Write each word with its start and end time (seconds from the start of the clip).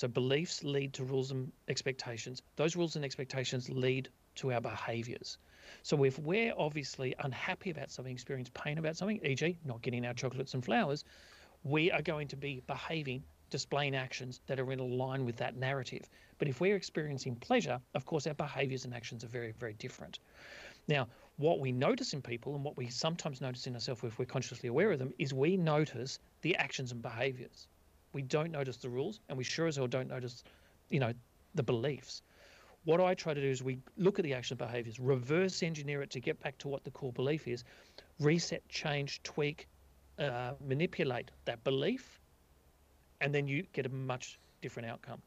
So 0.00 0.08
beliefs 0.08 0.64
lead 0.64 0.94
to 0.94 1.04
rules 1.04 1.30
and 1.30 1.52
expectations. 1.68 2.40
Those 2.56 2.74
rules 2.74 2.96
and 2.96 3.04
expectations 3.04 3.68
lead 3.68 4.08
to 4.36 4.50
our 4.50 4.60
behaviors. 4.62 5.36
So 5.82 6.04
if 6.04 6.18
we're 6.18 6.54
obviously 6.56 7.14
unhappy 7.18 7.68
about 7.68 7.90
something, 7.90 8.10
experience 8.10 8.50
pain 8.54 8.78
about 8.78 8.96
something, 8.96 9.20
e.g., 9.22 9.58
not 9.62 9.82
getting 9.82 10.06
our 10.06 10.14
chocolates 10.14 10.54
and 10.54 10.64
flowers, 10.64 11.04
we 11.64 11.90
are 11.90 12.00
going 12.00 12.28
to 12.28 12.36
be 12.36 12.62
behaving, 12.66 13.22
displaying 13.50 13.94
actions 13.94 14.40
that 14.46 14.58
are 14.58 14.72
in 14.72 14.78
line 14.78 15.26
with 15.26 15.36
that 15.36 15.56
narrative. 15.56 16.08
But 16.38 16.48
if 16.48 16.62
we're 16.62 16.76
experiencing 16.76 17.36
pleasure, 17.36 17.78
of 17.92 18.06
course, 18.06 18.26
our 18.26 18.32
behaviors 18.32 18.86
and 18.86 18.94
actions 18.94 19.22
are 19.22 19.28
very, 19.28 19.52
very 19.52 19.74
different. 19.74 20.18
Now, 20.88 21.08
what 21.36 21.60
we 21.60 21.72
notice 21.72 22.14
in 22.14 22.22
people 22.22 22.54
and 22.54 22.64
what 22.64 22.78
we 22.78 22.88
sometimes 22.88 23.42
notice 23.42 23.66
in 23.66 23.74
ourselves 23.74 24.02
if 24.02 24.18
we're 24.18 24.24
consciously 24.24 24.70
aware 24.70 24.92
of 24.92 24.98
them 24.98 25.12
is 25.18 25.34
we 25.34 25.58
notice 25.58 26.18
the 26.40 26.56
actions 26.56 26.90
and 26.90 27.02
behaviors. 27.02 27.68
We 28.12 28.22
don't 28.22 28.50
notice 28.50 28.76
the 28.76 28.88
rules 28.88 29.20
and 29.28 29.38
we 29.38 29.44
sure 29.44 29.66
as 29.66 29.76
hell 29.76 29.86
don't 29.86 30.08
notice, 30.08 30.42
you 30.88 31.00
know, 31.00 31.12
the 31.54 31.62
beliefs. 31.62 32.22
What 32.84 33.00
I 33.00 33.14
try 33.14 33.34
to 33.34 33.40
do 33.40 33.46
is 33.46 33.62
we 33.62 33.78
look 33.98 34.18
at 34.18 34.24
the 34.24 34.32
action 34.32 34.56
behaviors, 34.56 34.98
reverse 34.98 35.62
engineer 35.62 36.02
it 36.02 36.10
to 36.10 36.20
get 36.20 36.40
back 36.40 36.56
to 36.58 36.68
what 36.68 36.82
the 36.82 36.90
core 36.90 37.12
belief 37.12 37.46
is, 37.46 37.64
reset, 38.18 38.66
change, 38.68 39.22
tweak, 39.22 39.68
uh, 40.18 40.52
manipulate 40.66 41.30
that 41.44 41.62
belief, 41.62 42.20
and 43.20 43.34
then 43.34 43.46
you 43.46 43.64
get 43.72 43.86
a 43.86 43.90
much 43.90 44.38
different 44.62 44.88
outcome. 44.88 45.20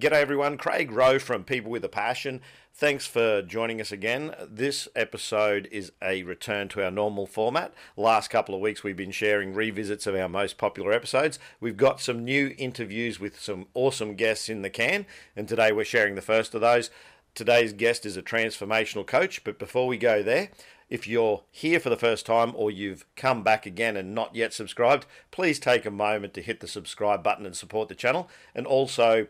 G'day 0.00 0.14
everyone, 0.14 0.58
Craig 0.58 0.90
Rowe 0.90 1.20
from 1.20 1.44
People 1.44 1.70
with 1.70 1.84
a 1.84 1.88
Passion. 1.88 2.40
Thanks 2.74 3.06
for 3.06 3.42
joining 3.42 3.80
us 3.80 3.92
again. 3.92 4.34
This 4.44 4.88
episode 4.96 5.68
is 5.70 5.92
a 6.02 6.24
return 6.24 6.66
to 6.70 6.84
our 6.84 6.90
normal 6.90 7.26
format. 7.26 7.72
Last 7.96 8.28
couple 8.28 8.56
of 8.56 8.60
weeks 8.60 8.82
we've 8.82 8.96
been 8.96 9.12
sharing 9.12 9.54
revisits 9.54 10.08
of 10.08 10.16
our 10.16 10.28
most 10.28 10.58
popular 10.58 10.92
episodes. 10.92 11.38
We've 11.60 11.76
got 11.76 12.00
some 12.00 12.24
new 12.24 12.56
interviews 12.58 13.20
with 13.20 13.38
some 13.40 13.68
awesome 13.72 14.16
guests 14.16 14.48
in 14.48 14.62
the 14.62 14.68
can, 14.68 15.06
and 15.36 15.46
today 15.46 15.70
we're 15.70 15.84
sharing 15.84 16.16
the 16.16 16.20
first 16.20 16.56
of 16.56 16.60
those. 16.60 16.90
Today's 17.36 17.72
guest 17.72 18.04
is 18.04 18.16
a 18.16 18.22
transformational 18.22 19.06
coach, 19.06 19.44
but 19.44 19.60
before 19.60 19.86
we 19.86 19.96
go 19.96 20.24
there, 20.24 20.48
if 20.90 21.06
you're 21.06 21.44
here 21.52 21.78
for 21.78 21.88
the 21.88 21.96
first 21.96 22.26
time 22.26 22.52
or 22.56 22.68
you've 22.68 23.06
come 23.14 23.44
back 23.44 23.64
again 23.64 23.96
and 23.96 24.12
not 24.12 24.34
yet 24.34 24.52
subscribed, 24.52 25.06
please 25.30 25.60
take 25.60 25.86
a 25.86 25.90
moment 25.92 26.34
to 26.34 26.42
hit 26.42 26.58
the 26.58 26.66
subscribe 26.66 27.22
button 27.22 27.46
and 27.46 27.54
support 27.54 27.88
the 27.88 27.94
channel. 27.94 28.28
And 28.56 28.66
also, 28.66 29.28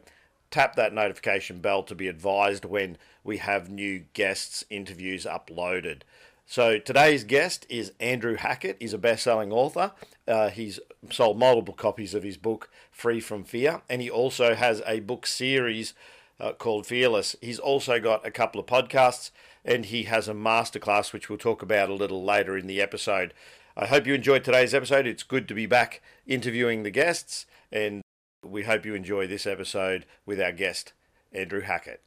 tap 0.51 0.77
that 0.77 0.93
notification 0.93 1.61
bell 1.61 1.83
to 1.83 1.95
be 1.95 2.09
advised 2.09 2.65
when 2.65 2.97
we 3.23 3.39
have 3.39 3.71
new 3.71 4.05
guests' 4.13 4.65
interviews 4.71 5.25
uploaded. 5.25 6.03
So 6.47 6.79
today's 6.79 7.25
guest 7.25 7.65
is 7.71 7.93
Andrew 7.99 8.37
Hackett. 8.37 8.77
He's 8.79 8.93
a 8.93 8.99
best-selling 8.99 9.51
author. 9.51 9.93
Uh, 10.29 10.51
he's 10.51 10.79
sold 11.11 11.39
multiple 11.39 11.75
copies 11.75 12.15
of 12.15 12.23
his 12.23 12.37
book 12.37 12.71
Free 12.91 13.21
from 13.21 13.45
Fear, 13.45 13.83
and 13.89 14.03
he 14.03 14.11
also 14.11 14.55
has 14.55 14.83
a 14.87 15.01
book 15.01 15.27
series 15.27 15.95
uh, 16.39 16.53
called 16.53 16.87
Fearless. 16.87 17.35
He's 17.41 17.59
also 17.59 17.99
got 17.99 18.27
a 18.27 18.31
couple 18.31 18.61
of 18.61 18.67
podcasts, 18.67 19.31
and 19.65 19.87
he 19.87 20.03
has 20.05 20.29
a 20.29 20.35
masterclass 20.35 21.13
which 21.13 21.31
we'll 21.31 21.39
talk 21.39 21.63
about 21.63 21.89
a 21.89 21.95
little 21.95 22.23
later 22.23 22.59
in 22.59 22.67
the 22.67 22.83
episode. 22.83 23.33
I 23.77 23.87
hope 23.87 24.07
you 24.07 24.15
enjoyed 24.15 24.45
today's 24.45 24.75
episode. 24.75 25.07
It's 25.07 25.23
good 25.23 25.49
to 25.49 25.55
be 25.55 25.67
back 25.67 26.03
interviewing 26.27 26.83
the 26.83 26.91
guests, 26.91 27.47
and 27.73 28.03
we 28.45 28.65
hope 28.65 28.85
you 28.85 28.95
enjoy 28.95 29.27
this 29.27 29.47
episode 29.47 30.07
with 30.27 30.41
our 30.41 30.53
guest, 30.53 30.93
Andrew 31.33 31.61
Hackett. 31.61 32.03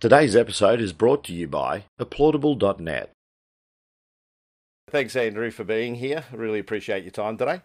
Today's 0.00 0.34
episode 0.34 0.80
is 0.80 0.92
brought 0.92 1.24
to 1.24 1.32
you 1.32 1.46
by 1.46 1.84
applaudable.net. 2.00 3.10
Thanks, 4.88 5.16
Andrew, 5.16 5.50
for 5.50 5.64
being 5.64 5.96
here. 5.96 6.24
Really 6.32 6.58
appreciate 6.58 7.04
your 7.04 7.12
time 7.12 7.36
today. 7.36 7.62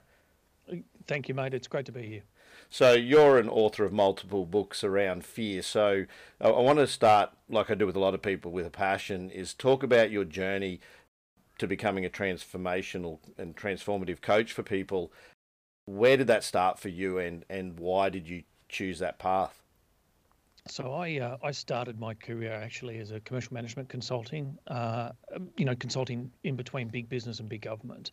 Thank 1.08 1.28
you, 1.28 1.36
mate. 1.36 1.53
It's 1.53 1.67
great 1.67 1.86
to 1.88 1.92
be 1.92 2.03
here. 2.03 2.23
So, 2.69 2.94
you're 2.94 3.38
an 3.38 3.50
author 3.50 3.86
of 3.86 3.94
multiple 3.94 4.45
books 4.45 4.84
around 4.84 5.25
fear. 5.25 5.62
So, 5.62 6.06
I 6.41 6.50
want 6.50 6.79
to 6.79 6.88
start, 6.88 7.31
like 7.50 7.72
I 7.72 7.75
do 7.75 7.85
with 7.85 7.96
a 7.96 8.00
lot 8.00 8.13
of 8.13 8.22
people 8.22 8.52
with 8.52 8.66
a 8.66 8.72
passion, 8.72 9.29
is 9.29 9.53
talk 9.53 9.84
about 9.84 10.12
your 10.12 10.25
journey 10.25 10.79
to 11.57 11.68
becoming 11.68 12.06
a 12.06 12.09
transformational 12.09 13.19
and 13.38 13.56
transformative 13.56 14.22
coach 14.22 14.53
for 14.53 14.63
people 14.63 15.12
where 15.88 16.18
did 16.18 16.28
that 16.28 16.44
start 16.44 16.78
for 16.78 16.90
you, 16.90 17.18
and 17.18 17.44
and 17.50 17.80
why 17.80 18.09
did 18.09 18.28
you 18.28 18.44
choose 18.70 19.00
that 19.00 19.18
path? 19.18 19.64
So 20.68 20.94
I 20.94 21.20
uh, 21.20 21.38
I 21.42 21.52
started 21.52 21.98
my 22.00 22.14
career 22.14 22.52
actually 22.52 23.00
as 23.00 23.12
a 23.12 23.22
commercial 23.22 23.53
management 23.53 23.88
consulting, 23.88 24.58
uh, 24.68 25.12
you 25.56 25.66
know, 25.66 25.76
consulting 25.76 26.30
in 26.44 26.56
between 26.56 26.90
big 26.90 27.08
business 27.08 27.40
and 27.40 27.47
big 27.47 27.62
government. 27.62 28.12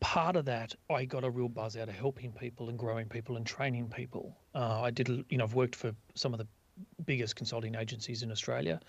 Part 0.00 0.36
of 0.36 0.46
that, 0.46 0.74
I 0.90 1.04
got 1.04 1.22
a 1.22 1.30
real 1.30 1.48
buzz 1.48 1.76
out 1.76 1.88
of 1.88 1.94
helping 1.94 2.32
people 2.32 2.70
and 2.70 2.78
growing 2.78 3.06
people 3.06 3.36
and 3.36 3.46
training 3.46 3.88
people. 3.88 4.36
Uh, 4.54 4.80
I 4.82 4.90
did, 4.90 5.08
you 5.28 5.38
know, 5.38 5.44
I've 5.44 5.54
worked 5.54 5.76
for 5.76 5.94
some 6.14 6.32
of 6.32 6.38
the 6.38 6.48
biggest 7.04 7.36
consulting 7.36 7.74
agencies 7.74 8.22
in 8.22 8.32
Australia, 8.32 8.80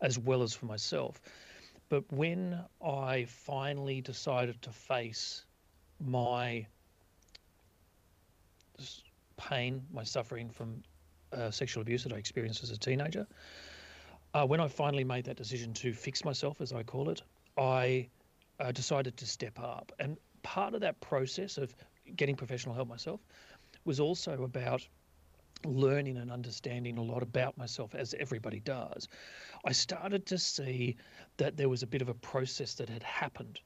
as 0.00 0.18
well 0.18 0.42
as 0.42 0.52
for 0.52 0.66
myself. 0.66 1.20
But 1.88 2.04
when 2.10 2.60
I 2.84 3.26
finally 3.26 4.00
decided 4.00 4.60
to 4.62 4.70
face 4.70 5.44
my 6.00 6.66
pain, 9.36 9.82
my 9.92 10.04
suffering 10.04 10.50
from 10.50 10.82
uh, 11.32 11.50
sexual 11.50 11.82
abuse 11.82 12.04
that 12.04 12.12
I 12.12 12.16
experienced 12.16 12.62
as 12.62 12.70
a 12.70 12.78
teenager. 12.78 13.26
Uh, 14.34 14.46
when 14.46 14.60
I 14.60 14.68
finally 14.68 15.04
made 15.04 15.24
that 15.26 15.36
decision 15.36 15.72
to 15.74 15.92
fix 15.92 16.24
myself, 16.24 16.60
as 16.60 16.72
I 16.72 16.82
call 16.82 17.10
it, 17.10 17.22
I 17.58 18.08
uh, 18.60 18.72
decided 18.72 19.16
to 19.18 19.26
step 19.26 19.58
up. 19.58 19.92
And 19.98 20.16
part 20.42 20.74
of 20.74 20.80
that 20.80 21.00
process 21.00 21.58
of 21.58 21.74
getting 22.16 22.36
professional 22.36 22.74
help 22.74 22.88
myself 22.88 23.20
was 23.84 24.00
also 24.00 24.42
about 24.44 24.86
learning 25.64 26.16
and 26.16 26.30
understanding 26.30 26.98
a 26.98 27.02
lot 27.02 27.22
about 27.22 27.56
myself, 27.56 27.94
as 27.94 28.14
everybody 28.18 28.60
does. 28.60 29.08
I 29.64 29.72
started 29.72 30.26
to 30.26 30.38
see 30.38 30.96
that 31.36 31.56
there 31.56 31.68
was 31.68 31.82
a 31.82 31.86
bit 31.86 32.02
of 32.02 32.08
a 32.08 32.14
process 32.14 32.74
that 32.74 32.88
had 32.88 33.02
happened 33.02 33.60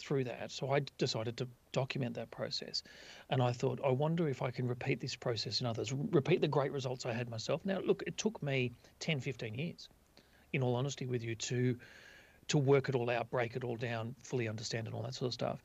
through 0.00 0.24
that. 0.24 0.50
So 0.50 0.72
I 0.72 0.80
decided 0.98 1.36
to 1.38 1.48
document 1.72 2.14
that 2.14 2.30
process. 2.30 2.82
And 3.30 3.42
I 3.42 3.52
thought, 3.52 3.80
I 3.84 3.90
wonder 3.90 4.28
if 4.28 4.42
I 4.42 4.50
can 4.50 4.66
repeat 4.66 5.00
this 5.00 5.14
process 5.14 5.60
in 5.60 5.66
others, 5.66 5.92
repeat 5.92 6.40
the 6.40 6.48
great 6.48 6.72
results 6.72 7.06
I 7.06 7.12
had 7.12 7.30
myself. 7.30 7.64
Now, 7.64 7.80
look, 7.80 8.02
it 8.06 8.16
took 8.16 8.42
me 8.42 8.72
10, 8.98 9.20
15 9.20 9.54
years, 9.54 9.88
in 10.52 10.62
all 10.62 10.74
honesty 10.74 11.06
with 11.06 11.22
you, 11.22 11.34
to 11.36 11.76
to 12.50 12.58
work 12.58 12.88
it 12.88 12.96
all 12.96 13.08
out, 13.08 13.30
break 13.30 13.54
it 13.54 13.62
all 13.62 13.76
down, 13.76 14.12
fully 14.22 14.48
understand 14.48 14.88
it, 14.88 14.92
all 14.92 15.02
that 15.02 15.14
sort 15.14 15.28
of 15.28 15.32
stuff. 15.32 15.62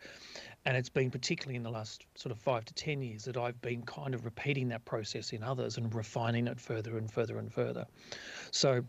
And 0.65 0.77
it's 0.77 0.89
been 0.89 1.09
particularly 1.09 1.55
in 1.55 1.63
the 1.63 1.71
last 1.71 2.05
sort 2.13 2.31
of 2.31 2.37
five 2.37 2.63
to 2.65 2.75
10 2.75 3.01
years 3.01 3.25
that 3.25 3.37
I've 3.37 3.59
been 3.61 3.81
kind 3.81 4.13
of 4.13 4.23
repeating 4.23 4.67
that 4.67 4.85
process 4.85 5.33
in 5.33 5.41
others 5.41 5.77
and 5.77 5.93
refining 5.95 6.45
it 6.45 6.59
further 6.59 6.99
and 6.99 7.11
further 7.11 7.39
and 7.39 7.51
further. 7.51 7.87
So 8.51 8.83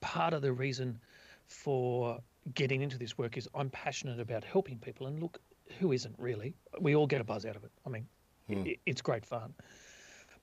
part 0.00 0.32
of 0.32 0.40
the 0.40 0.52
reason 0.54 0.98
for 1.46 2.18
getting 2.54 2.82
into 2.82 2.98
this 2.98 3.18
work 3.18 3.36
is 3.36 3.48
I'm 3.54 3.70
passionate 3.70 4.20
about 4.20 4.44
helping 4.44 4.78
people. 4.78 5.06
And 5.06 5.20
look, 5.20 5.40
who 5.78 5.92
isn't 5.92 6.14
really? 6.18 6.54
We 6.80 6.96
all 6.96 7.06
get 7.06 7.20
a 7.20 7.24
buzz 7.24 7.44
out 7.44 7.56
of 7.56 7.64
it. 7.64 7.70
I 7.86 7.90
mean, 7.90 8.06
hmm. 8.48 8.66
it, 8.66 8.80
it's 8.86 9.02
great 9.02 9.24
fun. 9.24 9.54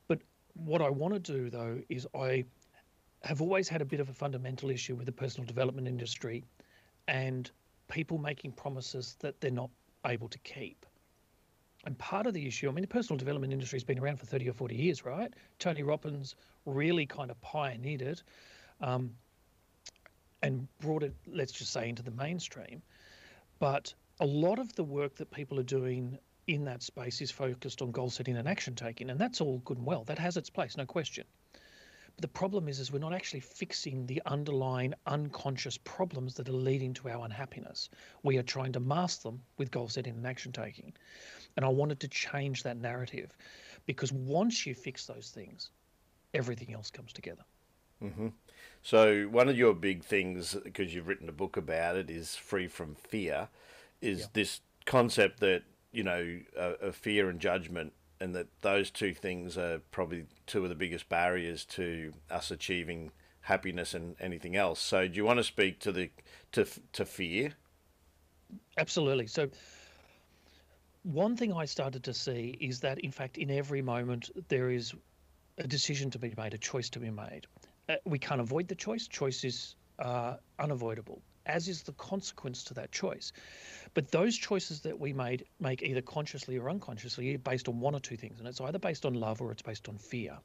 But 0.08 0.20
what 0.54 0.82
I 0.82 0.90
want 0.90 1.14
to 1.14 1.20
do, 1.20 1.50
though, 1.50 1.82
is 1.90 2.08
I 2.16 2.46
have 3.24 3.42
always 3.42 3.68
had 3.68 3.82
a 3.82 3.86
bit 3.86 4.00
of 4.00 4.10
a 4.10 4.14
fundamental 4.14 4.70
issue 4.70 4.96
with 4.96 5.08
the 5.08 5.12
personal 5.12 5.48
development 5.48 5.88
industry 5.88 6.44
and 7.08 7.50
people 7.88 8.18
making 8.18 8.52
promises 8.52 9.16
that 9.20 9.40
they're 9.42 9.52
not 9.52 9.70
able 10.06 10.28
to 10.30 10.38
keep. 10.40 10.86
And 11.86 11.98
part 11.98 12.26
of 12.26 12.34
the 12.34 12.48
issue, 12.48 12.68
I 12.68 12.72
mean, 12.72 12.82
the 12.82 12.88
personal 12.88 13.18
development 13.18 13.54
industry 13.54 13.78
has 13.78 13.84
been 13.84 14.00
around 14.00 14.18
for 14.18 14.26
30 14.26 14.50
or 14.50 14.54
40 14.54 14.76
years, 14.76 15.06
right? 15.06 15.32
Tony 15.60 15.84
Robbins 15.84 16.36
really 16.66 17.06
kind 17.06 17.30
of 17.30 17.40
pioneered 17.42 18.02
it. 18.02 18.24
Um, 18.82 19.12
and 20.42 20.68
brought 20.80 21.04
it, 21.04 21.14
let's 21.28 21.52
just 21.52 21.72
say, 21.72 21.90
into 21.90 22.04
the 22.04 22.12
mainstream. 22.12 22.82
But 23.60 23.94
a 24.20 24.26
lot 24.26 24.60
of 24.60 24.74
the 24.76 24.84
work 24.84 25.16
that 25.16 25.32
people 25.32 25.60
are 25.60 25.64
doing 25.64 26.18
in 26.48 26.66
that 26.66 26.84
space 26.84 27.22
is 27.22 27.32
focused 27.32 27.82
on 27.82 27.92
goal 27.92 28.10
setting 28.10 28.38
and 28.38 28.48
action 28.48 28.76
taking, 28.76 29.10
and 29.10 29.20
that's 29.20 29.42
all 29.42 29.60
good 29.60 29.78
and 29.78 29.86
well. 29.86 30.04
That 30.04 30.20
has 30.20 30.38
its 30.38 30.50
place, 30.50 30.78
no 30.78 30.86
question. 30.86 31.26
But 32.16 32.22
the 32.22 32.28
problem 32.30 32.70
is, 32.70 32.80
is 32.80 32.92
we're 32.92 33.00
not 33.00 33.14
actually 33.14 33.42
fixing 33.42 34.06
the 34.06 34.22
underlying 34.26 34.94
unconscious 35.06 35.78
problems 35.78 36.36
that 36.36 36.48
are 36.48 36.54
leading 36.54 36.94
to 36.94 37.10
our 37.10 37.26
unhappiness. 37.26 37.90
We 38.24 38.38
are 38.38 38.44
trying 38.44 38.72
to 38.74 38.80
mask 38.80 39.24
them 39.24 39.42
with 39.58 39.72
goal 39.72 39.90
setting 39.90 40.16
and 40.16 40.26
action 40.26 40.54
taking. 40.54 40.94
And 41.58 41.66
I 41.66 41.70
wanted 41.70 42.00
to 42.02 42.08
change 42.08 42.64
that 42.64 42.78
narrative 42.78 43.36
because 43.86 44.14
once 44.14 44.66
you 44.66 44.74
fix 44.74 45.06
those 45.06 45.30
things, 45.30 45.72
everything 46.34 46.74
else 46.74 46.90
comes 46.90 47.12
together. 47.12 47.44
Mm-hmm. 48.04 48.28
So 48.82 49.24
one 49.24 49.50
of 49.50 49.58
your 49.58 49.74
big 49.74 50.04
things, 50.04 50.56
because 50.64 50.94
you've 50.94 51.08
written 51.08 51.28
a 51.28 51.34
book 51.34 51.58
about 51.58 51.96
it, 51.96 52.10
is 52.10 52.36
free 52.36 52.68
from 52.68 52.96
fear. 52.96 53.50
Is 54.02 54.22
yeah. 54.22 54.26
this 54.34 54.62
concept 54.86 55.40
that 55.40 55.64
you 55.92 56.04
know 56.04 56.40
a, 56.56 56.92
fear 56.92 57.30
and 57.30 57.40
judgment, 57.40 57.94
and 58.20 58.36
that 58.36 58.48
those 58.62 58.92
two 58.92 59.14
things 59.14 59.58
are 59.58 59.80
probably 59.92 60.26
two 60.46 60.64
of 60.64 60.70
the 60.70 60.76
biggest 60.76 61.10
barriers 61.10 61.66
to 61.66 62.14
us 62.30 62.52
achieving 62.52 63.12
happiness 63.42 63.94
and 63.94 64.16
anything 64.20 64.56
else. 64.56 64.80
So 64.80 65.08
do 65.08 65.16
you 65.16 65.26
want 65.26 65.40
to 65.40 65.44
speak 65.44 65.80
to 65.80 65.92
the 65.92 66.12
to 66.52 66.68
to 66.94 67.06
fear? 67.06 67.54
Absolutely. 68.78 69.28
So 69.28 69.50
one 71.04 71.38
thing 71.38 71.54
I 71.54 71.66
started 71.66 72.04
to 72.04 72.14
see 72.14 72.58
is 72.60 72.80
that 72.82 73.00
in 73.00 73.12
fact 73.12 73.38
in 73.38 73.52
every 73.52 73.82
moment 73.82 74.30
there 74.48 74.70
is 74.70 74.94
a 75.58 75.68
decision 75.68 76.10
to 76.12 76.20
be 76.20 76.34
made, 76.38 76.54
a 76.54 76.58
choice 76.58 76.90
to 76.90 77.00
be 77.00 77.10
made. 77.10 77.48
Uh, 77.88 77.96
we 78.06 78.20
can't 78.20 78.42
avoid 78.42 78.68
the 78.68 78.76
choice. 78.76 79.08
Choice 79.08 79.44
is 79.44 79.76
uh, 80.00 80.36
unavoidable, 80.60 81.22
as 81.46 81.68
is 81.68 81.84
the 81.84 81.94
consequence 81.94 82.64
to 82.64 82.74
that 82.74 82.92
choice. 82.92 83.32
But 83.94 84.12
those 84.12 84.36
choices 84.36 84.82
that 84.82 85.00
we 85.00 85.14
made 85.14 85.46
make 85.60 85.82
either 85.84 86.02
consciously 86.02 86.58
or 86.58 86.70
unconsciously 86.70 87.38
based 87.38 87.68
on 87.68 87.80
one 87.80 87.96
or 87.96 88.00
two 88.00 88.18
things, 88.18 88.40
and 88.40 88.48
it's 88.48 88.62
either 88.62 88.80
based 88.80 89.06
on 89.06 89.14
love 89.14 89.42
or 89.42 89.52
it's 89.52 89.62
based 89.62 89.88
on 89.88 89.98
fear. 89.98 90.38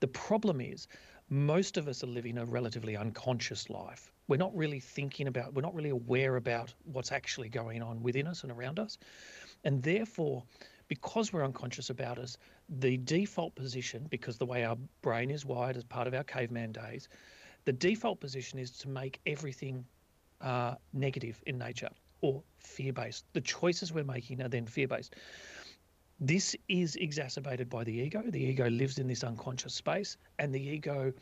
The 0.00 0.08
problem 0.08 0.60
is 0.60 0.86
most 1.30 1.76
of 1.76 1.88
us 1.88 2.04
are 2.04 2.08
living 2.08 2.38
a 2.38 2.44
relatively 2.44 2.96
unconscious 2.96 3.70
life. 3.70 4.12
We're 4.28 4.36
not 4.36 4.54
really 4.54 4.80
thinking 4.80 5.26
about, 5.26 5.54
we're 5.54 5.62
not 5.62 5.74
really 5.74 5.90
aware 5.90 6.36
about 6.36 6.72
what's 6.84 7.12
actually 7.12 7.48
going 7.48 7.82
on 7.82 8.02
within 8.02 8.26
us 8.26 8.42
and 8.42 8.52
around 8.52 8.78
us. 8.78 8.98
And 9.64 9.82
therefore, 9.82 10.44
because 10.88 11.32
we're 11.32 11.44
unconscious 11.44 11.88
about 11.90 12.18
us, 12.18 12.36
the 12.68 12.96
default 12.98 13.54
position, 13.54 14.06
because 14.10 14.38
the 14.38 14.46
way 14.46 14.64
our 14.64 14.76
brain 15.02 15.30
is 15.30 15.44
wired 15.44 15.76
as 15.76 15.84
part 15.84 16.06
of 16.06 16.14
our 16.14 16.24
caveman 16.24 16.72
days, 16.72 17.08
the 17.64 17.72
default 17.72 18.20
position 18.20 18.58
is 18.58 18.70
to 18.70 18.88
make 18.88 19.20
everything 19.26 19.84
uh, 20.40 20.74
negative 20.92 21.42
in 21.46 21.58
nature 21.58 21.90
or 22.20 22.42
fear 22.58 22.92
based. 22.92 23.24
The 23.32 23.40
choices 23.40 23.92
we're 23.92 24.04
making 24.04 24.42
are 24.42 24.48
then 24.48 24.66
fear 24.66 24.88
based. 24.88 25.16
This 26.20 26.56
is 26.68 26.96
exacerbated 26.96 27.68
by 27.68 27.84
the 27.84 27.92
ego. 27.92 28.22
The 28.26 28.42
ego 28.42 28.68
lives 28.68 28.98
in 28.98 29.08
this 29.08 29.24
unconscious 29.24 29.74
space, 29.74 30.16
and 30.38 30.54
the 30.54 30.60
ego 30.60 31.12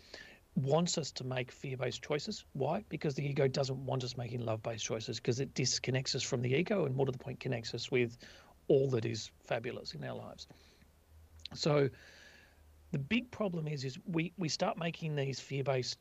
wants 0.54 0.98
us 0.98 1.10
to 1.12 1.24
make 1.24 1.50
fear 1.50 1.76
based 1.76 2.02
choices. 2.02 2.44
Why? 2.52 2.84
Because 2.88 3.14
the 3.14 3.24
ego 3.24 3.48
doesn't 3.48 3.86
want 3.86 4.04
us 4.04 4.16
making 4.16 4.44
love 4.44 4.62
based 4.62 4.84
choices 4.84 5.18
because 5.18 5.40
it 5.40 5.54
disconnects 5.54 6.14
us 6.14 6.22
from 6.22 6.42
the 6.42 6.54
ego 6.54 6.84
and, 6.84 6.94
more 6.94 7.06
to 7.06 7.12
the 7.12 7.18
point, 7.18 7.40
connects 7.40 7.74
us 7.74 7.90
with 7.90 8.18
all 8.68 8.90
that 8.90 9.04
is 9.04 9.30
fabulous 9.44 9.94
in 9.94 10.04
our 10.04 10.14
lives. 10.14 10.46
So, 11.54 11.88
the 12.92 12.98
big 12.98 13.30
problem 13.30 13.66
is, 13.66 13.84
is 13.84 13.98
we, 14.06 14.32
we 14.36 14.48
start 14.48 14.78
making 14.78 15.16
these 15.16 15.40
fear 15.40 15.64
based 15.64 15.98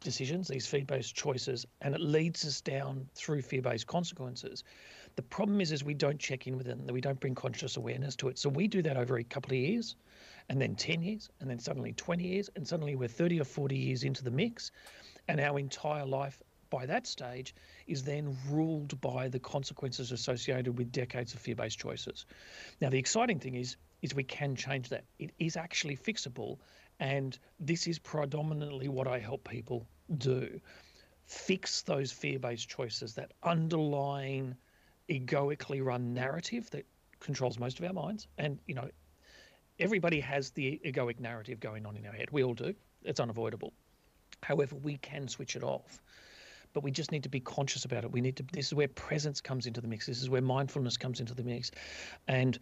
decisions, 0.00 0.48
these 0.48 0.66
fear 0.66 0.84
based 0.84 1.14
choices, 1.14 1.66
and 1.80 1.94
it 1.94 2.00
leads 2.00 2.44
us 2.44 2.60
down 2.60 3.08
through 3.14 3.42
fear 3.42 3.62
based 3.62 3.86
consequences. 3.86 4.64
The 5.16 5.22
problem 5.22 5.60
is, 5.60 5.72
is 5.72 5.82
we 5.82 5.94
don't 5.94 6.18
check 6.18 6.46
in 6.46 6.56
with 6.56 6.68
it 6.68 6.86
that 6.86 6.92
we 6.92 7.00
don't 7.00 7.18
bring 7.18 7.34
conscious 7.34 7.76
awareness 7.76 8.14
to 8.16 8.28
it. 8.28 8.38
So 8.38 8.48
we 8.48 8.68
do 8.68 8.82
that 8.82 8.96
over 8.96 9.18
a 9.18 9.24
couple 9.24 9.52
of 9.52 9.58
years, 9.58 9.96
and 10.48 10.60
then 10.60 10.74
10 10.74 11.02
years, 11.02 11.30
and 11.40 11.50
then 11.50 11.58
suddenly 11.58 11.92
20 11.92 12.24
years, 12.24 12.50
and 12.56 12.66
suddenly 12.66 12.94
we're 12.94 13.08
30 13.08 13.40
or 13.40 13.44
40 13.44 13.76
years 13.76 14.04
into 14.04 14.22
the 14.22 14.30
mix, 14.30 14.70
and 15.28 15.40
our 15.40 15.58
entire 15.58 16.06
life 16.06 16.40
by 16.70 16.86
that 16.86 17.06
stage 17.06 17.54
is 17.86 18.02
then 18.02 18.36
ruled 18.48 19.00
by 19.00 19.28
the 19.28 19.38
consequences 19.38 20.12
associated 20.12 20.76
with 20.78 20.92
decades 20.92 21.34
of 21.34 21.40
fear-based 21.40 21.78
choices. 21.78 22.26
Now 22.80 22.90
the 22.90 22.98
exciting 22.98 23.38
thing 23.38 23.54
is 23.54 23.76
is 24.00 24.14
we 24.14 24.22
can 24.22 24.54
change 24.54 24.88
that. 24.90 25.04
It 25.18 25.32
is 25.38 25.56
actually 25.56 25.96
fixable 25.96 26.58
and 27.00 27.38
this 27.60 27.86
is 27.86 27.98
predominantly 27.98 28.88
what 28.88 29.06
I 29.06 29.18
help 29.18 29.48
people 29.48 29.86
do. 30.18 30.60
Fix 31.26 31.82
those 31.82 32.10
fear-based 32.10 32.68
choices, 32.68 33.14
that 33.14 33.32
underlying 33.42 34.56
egoically 35.08 35.80
run 35.80 36.14
narrative 36.14 36.70
that 36.70 36.86
controls 37.20 37.58
most 37.58 37.78
of 37.78 37.84
our 37.84 37.92
minds. 37.92 38.26
And, 38.38 38.58
you 38.66 38.74
know, 38.74 38.88
everybody 39.78 40.20
has 40.20 40.50
the 40.50 40.80
egoic 40.84 41.20
narrative 41.20 41.60
going 41.60 41.86
on 41.86 41.96
in 41.96 42.06
our 42.06 42.12
head. 42.12 42.28
We 42.32 42.42
all 42.42 42.54
do. 42.54 42.74
It's 43.02 43.20
unavoidable. 43.20 43.72
However, 44.42 44.76
we 44.76 44.96
can 44.98 45.28
switch 45.28 45.56
it 45.56 45.62
off. 45.62 46.00
But 46.72 46.82
we 46.82 46.90
just 46.90 47.12
need 47.12 47.22
to 47.22 47.28
be 47.28 47.40
conscious 47.40 47.84
about 47.84 48.04
it. 48.04 48.12
We 48.12 48.20
need 48.20 48.36
to, 48.36 48.44
this 48.52 48.66
is 48.66 48.74
where 48.74 48.88
presence 48.88 49.40
comes 49.40 49.66
into 49.66 49.80
the 49.80 49.88
mix. 49.88 50.06
This 50.06 50.22
is 50.22 50.30
where 50.30 50.42
mindfulness 50.42 50.96
comes 50.96 51.20
into 51.20 51.34
the 51.34 51.42
mix. 51.42 51.70
And 52.26 52.58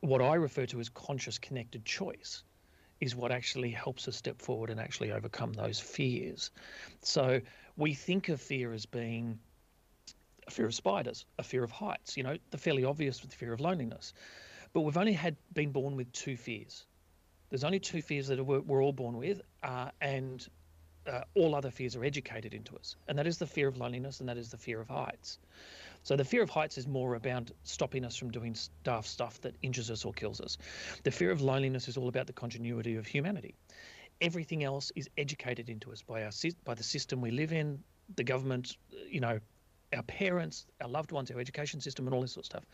what 0.00 0.20
I 0.20 0.34
refer 0.34 0.66
to 0.66 0.80
as 0.80 0.88
conscious 0.88 1.38
connected 1.38 1.84
choice 1.84 2.42
is 3.00 3.14
what 3.14 3.30
actually 3.30 3.70
helps 3.70 4.08
us 4.08 4.16
step 4.16 4.40
forward 4.40 4.70
and 4.70 4.80
actually 4.80 5.12
overcome 5.12 5.52
those 5.52 5.78
fears. 5.78 6.50
So 7.02 7.40
we 7.76 7.94
think 7.94 8.28
of 8.28 8.40
fear 8.40 8.72
as 8.72 8.86
being 8.86 9.38
a 10.46 10.50
fear 10.50 10.66
of 10.66 10.74
spiders, 10.74 11.26
a 11.38 11.42
fear 11.42 11.62
of 11.62 11.70
heights, 11.70 12.16
you 12.16 12.22
know, 12.22 12.36
the 12.50 12.58
fairly 12.58 12.84
obvious 12.84 13.20
with 13.20 13.30
the 13.30 13.36
fear 13.36 13.52
of 13.52 13.60
loneliness. 13.60 14.12
But 14.72 14.82
we've 14.82 14.96
only 14.96 15.12
had 15.12 15.36
been 15.52 15.72
born 15.72 15.96
with 15.96 16.10
two 16.12 16.36
fears. 16.36 16.86
There's 17.50 17.64
only 17.64 17.80
two 17.80 18.02
fears 18.02 18.28
that 18.28 18.42
we're, 18.42 18.82
all 18.82 18.92
born 18.92 19.16
with, 19.16 19.40
uh, 19.62 19.90
and 20.00 20.46
uh, 21.06 21.22
all 21.34 21.54
other 21.54 21.70
fears 21.70 21.96
are 21.96 22.04
educated 22.04 22.54
into 22.54 22.76
us. 22.76 22.96
And 23.08 23.18
that 23.18 23.26
is 23.26 23.38
the 23.38 23.46
fear 23.46 23.68
of 23.68 23.76
loneliness 23.76 24.20
and 24.20 24.28
that 24.28 24.36
is 24.36 24.50
the 24.50 24.56
fear 24.56 24.80
of 24.80 24.88
heights. 24.88 25.38
So 26.02 26.16
the 26.16 26.24
fear 26.24 26.42
of 26.42 26.50
heights 26.50 26.78
is 26.78 26.86
more 26.86 27.14
about 27.14 27.50
stopping 27.64 28.04
us 28.04 28.16
from 28.16 28.30
doing 28.30 28.56
daft 28.84 29.08
stuff 29.08 29.40
that 29.40 29.54
injures 29.62 29.90
us 29.90 30.04
or 30.04 30.12
kills 30.12 30.40
us. 30.40 30.58
The 31.02 31.10
fear 31.10 31.30
of 31.30 31.40
loneliness 31.40 31.88
is 31.88 31.96
all 31.96 32.08
about 32.08 32.26
the 32.26 32.32
continuity 32.32 32.96
of 32.96 33.06
humanity. 33.06 33.54
Everything 34.20 34.62
else 34.64 34.92
is 34.94 35.10
educated 35.18 35.68
into 35.68 35.92
us 35.92 36.02
by 36.02 36.24
our 36.24 36.30
by 36.64 36.74
the 36.74 36.82
system 36.82 37.20
we 37.20 37.30
live 37.30 37.52
in, 37.52 37.82
the 38.14 38.24
government, 38.24 38.76
you 39.08 39.20
know, 39.20 39.40
our 39.94 40.02
parents, 40.04 40.66
our 40.80 40.88
loved 40.88 41.12
ones, 41.12 41.30
our 41.30 41.40
education 41.40 41.80
system, 41.80 42.06
and 42.06 42.14
all 42.14 42.22
this 42.22 42.32
sort 42.32 42.42
of 42.42 42.46
stuff. 42.46 42.64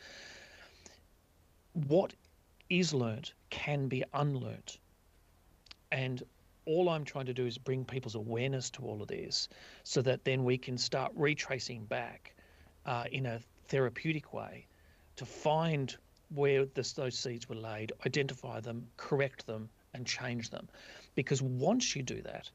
What 1.73 2.13
is 2.69 2.95
learnt 2.95 3.35
can 3.51 3.89
be 3.89 4.05
unlearnt. 4.15 4.79
And 5.91 6.23
all 6.67 6.89
I'm 6.89 7.05
trying 7.05 7.27
to 7.27 7.35
do 7.35 7.47
is 7.47 7.59
bring 7.59 7.85
people's 7.85 8.15
awareness 8.15 8.71
to 8.71 8.83
all 8.83 9.03
of 9.03 9.09
this 9.09 9.49
so 9.85 10.03
that 10.03 10.25
then 10.25 10.45
we 10.45 10.59
can 10.59 10.79
start 10.79 11.13
retracing 11.15 11.85
back 11.85 12.35
uh, 12.87 13.05
in 13.11 13.27
a 13.27 13.41
therapeutic 13.67 14.33
way 14.33 14.67
to 15.17 15.25
find 15.25 15.97
where 16.35 16.65
this, 16.65 16.93
those 16.93 17.19
seeds 17.19 17.49
were 17.49 17.57
laid, 17.57 17.93
identify 18.07 18.61
them, 18.61 18.87
correct 18.97 19.47
them, 19.47 19.69
and 19.95 20.07
change 20.07 20.51
them. 20.51 20.69
Because 21.15 21.43
once 21.43 21.95
you 21.95 22.03
do 22.03 22.23
that, 22.23 22.51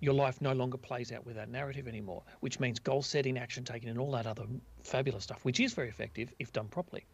your 0.00 0.14
life 0.14 0.40
no 0.40 0.52
longer 0.52 0.76
plays 0.76 1.10
out 1.10 1.26
with 1.26 1.36
that 1.36 1.48
narrative 1.48 1.88
anymore, 1.88 2.22
which 2.40 2.60
means 2.60 2.78
goal 2.78 3.02
setting, 3.02 3.36
action 3.38 3.64
taking, 3.64 3.88
and 3.88 3.98
all 3.98 4.12
that 4.12 4.26
other 4.26 4.44
fabulous 4.82 5.24
stuff, 5.24 5.44
which 5.44 5.58
is 5.58 5.72
very 5.72 5.88
effective 5.88 6.32
if 6.38 6.52
done 6.52 6.68
properly, 6.68 7.04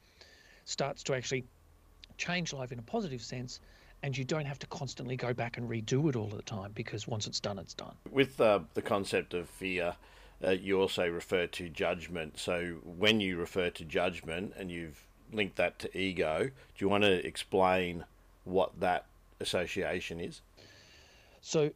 starts 0.64 1.02
to 1.04 1.14
actually 1.14 1.44
change 2.18 2.52
life 2.52 2.72
in 2.72 2.78
a 2.78 2.82
positive 2.82 3.22
sense. 3.22 3.60
And 4.04 4.14
you 4.18 4.22
don't 4.22 4.44
have 4.44 4.58
to 4.58 4.66
constantly 4.66 5.16
go 5.16 5.32
back 5.32 5.56
and 5.56 5.66
redo 5.66 6.10
it 6.10 6.14
all 6.14 6.28
the 6.28 6.42
time 6.42 6.72
because 6.74 7.08
once 7.08 7.26
it's 7.26 7.40
done, 7.40 7.58
it's 7.58 7.72
done. 7.72 7.94
With 8.10 8.38
uh, 8.38 8.60
the 8.74 8.82
concept 8.82 9.32
of 9.32 9.48
fear, 9.48 9.96
uh, 10.46 10.50
you 10.50 10.78
also 10.78 11.08
refer 11.08 11.46
to 11.46 11.70
judgment. 11.70 12.38
So 12.38 12.76
when 12.84 13.20
you 13.20 13.38
refer 13.38 13.70
to 13.70 13.84
judgment 13.86 14.52
and 14.58 14.70
you've 14.70 15.02
linked 15.32 15.56
that 15.56 15.78
to 15.78 15.98
ego, 15.98 16.44
do 16.44 16.84
you 16.84 16.86
want 16.90 17.04
to 17.04 17.26
explain 17.26 18.04
what 18.44 18.78
that 18.78 19.06
association 19.40 20.20
is? 20.20 20.42
So 21.40 21.70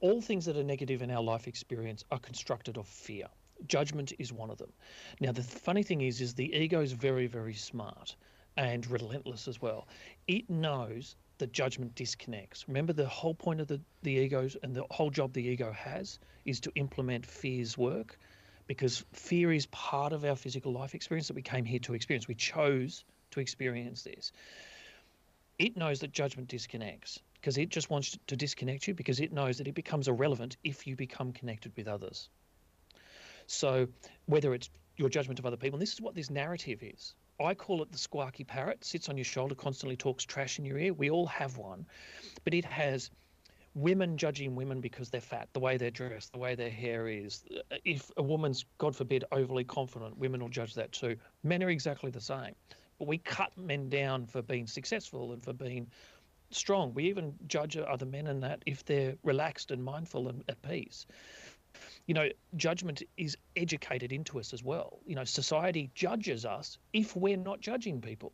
all 0.00 0.20
things 0.20 0.46
that 0.46 0.56
are 0.56 0.64
negative 0.64 1.00
in 1.00 1.12
our 1.12 1.22
life 1.22 1.46
experience 1.46 2.04
are 2.10 2.18
constructed 2.18 2.76
of 2.76 2.88
fear. 2.88 3.26
Judgment 3.68 4.12
is 4.18 4.32
one 4.32 4.50
of 4.50 4.58
them. 4.58 4.72
Now, 5.20 5.30
the 5.30 5.44
funny 5.44 5.84
thing 5.84 6.00
is, 6.00 6.20
is 6.20 6.34
the 6.34 6.52
ego 6.52 6.80
is 6.80 6.90
very, 6.90 7.28
very 7.28 7.54
smart 7.54 8.16
and 8.56 8.84
relentless 8.90 9.46
as 9.46 9.62
well. 9.62 9.86
It 10.26 10.50
knows 10.50 11.14
that 11.38 11.52
judgment 11.52 11.94
disconnects. 11.94 12.66
Remember, 12.68 12.92
the 12.92 13.06
whole 13.06 13.34
point 13.34 13.60
of 13.60 13.66
the, 13.66 13.80
the 14.02 14.12
egos 14.12 14.56
and 14.62 14.74
the 14.74 14.84
whole 14.90 15.10
job 15.10 15.32
the 15.32 15.42
ego 15.42 15.72
has 15.72 16.18
is 16.44 16.60
to 16.60 16.72
implement 16.74 17.24
fear's 17.26 17.76
work 17.78 18.18
because 18.66 19.04
fear 19.12 19.52
is 19.52 19.66
part 19.66 20.12
of 20.12 20.24
our 20.24 20.36
physical 20.36 20.72
life 20.72 20.94
experience 20.94 21.28
that 21.28 21.34
we 21.34 21.42
came 21.42 21.64
here 21.64 21.78
to 21.80 21.94
experience. 21.94 22.28
We 22.28 22.34
chose 22.34 23.04
to 23.30 23.40
experience 23.40 24.02
this. 24.02 24.32
It 25.58 25.76
knows 25.76 26.00
that 26.00 26.12
judgment 26.12 26.48
disconnects 26.48 27.18
because 27.34 27.58
it 27.58 27.70
just 27.70 27.90
wants 27.90 28.16
to 28.26 28.36
disconnect 28.36 28.86
you 28.86 28.94
because 28.94 29.20
it 29.20 29.32
knows 29.32 29.58
that 29.58 29.66
it 29.66 29.74
becomes 29.74 30.06
irrelevant 30.06 30.56
if 30.62 30.86
you 30.86 30.96
become 30.96 31.32
connected 31.32 31.72
with 31.76 31.88
others. 31.88 32.28
So, 33.46 33.88
whether 34.26 34.54
it's 34.54 34.68
your 34.96 35.08
judgment 35.08 35.38
of 35.38 35.46
other 35.46 35.56
people, 35.56 35.76
and 35.76 35.82
this 35.82 35.94
is 35.94 36.00
what 36.00 36.14
this 36.14 36.30
narrative 36.30 36.82
is. 36.82 37.14
I 37.40 37.54
call 37.54 37.82
it 37.82 37.92
the 37.92 37.98
squawky 37.98 38.46
parrot, 38.46 38.84
sits 38.84 39.08
on 39.08 39.16
your 39.16 39.24
shoulder, 39.24 39.54
constantly 39.54 39.96
talks 39.96 40.24
trash 40.24 40.58
in 40.58 40.64
your 40.64 40.78
ear. 40.78 40.92
We 40.92 41.10
all 41.10 41.26
have 41.26 41.56
one, 41.56 41.86
but 42.44 42.54
it 42.54 42.64
has 42.64 43.10
women 43.74 44.16
judging 44.16 44.56
women 44.56 44.80
because 44.80 45.08
they're 45.08 45.20
fat, 45.20 45.48
the 45.52 45.60
way 45.60 45.76
they're 45.76 45.90
dressed, 45.90 46.32
the 46.32 46.38
way 46.38 46.54
their 46.54 46.70
hair 46.70 47.06
is. 47.06 47.44
If 47.84 48.10
a 48.16 48.22
woman's, 48.22 48.64
God 48.78 48.96
forbid, 48.96 49.24
overly 49.30 49.64
confident, 49.64 50.18
women 50.18 50.40
will 50.40 50.48
judge 50.48 50.74
that 50.74 50.90
too. 50.92 51.16
Men 51.44 51.62
are 51.62 51.70
exactly 51.70 52.10
the 52.10 52.20
same. 52.20 52.54
But 52.98 53.06
we 53.06 53.18
cut 53.18 53.56
men 53.56 53.88
down 53.88 54.26
for 54.26 54.42
being 54.42 54.66
successful 54.66 55.32
and 55.32 55.42
for 55.42 55.52
being 55.52 55.88
strong. 56.50 56.92
We 56.94 57.04
even 57.04 57.34
judge 57.46 57.76
other 57.76 58.06
men 58.06 58.26
in 58.26 58.40
that 58.40 58.62
if 58.66 58.84
they're 58.84 59.14
relaxed 59.22 59.70
and 59.70 59.84
mindful 59.84 60.28
and 60.28 60.42
at 60.48 60.60
peace. 60.62 61.06
You 62.08 62.14
know, 62.14 62.28
judgment 62.56 63.04
is 63.16 63.36
educated 63.54 64.12
into 64.12 64.40
us 64.40 64.52
as 64.52 64.64
well. 64.64 64.98
You 65.06 65.14
know, 65.14 65.24
society 65.24 65.90
judges 65.94 66.44
us 66.44 66.78
if 66.92 67.14
we're 67.14 67.36
not 67.36 67.60
judging 67.60 68.00
people. 68.00 68.32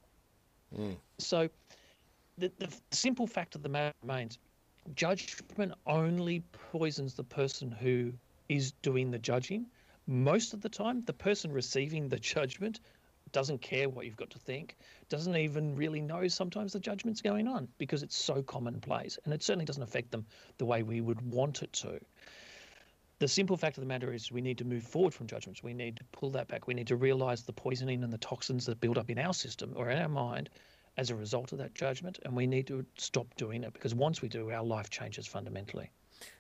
Mm. 0.74 0.96
So 1.18 1.50
the, 2.38 2.50
the 2.58 2.68
simple 2.92 3.26
fact 3.26 3.54
of 3.54 3.62
the 3.62 3.68
matter 3.68 3.94
remains 4.02 4.38
judgment 4.94 5.72
only 5.86 6.42
poisons 6.70 7.14
the 7.14 7.24
person 7.24 7.70
who 7.70 8.12
is 8.48 8.72
doing 8.82 9.10
the 9.10 9.18
judging. 9.18 9.66
Most 10.06 10.54
of 10.54 10.60
the 10.60 10.68
time, 10.68 11.02
the 11.02 11.12
person 11.12 11.52
receiving 11.52 12.08
the 12.08 12.18
judgment 12.18 12.80
doesn't 13.32 13.60
care 13.60 13.88
what 13.88 14.06
you've 14.06 14.16
got 14.16 14.30
to 14.30 14.38
think, 14.38 14.76
doesn't 15.08 15.36
even 15.36 15.74
really 15.74 16.00
know 16.00 16.28
sometimes 16.28 16.72
the 16.72 16.80
judgment's 16.80 17.20
going 17.20 17.48
on 17.48 17.66
because 17.78 18.02
it's 18.02 18.16
so 18.16 18.42
commonplace. 18.42 19.18
And 19.24 19.34
it 19.34 19.42
certainly 19.42 19.64
doesn't 19.64 19.82
affect 19.82 20.12
them 20.12 20.24
the 20.58 20.64
way 20.64 20.82
we 20.82 21.00
would 21.00 21.20
want 21.20 21.62
it 21.62 21.72
to. 21.74 21.98
The 23.21 23.28
simple 23.28 23.56
fact 23.56 23.78
of 23.78 23.83
the 23.83 23.87
matter 23.87 24.12
is, 24.12 24.33
we 24.33 24.40
need 24.40 24.59
to 24.59 24.64
move 24.64 24.83
forward 24.83 25.14
from 25.14 25.26
judgments. 25.26 25.62
We 25.62 25.73
need 25.73 25.97
to 25.97 26.04
pull 26.12 26.30
that 26.30 26.49
back. 26.49 26.66
We 26.66 26.75
need 26.75 26.88
to 26.88 26.97
realize 26.97 27.42
the 27.42 27.52
poisoning 27.52 28.02
and 28.02 28.12
the 28.12 28.18
toxins 28.18 28.66
that 28.66 28.80
build 28.80 28.99
up 28.99 29.09
in 29.09 29.18
our 29.18 29.33
system 29.33 29.73
or 29.76 29.90
in 29.90 30.02
our 30.02 30.09
mind 30.09 30.50
as 30.97 31.11
a 31.11 31.14
result 31.14 31.52
of 31.52 31.59
that 31.59 31.75
judgment. 31.75 32.18
And 32.25 32.35
we 32.35 32.47
need 32.47 32.66
to 32.68 32.85
stop 32.97 33.26
doing 33.37 33.62
it 33.62 33.73
because 33.73 33.94
once 33.94 34.21
we 34.21 34.28
do, 34.28 34.50
our 34.50 34.64
life 34.64 34.90
changes 34.90 35.26
fundamentally. 35.26 35.90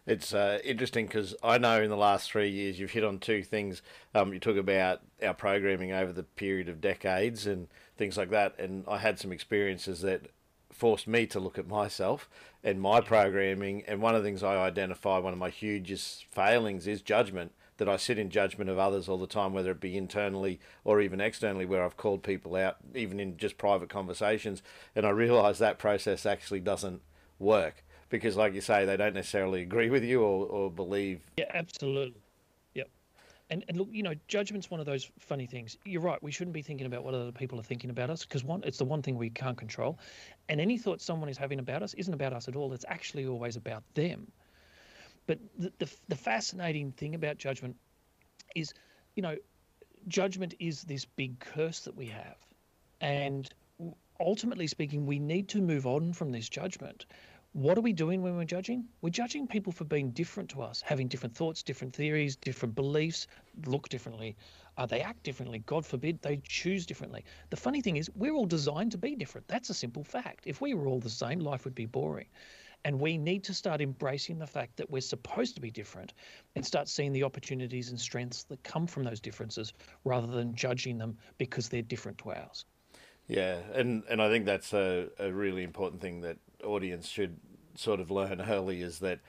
It's 0.06 0.34
uh, 0.34 0.60
interesting 0.64 1.06
because 1.06 1.34
I 1.42 1.58
know 1.58 1.82
in 1.82 1.90
the 1.90 1.96
last 1.96 2.30
three 2.30 2.50
years 2.50 2.78
you've 2.78 2.90
hit 2.90 3.04
on 3.04 3.18
two 3.18 3.42
things. 3.42 3.82
Um, 4.14 4.32
you 4.32 4.40
talk 4.40 4.56
about 4.56 5.00
our 5.22 5.34
programming 5.34 5.92
over 5.92 6.12
the 6.12 6.22
period 6.22 6.68
of 6.68 6.80
decades 6.80 7.46
and 7.46 7.68
things 7.96 8.16
like 8.16 8.30
that, 8.30 8.58
and 8.58 8.84
I 8.88 8.98
had 8.98 9.18
some 9.18 9.32
experiences 9.32 10.00
that 10.02 10.28
forced 10.74 11.06
me 11.06 11.26
to 11.26 11.40
look 11.40 11.58
at 11.58 11.68
myself 11.68 12.28
and 12.62 12.80
my 12.80 13.00
programming. 13.00 13.82
And 13.86 14.02
one 14.02 14.14
of 14.14 14.22
the 14.22 14.28
things 14.28 14.42
I 14.42 14.56
identify, 14.56 15.18
one 15.18 15.32
of 15.32 15.38
my 15.38 15.50
hugest 15.50 16.26
failings, 16.30 16.86
is 16.86 17.00
judgment. 17.00 17.52
That 17.78 17.88
I 17.88 17.96
sit 17.96 18.20
in 18.20 18.30
judgment 18.30 18.70
of 18.70 18.78
others 18.78 19.08
all 19.08 19.18
the 19.18 19.26
time, 19.26 19.52
whether 19.52 19.72
it 19.72 19.80
be 19.80 19.96
internally 19.96 20.60
or 20.84 21.00
even 21.00 21.20
externally, 21.20 21.66
where 21.66 21.82
I've 21.84 21.96
called 21.96 22.22
people 22.22 22.54
out, 22.54 22.76
even 22.94 23.18
in 23.18 23.36
just 23.36 23.58
private 23.58 23.88
conversations, 23.88 24.62
and 24.94 25.04
I 25.04 25.10
realise 25.10 25.58
that 25.58 25.76
process 25.76 26.24
actually 26.24 26.60
doesn't 26.60 27.02
work 27.40 27.82
because, 28.10 28.36
like 28.36 28.54
you 28.54 28.60
say, 28.60 28.84
they 28.84 28.96
don't 28.96 29.14
necessarily 29.14 29.60
agree 29.62 29.90
with 29.90 30.04
you 30.04 30.22
or, 30.22 30.46
or 30.46 30.70
believe. 30.70 31.22
Yeah, 31.36 31.50
absolutely. 31.52 32.22
And, 33.50 33.64
and 33.68 33.76
look, 33.76 33.88
you 33.90 34.02
know, 34.02 34.14
judgment's 34.26 34.70
one 34.70 34.80
of 34.80 34.86
those 34.86 35.10
funny 35.18 35.46
things. 35.46 35.76
You're 35.84 36.00
right. 36.00 36.22
We 36.22 36.30
shouldn't 36.30 36.54
be 36.54 36.62
thinking 36.62 36.86
about 36.86 37.04
what 37.04 37.14
other 37.14 37.32
people 37.32 37.60
are 37.60 37.64
thinking 37.64 37.90
about 37.90 38.08
us 38.08 38.24
because 38.24 38.42
one, 38.42 38.62
it's 38.64 38.78
the 38.78 38.86
one 38.86 39.02
thing 39.02 39.18
we 39.18 39.30
can't 39.30 39.56
control. 39.56 39.98
And 40.48 40.60
any 40.60 40.78
thought 40.78 41.00
someone 41.02 41.28
is 41.28 41.36
having 41.36 41.58
about 41.58 41.82
us 41.82 41.92
isn't 41.94 42.14
about 42.14 42.32
us 42.32 42.48
at 42.48 42.56
all. 42.56 42.72
It's 42.72 42.86
actually 42.88 43.26
always 43.26 43.56
about 43.56 43.82
them. 43.94 44.32
But 45.26 45.38
the, 45.58 45.72
the, 45.78 45.90
the 46.08 46.16
fascinating 46.16 46.92
thing 46.92 47.14
about 47.14 47.36
judgment 47.36 47.76
is, 48.54 48.72
you 49.14 49.22
know, 49.22 49.36
judgment 50.08 50.54
is 50.58 50.82
this 50.82 51.04
big 51.04 51.38
curse 51.38 51.80
that 51.80 51.96
we 51.96 52.06
have. 52.06 52.36
And 53.00 53.48
ultimately 54.20 54.66
speaking, 54.66 55.06
we 55.06 55.18
need 55.18 55.48
to 55.50 55.60
move 55.60 55.86
on 55.86 56.12
from 56.12 56.30
this 56.30 56.48
judgment 56.48 57.06
what 57.54 57.78
are 57.78 57.82
we 57.82 57.92
doing 57.92 58.20
when 58.20 58.36
we're 58.36 58.44
judging? 58.44 58.84
We're 59.00 59.10
judging 59.10 59.46
people 59.46 59.72
for 59.72 59.84
being 59.84 60.10
different 60.10 60.50
to 60.50 60.62
us, 60.62 60.82
having 60.84 61.06
different 61.06 61.36
thoughts, 61.36 61.62
different 61.62 61.94
theories, 61.94 62.34
different 62.34 62.74
beliefs, 62.74 63.28
look 63.66 63.88
differently. 63.88 64.36
Uh, 64.76 64.86
they 64.86 65.00
act 65.00 65.22
differently. 65.22 65.60
God 65.60 65.86
forbid 65.86 66.20
they 66.20 66.38
choose 66.48 66.84
differently. 66.84 67.24
The 67.50 67.56
funny 67.56 67.80
thing 67.80 67.96
is, 67.96 68.10
we're 68.16 68.34
all 68.34 68.44
designed 68.44 68.90
to 68.90 68.98
be 68.98 69.14
different. 69.14 69.46
That's 69.46 69.70
a 69.70 69.74
simple 69.74 70.02
fact. 70.02 70.48
If 70.48 70.60
we 70.60 70.74
were 70.74 70.88
all 70.88 70.98
the 70.98 71.08
same, 71.08 71.38
life 71.38 71.64
would 71.64 71.76
be 71.76 71.86
boring. 71.86 72.26
And 72.84 72.98
we 72.98 73.16
need 73.16 73.44
to 73.44 73.54
start 73.54 73.80
embracing 73.80 74.36
the 74.36 74.48
fact 74.48 74.76
that 74.76 74.90
we're 74.90 75.00
supposed 75.00 75.54
to 75.54 75.60
be 75.60 75.70
different 75.70 76.12
and 76.56 76.66
start 76.66 76.88
seeing 76.88 77.12
the 77.12 77.22
opportunities 77.22 77.90
and 77.90 78.00
strengths 78.00 78.42
that 78.44 78.64
come 78.64 78.88
from 78.88 79.04
those 79.04 79.20
differences 79.20 79.72
rather 80.02 80.26
than 80.26 80.56
judging 80.56 80.98
them 80.98 81.16
because 81.38 81.68
they're 81.68 81.82
different 81.82 82.18
to 82.18 82.32
ours. 82.32 82.64
Yeah, 83.28 83.58
and, 83.72 84.02
and 84.10 84.20
I 84.20 84.28
think 84.28 84.44
that's 84.44 84.74
a, 84.74 85.08
a 85.20 85.32
really 85.32 85.62
important 85.62 86.02
thing 86.02 86.20
that 86.22 86.36
audience 86.64 87.08
should 87.08 87.36
sort 87.74 88.00
of 88.00 88.10
learn 88.10 88.40
early 88.48 88.82
is 88.82 88.98
that 89.00 89.20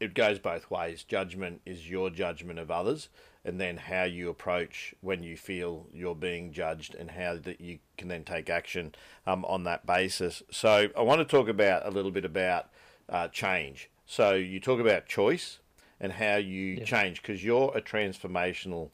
it 0.00 0.14
goes 0.14 0.38
both 0.38 0.70
ways. 0.70 1.04
Judgment 1.04 1.60
is 1.64 1.88
your 1.88 2.10
judgment 2.10 2.58
of 2.58 2.70
others, 2.70 3.08
and 3.44 3.60
then 3.60 3.76
how 3.76 4.02
you 4.02 4.28
approach 4.28 4.94
when 5.00 5.22
you 5.22 5.36
feel 5.36 5.86
you're 5.92 6.14
being 6.14 6.52
judged, 6.52 6.94
and 6.94 7.12
how 7.12 7.36
that 7.36 7.60
you 7.60 7.78
can 7.96 8.08
then 8.08 8.24
take 8.24 8.50
action 8.50 8.94
um, 9.26 9.44
on 9.44 9.64
that 9.64 9.86
basis. 9.86 10.42
So 10.50 10.88
I 10.96 11.02
want 11.02 11.20
to 11.20 11.24
talk 11.24 11.48
about 11.48 11.86
a 11.86 11.90
little 11.90 12.10
bit 12.10 12.24
about 12.24 12.70
uh, 13.08 13.28
change. 13.28 13.90
So 14.06 14.34
you 14.34 14.58
talk 14.58 14.80
about 14.80 15.06
choice 15.06 15.60
and 16.00 16.12
how 16.12 16.36
you 16.36 16.80
change 16.84 17.22
because 17.22 17.44
you're 17.44 17.70
a 17.76 17.80
transformational 17.80 18.90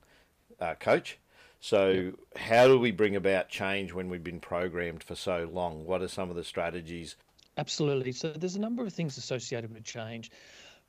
uh, 0.61 0.75
coach. 0.75 1.19
So, 1.59 2.13
how 2.37 2.67
do 2.69 2.79
we 2.79 2.91
bring 2.91 3.17
about 3.17 3.49
change 3.49 3.93
when 3.93 4.09
we've 4.11 4.23
been 4.23 4.41
programmed 4.41 5.03
for 5.03 5.15
so 5.15 5.49
long? 5.51 5.87
What 5.87 6.03
are 6.03 6.09
some 6.09 6.29
of 6.29 6.37
the 6.37 6.45
strategies 6.45 7.17
Absolutely. 7.57 8.13
So 8.13 8.33
there's 8.33 8.57
a 8.57 8.61
number 8.61 8.85
of 8.85 8.93
things 8.93 9.17
associated 9.17 9.73
with 9.73 9.85
change. 9.85 10.31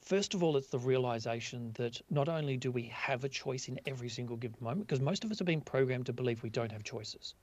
First 0.02 0.34
of 0.34 0.44
all, 0.44 0.58
it's 0.58 0.68
the 0.68 0.80
realization 0.80 1.72
that 1.74 2.02
not 2.10 2.30
only 2.30 2.58
do 2.58 2.72
we 2.72 2.84
have 2.84 3.24
a 3.24 3.30
choice 3.30 3.68
in 3.68 3.80
every 3.86 4.10
single 4.10 4.38
given 4.38 4.58
moment, 4.62 4.88
because 4.88 5.02
most 5.02 5.24
of 5.24 5.32
us 5.32 5.40
have 5.40 5.46
been 5.46 5.62
programmed 5.62 6.06
to 6.08 6.14
believe 6.14 6.44
we 6.44 6.50
don't 6.50 6.72
have 6.72 6.84
choices. 6.84 7.36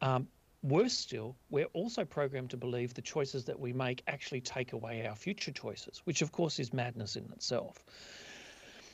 Um, 0.00 0.28
worse 0.62 0.92
still, 0.92 1.36
we're 1.50 1.66
also 1.66 2.04
programmed 2.04 2.50
to 2.50 2.56
believe 2.56 2.94
the 2.94 3.02
choices 3.02 3.44
that 3.46 3.58
we 3.58 3.72
make 3.72 4.02
actually 4.06 4.40
take 4.40 4.72
away 4.72 5.06
our 5.06 5.16
future 5.16 5.52
choices, 5.52 6.02
which 6.04 6.22
of 6.22 6.32
course 6.32 6.58
is 6.58 6.72
madness 6.72 7.16
in 7.16 7.24
itself. 7.32 7.84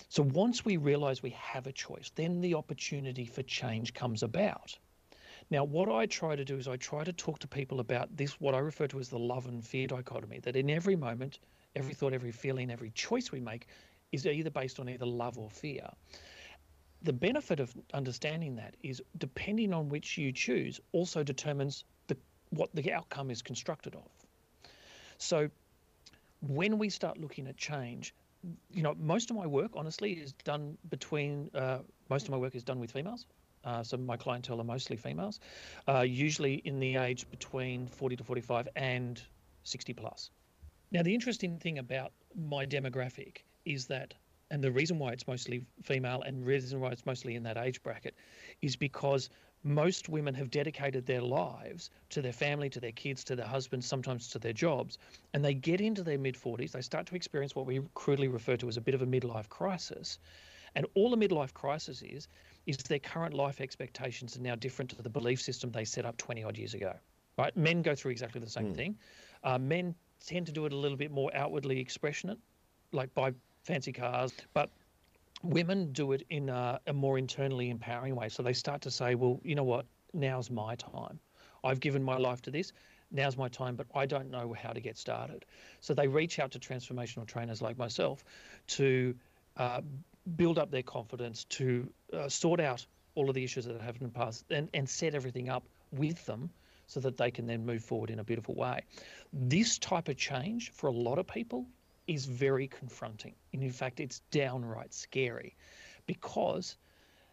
So 0.08 0.22
once 0.22 0.64
we 0.64 0.76
realize 0.76 1.22
we 1.22 1.30
have 1.30 1.66
a 1.66 1.72
choice, 1.72 2.10
then 2.14 2.40
the 2.40 2.54
opportunity 2.54 3.26
for 3.26 3.42
change 3.42 3.94
comes 3.94 4.22
about. 4.22 4.78
Now, 5.50 5.64
what 5.64 5.88
I 5.88 6.06
try 6.06 6.36
to 6.36 6.44
do 6.44 6.56
is 6.56 6.68
I 6.68 6.76
try 6.76 7.04
to 7.04 7.12
talk 7.12 7.38
to 7.40 7.48
people 7.48 7.80
about 7.80 8.16
this, 8.16 8.40
what 8.40 8.54
I 8.54 8.58
refer 8.58 8.86
to 8.88 8.98
as 8.98 9.08
the 9.08 9.18
love 9.18 9.46
and 9.46 9.64
fear 9.64 9.86
dichotomy, 9.86 10.40
that 10.40 10.56
in 10.56 10.70
every 10.70 10.96
moment, 10.96 11.38
every 11.76 11.94
thought, 11.94 12.12
every 12.12 12.32
feeling, 12.32 12.70
every 12.70 12.90
choice 12.90 13.30
we 13.30 13.40
make 13.40 13.66
is 14.12 14.26
either 14.26 14.50
based 14.50 14.80
on 14.80 14.88
either 14.88 15.06
love 15.06 15.38
or 15.38 15.50
fear. 15.50 15.88
The 17.02 17.12
benefit 17.12 17.60
of 17.60 17.74
understanding 17.92 18.56
that 18.56 18.76
is 18.82 19.02
depending 19.18 19.74
on 19.74 19.88
which 19.88 20.16
you 20.16 20.32
choose 20.32 20.80
also 20.92 21.22
determines 21.22 21.84
the, 22.06 22.16
what 22.50 22.70
the 22.74 22.92
outcome 22.92 23.30
is 23.30 23.42
constructed 23.42 23.94
of. 23.94 24.08
So 25.18 25.50
when 26.40 26.78
we 26.78 26.88
start 26.88 27.18
looking 27.18 27.46
at 27.48 27.56
change, 27.56 28.14
you 28.70 28.82
know, 28.82 28.94
most 28.98 29.30
of 29.30 29.36
my 29.36 29.46
work, 29.46 29.72
honestly, 29.74 30.12
is 30.12 30.32
done 30.44 30.76
between, 30.90 31.50
uh, 31.54 31.78
most 32.08 32.24
of 32.24 32.30
my 32.30 32.36
work 32.36 32.54
is 32.54 32.62
done 32.62 32.80
with 32.80 32.92
females. 32.92 33.26
Uh, 33.64 33.82
so 33.82 33.96
my 33.96 34.16
clientele 34.16 34.60
are 34.60 34.64
mostly 34.64 34.96
females, 34.96 35.40
uh, 35.88 36.00
usually 36.00 36.54
in 36.64 36.78
the 36.78 36.96
age 36.96 37.28
between 37.30 37.86
40 37.86 38.16
to 38.16 38.24
45 38.24 38.68
and 38.76 39.22
60 39.64 39.92
plus. 39.94 40.30
Now, 40.92 41.02
the 41.02 41.14
interesting 41.14 41.58
thing 41.58 41.78
about 41.78 42.12
my 42.36 42.66
demographic 42.66 43.38
is 43.64 43.86
that, 43.86 44.14
and 44.50 44.62
the 44.62 44.70
reason 44.70 44.98
why 44.98 45.12
it's 45.12 45.26
mostly 45.26 45.64
female 45.82 46.22
and 46.22 46.44
reason 46.44 46.80
why 46.80 46.90
it's 46.90 47.06
mostly 47.06 47.34
in 47.34 47.42
that 47.44 47.56
age 47.56 47.82
bracket 47.82 48.14
is 48.62 48.76
because 48.76 49.30
most 49.64 50.10
women 50.10 50.34
have 50.34 50.50
dedicated 50.50 51.06
their 51.06 51.22
lives 51.22 51.90
to 52.10 52.20
their 52.20 52.32
family, 52.32 52.68
to 52.68 52.80
their 52.80 52.92
kids, 52.92 53.24
to 53.24 53.34
their 53.34 53.46
husbands, 53.46 53.86
sometimes 53.86 54.28
to 54.28 54.38
their 54.38 54.52
jobs, 54.52 54.98
and 55.32 55.42
they 55.42 55.54
get 55.54 55.80
into 55.80 56.02
their 56.02 56.18
mid 56.18 56.34
40s, 56.34 56.72
they 56.72 56.82
start 56.82 57.06
to 57.06 57.16
experience 57.16 57.56
what 57.56 57.64
we 57.64 57.80
crudely 57.94 58.28
refer 58.28 58.56
to 58.58 58.68
as 58.68 58.76
a 58.76 58.82
bit 58.82 58.94
of 58.94 59.00
a 59.00 59.06
midlife 59.06 59.48
crisis. 59.48 60.18
And 60.74 60.86
all 60.94 61.12
a 61.14 61.16
midlife 61.16 61.54
crisis 61.54 62.02
is 62.02 62.28
is 62.66 62.78
their 62.78 62.98
current 62.98 63.34
life 63.34 63.60
expectations 63.60 64.36
are 64.36 64.40
now 64.40 64.54
different 64.54 64.90
to 64.90 65.02
the 65.02 65.10
belief 65.10 65.40
system 65.40 65.70
they 65.70 65.84
set 65.84 66.06
up 66.06 66.16
20 66.16 66.44
odd 66.44 66.56
years 66.56 66.74
ago. 66.74 66.94
Right? 67.36 67.54
Men 67.56 67.82
go 67.82 67.94
through 67.94 68.12
exactly 68.12 68.40
the 68.40 68.50
same 68.50 68.72
mm. 68.72 68.76
thing. 68.76 68.98
Uh, 69.42 69.58
men 69.58 69.94
tend 70.24 70.46
to 70.46 70.52
do 70.52 70.64
it 70.66 70.72
a 70.72 70.76
little 70.76 70.96
bit 70.96 71.10
more 71.10 71.30
outwardly 71.34 71.80
expressionate, 71.80 72.38
like 72.92 73.12
buy 73.14 73.34
fancy 73.64 73.92
cars, 73.92 74.32
but 74.54 74.70
women 75.42 75.92
do 75.92 76.12
it 76.12 76.22
in 76.30 76.48
a, 76.48 76.80
a 76.86 76.92
more 76.92 77.18
internally 77.18 77.70
empowering 77.70 78.14
way. 78.14 78.28
So 78.28 78.42
they 78.42 78.52
start 78.52 78.82
to 78.82 78.90
say, 78.90 79.14
well, 79.14 79.40
you 79.44 79.54
know 79.54 79.64
what? 79.64 79.84
Now's 80.14 80.50
my 80.50 80.76
time. 80.76 81.18
I've 81.62 81.80
given 81.80 82.02
my 82.02 82.16
life 82.16 82.40
to 82.42 82.50
this 82.50 82.72
now's 83.14 83.36
my 83.36 83.48
time, 83.48 83.76
but 83.76 83.86
I 83.94 84.06
don't 84.06 84.30
know 84.30 84.54
how 84.60 84.72
to 84.72 84.80
get 84.80 84.98
started. 84.98 85.44
So 85.80 85.94
they 85.94 86.08
reach 86.08 86.38
out 86.38 86.50
to 86.52 86.58
transformational 86.58 87.26
trainers 87.26 87.62
like 87.62 87.78
myself 87.78 88.24
to 88.68 89.14
uh, 89.56 89.80
build 90.36 90.58
up 90.58 90.70
their 90.70 90.82
confidence, 90.82 91.44
to 91.44 91.88
uh, 92.12 92.28
sort 92.28 92.60
out 92.60 92.84
all 93.14 93.28
of 93.28 93.34
the 93.34 93.44
issues 93.44 93.64
that 93.66 93.80
have 93.80 93.96
in 93.96 94.04
the 94.04 94.08
past, 94.12 94.44
and, 94.50 94.68
and 94.74 94.88
set 94.88 95.14
everything 95.14 95.48
up 95.48 95.64
with 95.92 96.24
them 96.26 96.50
so 96.86 97.00
that 97.00 97.16
they 97.16 97.30
can 97.30 97.46
then 97.46 97.64
move 97.64 97.82
forward 97.82 98.10
in 98.10 98.18
a 98.18 98.24
beautiful 98.24 98.54
way. 98.54 98.82
This 99.32 99.78
type 99.78 100.08
of 100.08 100.16
change 100.16 100.70
for 100.72 100.88
a 100.88 100.92
lot 100.92 101.18
of 101.18 101.26
people 101.26 101.66
is 102.06 102.26
very 102.26 102.68
confronting. 102.68 103.34
And 103.52 103.62
in 103.62 103.70
fact, 103.70 104.00
it's 104.00 104.20
downright 104.30 104.92
scary 104.92 105.56
because 106.06 106.76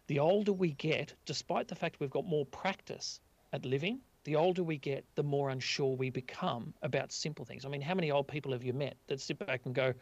the 0.06 0.18
older 0.18 0.52
we 0.52 0.72
get, 0.72 1.14
despite 1.26 1.68
the 1.68 1.74
fact 1.74 2.00
we've 2.00 2.10
got 2.10 2.24
more 2.24 2.46
practice 2.46 3.20
at 3.52 3.64
living, 3.66 4.00
the 4.24 4.36
older 4.36 4.62
we 4.62 4.78
get, 4.78 5.04
the 5.14 5.22
more 5.22 5.50
unsure 5.50 5.96
we 5.96 6.10
become 6.10 6.72
about 6.82 7.12
simple 7.12 7.44
things. 7.44 7.64
I 7.64 7.68
mean, 7.68 7.82
how 7.82 7.94
many 7.94 8.10
old 8.10 8.28
people 8.28 8.52
have 8.52 8.62
you 8.62 8.72
met 8.72 8.96
that 9.08 9.20
sit 9.20 9.38
back 9.44 9.62
and 9.66 9.74
go, 9.74 9.92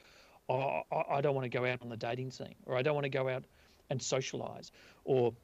oh, 0.51 0.83
I 1.11 1.21
don't 1.21 1.35
want 1.35 1.45
to 1.45 1.59
go 1.59 1.65
out 1.67 1.83
on 1.83 1.89
the 1.89 1.97
dating 1.97 2.33
scene, 2.33 2.57
or 2.67 2.77
I 2.77 2.83
don't 2.83 2.95
want 2.95 3.05
to 3.05 3.11
go 3.11 3.29
out 3.29 3.45
and 3.91 4.03
socialize, 4.03 4.73
or 5.05 5.35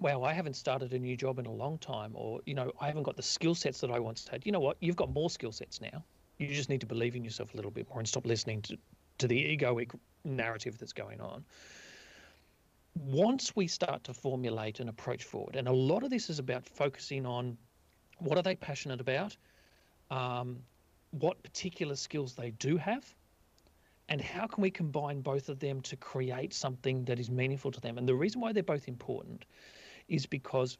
wow, 0.00 0.22
I 0.24 0.32
haven't 0.32 0.56
started 0.56 0.92
a 0.92 0.98
new 0.98 1.16
job 1.16 1.38
in 1.38 1.46
a 1.46 1.52
long 1.52 1.78
time, 1.78 2.12
or 2.14 2.40
you 2.46 2.54
know, 2.54 2.72
I 2.80 2.86
haven't 2.88 3.04
got 3.04 3.16
the 3.16 3.22
skill 3.22 3.54
sets 3.54 3.80
that 3.80 3.90
I 3.90 4.00
once 4.00 4.28
had. 4.28 4.46
You 4.46 4.52
know 4.52 4.60
what? 4.60 4.76
You've 4.80 4.96
got 4.96 5.12
more 5.12 5.30
skill 5.30 5.52
sets 5.52 5.80
now. 5.80 6.04
You 6.38 6.48
just 6.48 6.68
need 6.70 6.80
to 6.80 6.86
believe 6.86 7.16
in 7.16 7.24
yourself 7.24 7.54
a 7.54 7.56
little 7.56 7.70
bit 7.70 7.88
more 7.90 7.98
and 7.98 8.08
stop 8.08 8.26
listening 8.26 8.62
to, 8.62 8.78
to 9.18 9.28
the 9.28 9.56
egoic 9.56 9.94
narrative 10.24 10.78
that's 10.78 10.94
going 10.94 11.20
on. 11.20 11.44
once 12.94 13.54
we 13.56 13.66
start 13.66 14.04
to 14.04 14.14
formulate 14.14 14.80
an 14.80 14.88
approach 14.88 15.24
forward, 15.24 15.56
and 15.56 15.68
a 15.68 15.72
lot 15.72 16.02
of 16.02 16.10
this 16.10 16.30
is 16.30 16.38
about 16.38 16.66
focusing 16.66 17.26
on 17.26 17.58
what 18.18 18.36
are 18.38 18.42
they 18.42 18.56
passionate 18.56 19.00
about, 19.00 19.36
um, 20.10 20.58
what 21.12 21.42
particular 21.42 21.96
skills 21.96 22.34
they 22.34 22.50
do 22.50 22.76
have, 22.76 23.04
and 24.10 24.20
how 24.20 24.46
can 24.46 24.60
we 24.60 24.70
combine 24.70 25.20
both 25.20 25.48
of 25.48 25.60
them 25.60 25.80
to 25.82 25.96
create 25.96 26.52
something 26.52 27.04
that 27.04 27.20
is 27.20 27.30
meaningful 27.30 27.70
to 27.70 27.80
them. 27.80 27.96
And 27.96 28.08
the 28.08 28.14
reason 28.14 28.40
why 28.40 28.52
they're 28.52 28.62
both 28.62 28.88
important 28.88 29.44
is 30.08 30.26
because 30.26 30.76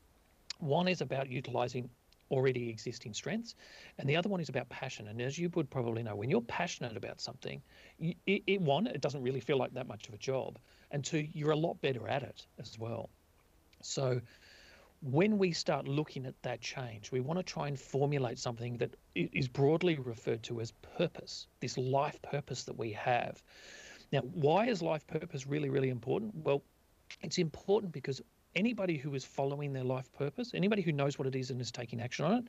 one 0.58 0.88
is 0.88 1.00
about 1.00 1.30
utilizing 1.30 1.88
already 2.30 2.68
existing 2.68 3.14
strengths, 3.14 3.54
and 3.98 4.08
the 4.08 4.16
other 4.16 4.28
one 4.28 4.40
is 4.40 4.48
about 4.48 4.68
passion. 4.68 5.08
And 5.08 5.20
as 5.22 5.38
you 5.38 5.48
would 5.54 5.70
probably 5.70 6.02
know, 6.02 6.14
when 6.14 6.30
you're 6.30 6.42
passionate 6.42 6.96
about 6.96 7.20
something, 7.20 7.62
it, 7.98 8.42
it, 8.46 8.60
one, 8.60 8.86
it 8.86 9.00
doesn't 9.00 9.22
really 9.22 9.40
feel 9.40 9.56
like 9.56 9.74
that 9.74 9.88
much 9.88 10.08
of 10.08 10.14
a 10.14 10.18
job, 10.18 10.58
and 10.90 11.04
two, 11.04 11.26
you're 11.32 11.50
a 11.52 11.56
lot 11.56 11.80
better 11.80 12.08
at 12.08 12.22
it 12.22 12.46
as 12.58 12.78
well. 12.78 13.10
So 13.82 14.20
when 15.02 15.38
we 15.38 15.52
start 15.52 15.88
looking 15.88 16.26
at 16.26 16.40
that 16.42 16.60
change, 16.60 17.10
we 17.10 17.20
want 17.20 17.38
to 17.38 17.42
try 17.42 17.68
and 17.68 17.78
formulate 17.78 18.38
something 18.38 18.76
that 18.78 18.94
is 19.14 19.48
broadly 19.48 19.96
referred 19.96 20.42
to 20.44 20.60
as 20.60 20.72
purpose, 20.98 21.46
this 21.60 21.78
life 21.78 22.20
purpose 22.22 22.64
that 22.64 22.78
we 22.78 22.92
have. 22.92 23.42
Now, 24.12 24.20
why 24.20 24.66
is 24.66 24.82
life 24.82 25.06
purpose 25.06 25.46
really, 25.46 25.70
really 25.70 25.88
important? 25.88 26.34
Well, 26.34 26.62
it's 27.22 27.38
important 27.38 27.92
because 27.92 28.20
anybody 28.54 28.98
who 28.98 29.14
is 29.14 29.24
following 29.24 29.72
their 29.72 29.84
life 29.84 30.12
purpose, 30.12 30.52
anybody 30.54 30.82
who 30.82 30.92
knows 30.92 31.18
what 31.18 31.28
it 31.28 31.34
is 31.34 31.50
and 31.50 31.60
is 31.60 31.70
taking 31.70 32.00
action 32.00 32.26
on 32.26 32.38
it, 32.38 32.44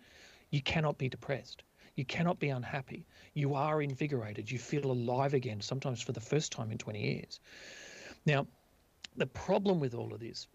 you 0.50 0.62
cannot 0.62 0.98
be 0.98 1.08
depressed. 1.08 1.64
You 1.96 2.06
cannot 2.06 2.40
be 2.40 2.50
unhappy. 2.50 3.06
You 3.34 3.54
are 3.54 3.82
invigorated. 3.82 4.52
You 4.52 4.60
feel 4.60 4.92
alive 4.92 5.34
again, 5.34 5.62
sometimes 5.62 6.02
for 6.02 6.12
the 6.12 6.20
first 6.20 6.52
time 6.52 6.72
in 6.72 6.78
20 6.78 7.00
years. 7.00 7.40
Now, 8.26 8.48
the 9.16 9.26
problem 9.26 9.80
with 9.80 9.94
all 9.94 10.14
of 10.14 10.20
this 10.20 10.48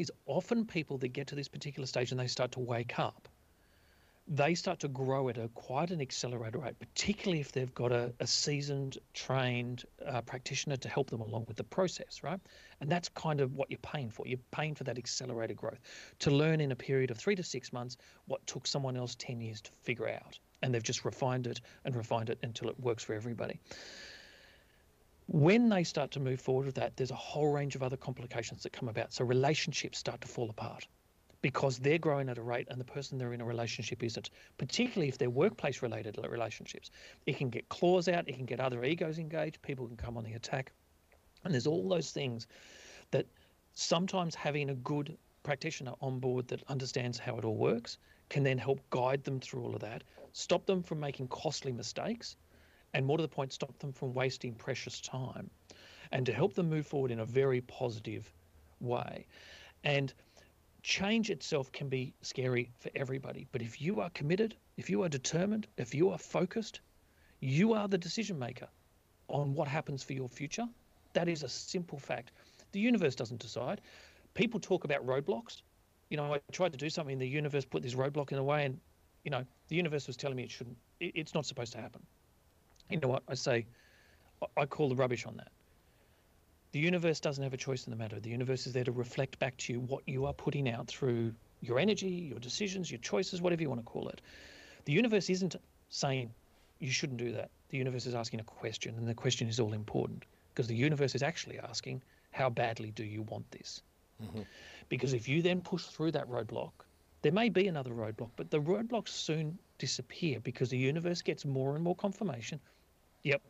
is 0.00 0.10
often 0.26 0.64
people 0.66 0.98
that 0.98 1.08
get 1.08 1.28
to 1.28 1.34
this 1.34 1.48
particular 1.48 1.86
stage 1.86 2.10
and 2.10 2.20
they 2.20 2.26
start 2.26 2.52
to 2.52 2.60
wake 2.60 2.98
up 2.98 3.28
they 4.32 4.54
start 4.54 4.78
to 4.78 4.88
grow 4.88 5.28
at 5.28 5.38
a 5.38 5.48
quite 5.48 5.90
an 5.90 6.00
accelerated 6.00 6.62
rate, 6.62 6.78
particularly 6.78 7.40
if 7.40 7.50
they've 7.50 7.74
got 7.74 7.90
a, 7.90 8.14
a 8.20 8.26
seasoned, 8.28 8.96
trained 9.12 9.84
uh, 10.06 10.20
practitioner 10.20 10.76
to 10.76 10.88
help 10.88 11.10
them 11.10 11.20
along 11.20 11.46
with 11.48 11.56
the 11.56 11.64
process, 11.64 12.22
right? 12.22 12.38
And 12.80 12.88
that's 12.88 13.08
kind 13.08 13.40
of 13.40 13.54
what 13.54 13.70
you're 13.70 13.78
paying 13.78 14.08
for. 14.08 14.28
You're 14.28 14.38
paying 14.52 14.76
for 14.76 14.84
that 14.84 14.98
accelerated 14.98 15.56
growth 15.56 15.80
to 16.20 16.30
learn 16.30 16.60
in 16.60 16.70
a 16.70 16.76
period 16.76 17.10
of 17.10 17.18
three 17.18 17.34
to 17.34 17.42
six 17.42 17.72
months 17.72 17.96
what 18.26 18.46
took 18.46 18.68
someone 18.68 18.96
else 18.96 19.16
10 19.16 19.40
years 19.40 19.60
to 19.62 19.72
figure 19.82 20.08
out. 20.08 20.38
And 20.62 20.72
they've 20.72 20.82
just 20.82 21.04
refined 21.04 21.48
it 21.48 21.60
and 21.84 21.96
refined 21.96 22.30
it 22.30 22.38
until 22.44 22.68
it 22.68 22.78
works 22.78 23.02
for 23.02 23.14
everybody. 23.14 23.58
When 25.32 25.68
they 25.68 25.84
start 25.84 26.10
to 26.12 26.20
move 26.20 26.40
forward 26.40 26.66
with 26.66 26.74
that, 26.74 26.96
there's 26.96 27.12
a 27.12 27.14
whole 27.14 27.52
range 27.52 27.76
of 27.76 27.84
other 27.84 27.96
complications 27.96 28.64
that 28.64 28.72
come 28.72 28.88
about. 28.88 29.12
So 29.12 29.24
relationships 29.24 29.96
start 29.96 30.20
to 30.22 30.26
fall 30.28 30.50
apart 30.50 30.88
because 31.40 31.78
they're 31.78 31.98
growing 31.98 32.28
at 32.28 32.36
a 32.36 32.42
rate 32.42 32.66
and 32.68 32.80
the 32.80 32.84
person 32.84 33.16
they're 33.16 33.32
in 33.32 33.40
a 33.40 33.44
relationship 33.44 34.02
isn't, 34.02 34.30
particularly 34.58 35.06
if 35.06 35.18
they're 35.18 35.30
workplace 35.30 35.82
related 35.82 36.18
relationships. 36.28 36.90
It 37.26 37.36
can 37.36 37.48
get 37.48 37.68
claws 37.68 38.08
out, 38.08 38.28
it 38.28 38.34
can 38.34 38.44
get 38.44 38.58
other 38.58 38.82
egos 38.82 39.20
engaged, 39.20 39.62
people 39.62 39.86
can 39.86 39.96
come 39.96 40.16
on 40.16 40.24
the 40.24 40.32
attack. 40.32 40.72
And 41.44 41.54
there's 41.54 41.68
all 41.68 41.88
those 41.88 42.10
things 42.10 42.48
that 43.12 43.26
sometimes 43.72 44.34
having 44.34 44.70
a 44.70 44.74
good 44.74 45.16
practitioner 45.44 45.92
on 46.00 46.18
board 46.18 46.48
that 46.48 46.64
understands 46.66 47.20
how 47.20 47.38
it 47.38 47.44
all 47.44 47.56
works 47.56 47.98
can 48.30 48.42
then 48.42 48.58
help 48.58 48.80
guide 48.90 49.22
them 49.22 49.38
through 49.38 49.62
all 49.62 49.76
of 49.76 49.80
that, 49.80 50.02
stop 50.32 50.66
them 50.66 50.82
from 50.82 50.98
making 50.98 51.28
costly 51.28 51.70
mistakes, 51.70 52.34
and 52.94 53.06
more 53.06 53.16
to 53.16 53.22
the 53.22 53.28
point, 53.28 53.52
stop 53.52 53.78
them 53.78 53.92
from 53.92 54.12
wasting 54.14 54.54
precious 54.54 55.00
time, 55.00 55.50
and 56.12 56.26
to 56.26 56.32
help 56.32 56.54
them 56.54 56.68
move 56.68 56.86
forward 56.86 57.10
in 57.10 57.20
a 57.20 57.24
very 57.24 57.60
positive 57.62 58.32
way. 58.80 59.26
And 59.84 60.12
change 60.82 61.30
itself 61.30 61.70
can 61.72 61.88
be 61.88 62.14
scary 62.22 62.70
for 62.78 62.90
everybody. 62.96 63.46
But 63.52 63.62
if 63.62 63.80
you 63.80 64.00
are 64.00 64.10
committed, 64.10 64.56
if 64.76 64.90
you 64.90 65.02
are 65.02 65.08
determined, 65.08 65.66
if 65.76 65.94
you 65.94 66.10
are 66.10 66.18
focused, 66.18 66.80
you 67.40 67.74
are 67.74 67.88
the 67.88 67.98
decision 67.98 68.38
maker 68.38 68.68
on 69.28 69.54
what 69.54 69.68
happens 69.68 70.02
for 70.02 70.12
your 70.12 70.28
future. 70.28 70.66
That 71.12 71.28
is 71.28 71.42
a 71.42 71.48
simple 71.48 71.98
fact. 71.98 72.32
The 72.72 72.80
universe 72.80 73.14
doesn't 73.14 73.40
decide. 73.40 73.80
People 74.34 74.60
talk 74.60 74.84
about 74.84 75.06
roadblocks. 75.06 75.62
You 76.08 76.16
know, 76.16 76.34
I 76.34 76.40
tried 76.52 76.72
to 76.72 76.78
do 76.78 76.90
something, 76.90 77.18
the 77.18 77.28
universe 77.28 77.64
put 77.64 77.82
this 77.82 77.94
roadblock 77.94 78.32
in 78.32 78.36
the 78.36 78.42
way, 78.42 78.64
and, 78.64 78.80
you 79.24 79.30
know, 79.30 79.44
the 79.68 79.76
universe 79.76 80.06
was 80.06 80.16
telling 80.16 80.36
me 80.36 80.42
it 80.42 80.50
shouldn't, 80.50 80.76
it's 80.98 81.34
not 81.34 81.46
supposed 81.46 81.72
to 81.72 81.78
happen. 81.80 82.02
You 82.90 82.98
know 83.00 83.08
what? 83.08 83.22
I 83.28 83.34
say, 83.34 83.66
I 84.56 84.66
call 84.66 84.88
the 84.88 84.96
rubbish 84.96 85.26
on 85.26 85.36
that. 85.36 85.52
The 86.72 86.78
universe 86.78 87.20
doesn't 87.20 87.42
have 87.42 87.52
a 87.52 87.56
choice 87.56 87.86
in 87.86 87.90
the 87.90 87.96
matter. 87.96 88.20
The 88.20 88.30
universe 88.30 88.66
is 88.66 88.72
there 88.72 88.84
to 88.84 88.92
reflect 88.92 89.38
back 89.38 89.56
to 89.58 89.72
you 89.72 89.80
what 89.80 90.02
you 90.06 90.26
are 90.26 90.32
putting 90.32 90.68
out 90.68 90.86
through 90.86 91.32
your 91.60 91.78
energy, 91.78 92.08
your 92.08 92.38
decisions, 92.38 92.90
your 92.90 93.00
choices, 93.00 93.42
whatever 93.42 93.62
you 93.62 93.68
want 93.68 93.80
to 93.80 93.86
call 93.86 94.08
it. 94.08 94.20
The 94.84 94.92
universe 94.92 95.28
isn't 95.30 95.56
saying 95.88 96.32
you 96.78 96.90
shouldn't 96.90 97.18
do 97.18 97.32
that. 97.32 97.50
The 97.68 97.76
universe 97.76 98.06
is 98.06 98.14
asking 98.14 98.40
a 98.40 98.44
question, 98.44 98.94
and 98.96 99.06
the 99.08 99.14
question 99.14 99.48
is 99.48 99.60
all 99.60 99.72
important 99.72 100.24
because 100.52 100.66
the 100.66 100.76
universe 100.76 101.14
is 101.14 101.22
actually 101.22 101.58
asking, 101.58 102.02
How 102.30 102.50
badly 102.50 102.90
do 102.92 103.04
you 103.04 103.22
want 103.22 103.50
this? 103.50 103.82
Mm-hmm. 104.22 104.42
Because 104.88 105.12
if 105.12 105.28
you 105.28 105.42
then 105.42 105.60
push 105.60 105.84
through 105.84 106.12
that 106.12 106.28
roadblock, 106.28 106.72
there 107.22 107.32
may 107.32 107.48
be 107.48 107.68
another 107.68 107.90
roadblock, 107.90 108.30
but 108.36 108.50
the 108.50 108.60
roadblocks 108.60 109.08
soon 109.08 109.58
disappear 109.78 110.40
because 110.40 110.70
the 110.70 110.78
universe 110.78 111.22
gets 111.22 111.44
more 111.44 111.74
and 111.74 111.84
more 111.84 111.96
confirmation. 111.96 112.60
Yep, 113.24 113.42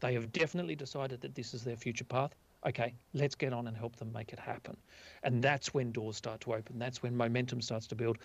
they 0.00 0.14
have 0.14 0.32
definitely 0.32 0.76
decided 0.76 1.20
that 1.20 1.34
this 1.34 1.54
is 1.54 1.64
their 1.64 1.76
future 1.76 2.04
path 2.04 2.34
okay, 2.66 2.94
let's 3.12 3.34
get 3.34 3.52
on 3.52 3.66
and 3.66 3.76
help 3.76 3.96
them 3.96 4.12
make 4.12 4.32
it 4.32 4.38
happen. 4.38 4.76
And 5.22 5.42
that's 5.42 5.74
when 5.74 5.92
doors 5.92 6.16
start 6.16 6.40
to 6.42 6.54
open. 6.54 6.78
That's 6.78 7.02
when 7.02 7.16
momentum 7.16 7.60
starts 7.60 7.86
to 7.88 7.94
build. 7.94 8.18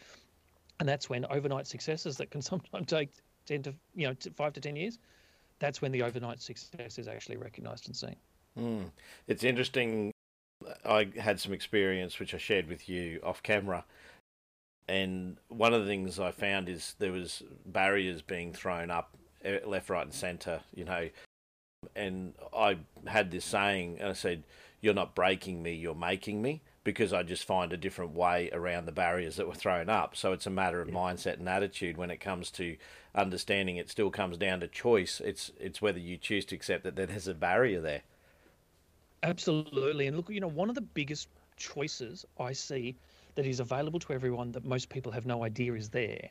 And 0.80 0.88
that's 0.88 1.10
when 1.10 1.26
overnight 1.26 1.68
successes 1.68 2.18
that 2.18 2.32
can 2.32 2.42
sometimes 2.42 2.88
take 2.88 3.10
10 3.46 3.64
to, 3.64 3.74
you 3.96 4.08
know, 4.08 4.16
five 4.36 4.54
to 4.54 4.62
10 4.62 4.76
years, 4.76 5.00
that's 5.60 5.82
when 5.82 5.92
the 5.92 6.02
overnight 6.04 6.42
success 6.42 6.98
is 6.98 7.08
actually 7.08 7.38
recognized 7.38 7.88
and 7.88 7.96
seen. 7.96 8.16
Mm. 8.58 8.92
It's 9.28 9.44
interesting. 9.44 10.12
I 10.86 11.10
had 11.18 11.40
some 11.40 11.54
experience 11.54 12.20
which 12.20 12.34
I 12.34 12.38
shared 12.38 12.68
with 12.68 12.88
you 12.88 13.20
off 13.24 13.44
camera. 13.44 13.86
And 14.88 15.38
one 15.50 15.74
of 15.74 15.82
the 15.82 15.88
things 15.88 16.20
I 16.20 16.32
found 16.32 16.68
is 16.68 16.96
there 16.98 17.12
was 17.12 17.44
barriers 17.66 18.22
being 18.22 18.54
thrown 18.54 18.90
up 18.90 19.16
Eh, 19.44 19.60
left, 19.66 19.90
right, 19.90 20.04
and 20.04 20.14
centre. 20.14 20.62
You 20.74 20.86
know, 20.86 21.10
and 21.96 22.34
I 22.56 22.78
had 23.08 23.32
this 23.32 23.46
saying, 23.46 23.98
and 24.00 24.10
I 24.10 24.14
said, 24.14 24.44
You're 24.82 24.94
not 24.94 25.16
breaking 25.16 25.64
me, 25.64 25.74
you're 25.74 25.96
making 25.96 26.42
me, 26.42 26.62
because 26.84 27.14
I 27.14 27.24
just 27.24 27.44
find 27.44 27.72
a 27.72 27.78
different 27.78 28.14
way 28.14 28.50
around 28.52 28.86
the 28.86 28.92
barriers 28.92 29.36
that 29.38 29.48
were 29.48 29.56
thrown 29.56 29.90
up. 29.90 30.16
So 30.16 30.34
it's 30.34 30.48
a 30.48 30.52
matter 30.52 30.82
of 30.82 30.90
yeah. 30.90 30.96
mindset 30.96 31.40
and 31.40 31.48
attitude 31.48 31.98
when 31.98 32.12
it 32.12 32.18
comes 32.18 32.52
to 32.52 32.78
understanding 33.16 33.78
it 33.78 33.90
still 33.90 34.10
comes 34.10 34.38
down 34.38 34.60
to 34.60 34.68
choice. 34.68 35.22
It's 35.24 35.52
it's 35.60 35.82
whether 35.82 36.00
you 36.00 36.18
choose 36.18 36.46
to 36.46 36.56
accept 36.56 36.84
that 36.84 36.96
there's 36.96 37.28
a 37.28 37.34
barrier 37.34 37.82
there. 37.82 38.02
Absolutely. 39.24 40.08
And 40.08 40.16
look, 40.16 40.30
you 40.30 40.40
know, 40.40 40.48
one 40.48 40.70
of 40.70 40.76
the 40.76 40.82
biggest 40.82 41.28
choices 41.58 42.26
I 42.40 42.54
see 42.54 42.96
that 43.36 43.46
is 43.46 43.60
available 43.60 44.00
to 44.00 44.14
everyone 44.14 44.52
that 44.54 44.66
most 44.66 44.90
people 44.90 45.12
have 45.12 45.26
no 45.26 45.44
idea 45.44 45.74
is 45.74 45.90
there. 45.90 46.30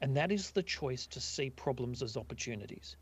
And 0.00 0.16
that 0.16 0.30
is 0.30 0.50
the 0.50 0.62
choice 0.62 1.06
to 1.08 1.20
see 1.20 1.50
problems 1.50 2.02
as 2.02 2.16
opportunities 2.16 2.96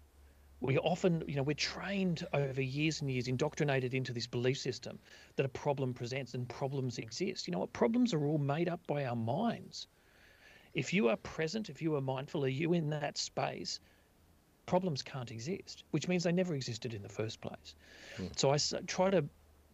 we 0.64 0.78
often, 0.78 1.22
you 1.26 1.36
know, 1.36 1.42
we're 1.42 1.54
trained 1.54 2.26
over 2.32 2.62
years 2.62 3.00
and 3.00 3.10
years, 3.10 3.28
indoctrinated 3.28 3.92
into 3.92 4.12
this 4.12 4.26
belief 4.26 4.58
system 4.58 4.98
that 5.36 5.44
a 5.44 5.48
problem 5.48 5.92
presents 5.92 6.34
and 6.34 6.48
problems 6.48 6.98
exist. 6.98 7.46
You 7.46 7.52
know 7.52 7.58
what? 7.58 7.72
Problems 7.72 8.14
are 8.14 8.24
all 8.24 8.38
made 8.38 8.68
up 8.68 8.80
by 8.86 9.04
our 9.04 9.16
minds. 9.16 9.86
If 10.72 10.94
you 10.94 11.08
are 11.08 11.16
present, 11.16 11.68
if 11.68 11.82
you 11.82 11.94
are 11.96 12.00
mindful, 12.00 12.44
are 12.44 12.48
you 12.48 12.72
in 12.72 12.90
that 12.90 13.18
space? 13.18 13.78
Problems 14.66 15.02
can't 15.02 15.30
exist, 15.30 15.84
which 15.90 16.08
means 16.08 16.24
they 16.24 16.32
never 16.32 16.54
existed 16.54 16.94
in 16.94 17.02
the 17.02 17.08
first 17.10 17.40
place. 17.42 17.74
Hmm. 18.16 18.26
So 18.34 18.50
I 18.50 18.56
try 18.86 19.10
to 19.10 19.24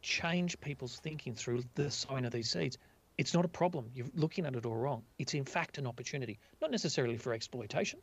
change 0.02 0.60
people's 0.60 0.98
thinking 0.98 1.34
through 1.34 1.62
the 1.76 1.90
sowing 1.90 2.24
of 2.24 2.32
these 2.32 2.50
seeds. 2.50 2.78
It's 3.20 3.34
not 3.34 3.44
a 3.44 3.48
problem. 3.48 3.90
You're 3.94 4.06
looking 4.14 4.46
at 4.46 4.56
it 4.56 4.64
all 4.64 4.74
wrong. 4.74 5.02
It's 5.18 5.34
in 5.34 5.44
fact 5.44 5.76
an 5.76 5.86
opportunity, 5.86 6.38
not 6.62 6.70
necessarily 6.70 7.18
for 7.18 7.34
exploitation, 7.34 8.00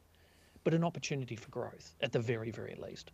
but 0.63 0.75
an 0.75 0.83
opportunity 0.83 1.35
for 1.35 1.49
growth 1.49 1.95
at 2.01 2.11
the 2.11 2.19
very, 2.19 2.51
very 2.51 2.75
least. 2.75 3.09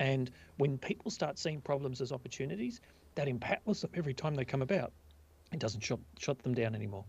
And 0.00 0.32
when 0.56 0.78
people 0.78 1.12
start 1.12 1.38
seeing 1.38 1.60
problems 1.60 2.00
as 2.00 2.10
opportunities, 2.10 2.80
that 3.14 3.28
empowers 3.28 3.82
them 3.82 3.92
every 3.94 4.14
time 4.14 4.34
they 4.34 4.44
come 4.44 4.62
about. 4.62 4.92
It 5.52 5.60
doesn't 5.60 5.82
shut, 5.82 6.00
shut 6.18 6.42
them 6.42 6.54
down 6.54 6.74
anymore. 6.74 7.04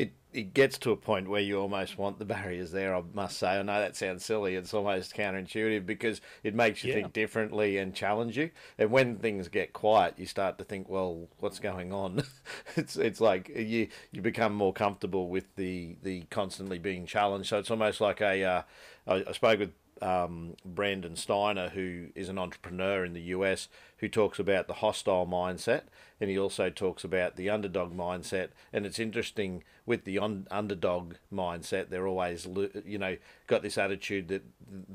It 0.00 0.12
it 0.32 0.54
gets 0.54 0.78
to 0.78 0.92
a 0.92 0.96
point 0.96 1.28
where 1.28 1.40
you 1.40 1.58
almost 1.58 1.98
want 1.98 2.18
the 2.18 2.24
barriers 2.36 2.70
there. 2.70 2.94
I 2.94 3.02
must 3.12 3.38
say, 3.38 3.58
I 3.58 3.62
know 3.62 3.80
that 3.80 3.96
sounds 3.96 4.24
silly. 4.24 4.54
It's 4.54 4.72
almost 4.72 5.16
counterintuitive 5.16 5.84
because 5.84 6.20
it 6.44 6.54
makes 6.54 6.84
you 6.84 6.90
yeah. 6.90 7.00
think 7.00 7.12
differently 7.12 7.78
and 7.78 7.94
challenge 7.94 8.36
you. 8.36 8.50
And 8.78 8.90
when 8.90 9.16
things 9.16 9.48
get 9.48 9.72
quiet, 9.72 10.14
you 10.16 10.26
start 10.26 10.58
to 10.58 10.64
think, 10.64 10.88
well, 10.88 11.28
what's 11.38 11.58
going 11.58 11.92
on? 11.92 12.22
it's 12.76 12.96
it's 12.96 13.20
like 13.20 13.48
you 13.48 13.88
you 14.12 14.22
become 14.22 14.54
more 14.54 14.72
comfortable 14.72 15.28
with 15.28 15.54
the 15.56 15.96
the 16.02 16.22
constantly 16.30 16.78
being 16.78 17.06
challenged. 17.06 17.48
So 17.48 17.58
it's 17.58 17.70
almost 17.70 18.00
like 18.00 18.20
a 18.20 18.44
uh, 18.44 18.62
I, 19.06 19.24
I 19.28 19.32
spoke 19.32 19.58
with 19.58 19.72
um, 20.02 20.56
Brandon 20.64 21.16
Steiner, 21.16 21.70
who 21.70 22.08
is 22.14 22.28
an 22.28 22.38
entrepreneur 22.38 23.04
in 23.04 23.12
the 23.12 23.20
US, 23.22 23.68
who 23.98 24.08
talks 24.08 24.38
about 24.38 24.66
the 24.66 24.74
hostile 24.74 25.26
mindset, 25.26 25.82
and 26.20 26.30
he 26.30 26.38
also 26.38 26.70
talks 26.70 27.04
about 27.04 27.36
the 27.36 27.50
underdog 27.50 27.96
mindset. 27.96 28.48
And 28.72 28.86
it's 28.86 28.98
interesting 28.98 29.62
with 29.86 30.04
the 30.04 30.18
on, 30.18 30.46
underdog 30.50 31.14
mindset, 31.32 31.90
they're 31.90 32.06
always 32.06 32.46
you 32.84 32.98
know 32.98 33.16
got 33.46 33.62
this 33.62 33.78
attitude 33.78 34.28
that 34.28 34.42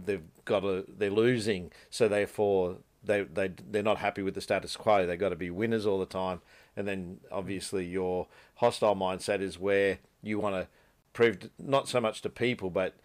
they've 0.05 0.23
got 0.45 0.63
a 0.63 0.85
they're 0.87 1.09
losing, 1.09 1.71
so 1.89 2.07
therefore 2.07 2.77
they 3.03 3.23
they 3.23 3.51
they're 3.69 3.83
not 3.83 3.97
happy 3.97 4.21
with 4.21 4.33
the 4.33 4.41
status 4.41 4.75
quo. 4.75 5.05
They've 5.05 5.19
got 5.19 5.29
to 5.29 5.35
be 5.35 5.49
winners 5.49 5.85
all 5.85 5.99
the 5.99 6.05
time. 6.05 6.41
And 6.77 6.87
then 6.87 7.19
obviously 7.31 7.85
your 7.85 8.27
hostile 8.55 8.95
mindset 8.95 9.41
is 9.41 9.57
where 9.59 9.99
you 10.21 10.39
want 10.39 10.55
to 10.55 10.67
prove 11.13 11.49
not 11.57 11.87
so 11.87 12.01
much 12.01 12.21
to 12.21 12.29
people, 12.29 12.69
but 12.69 12.95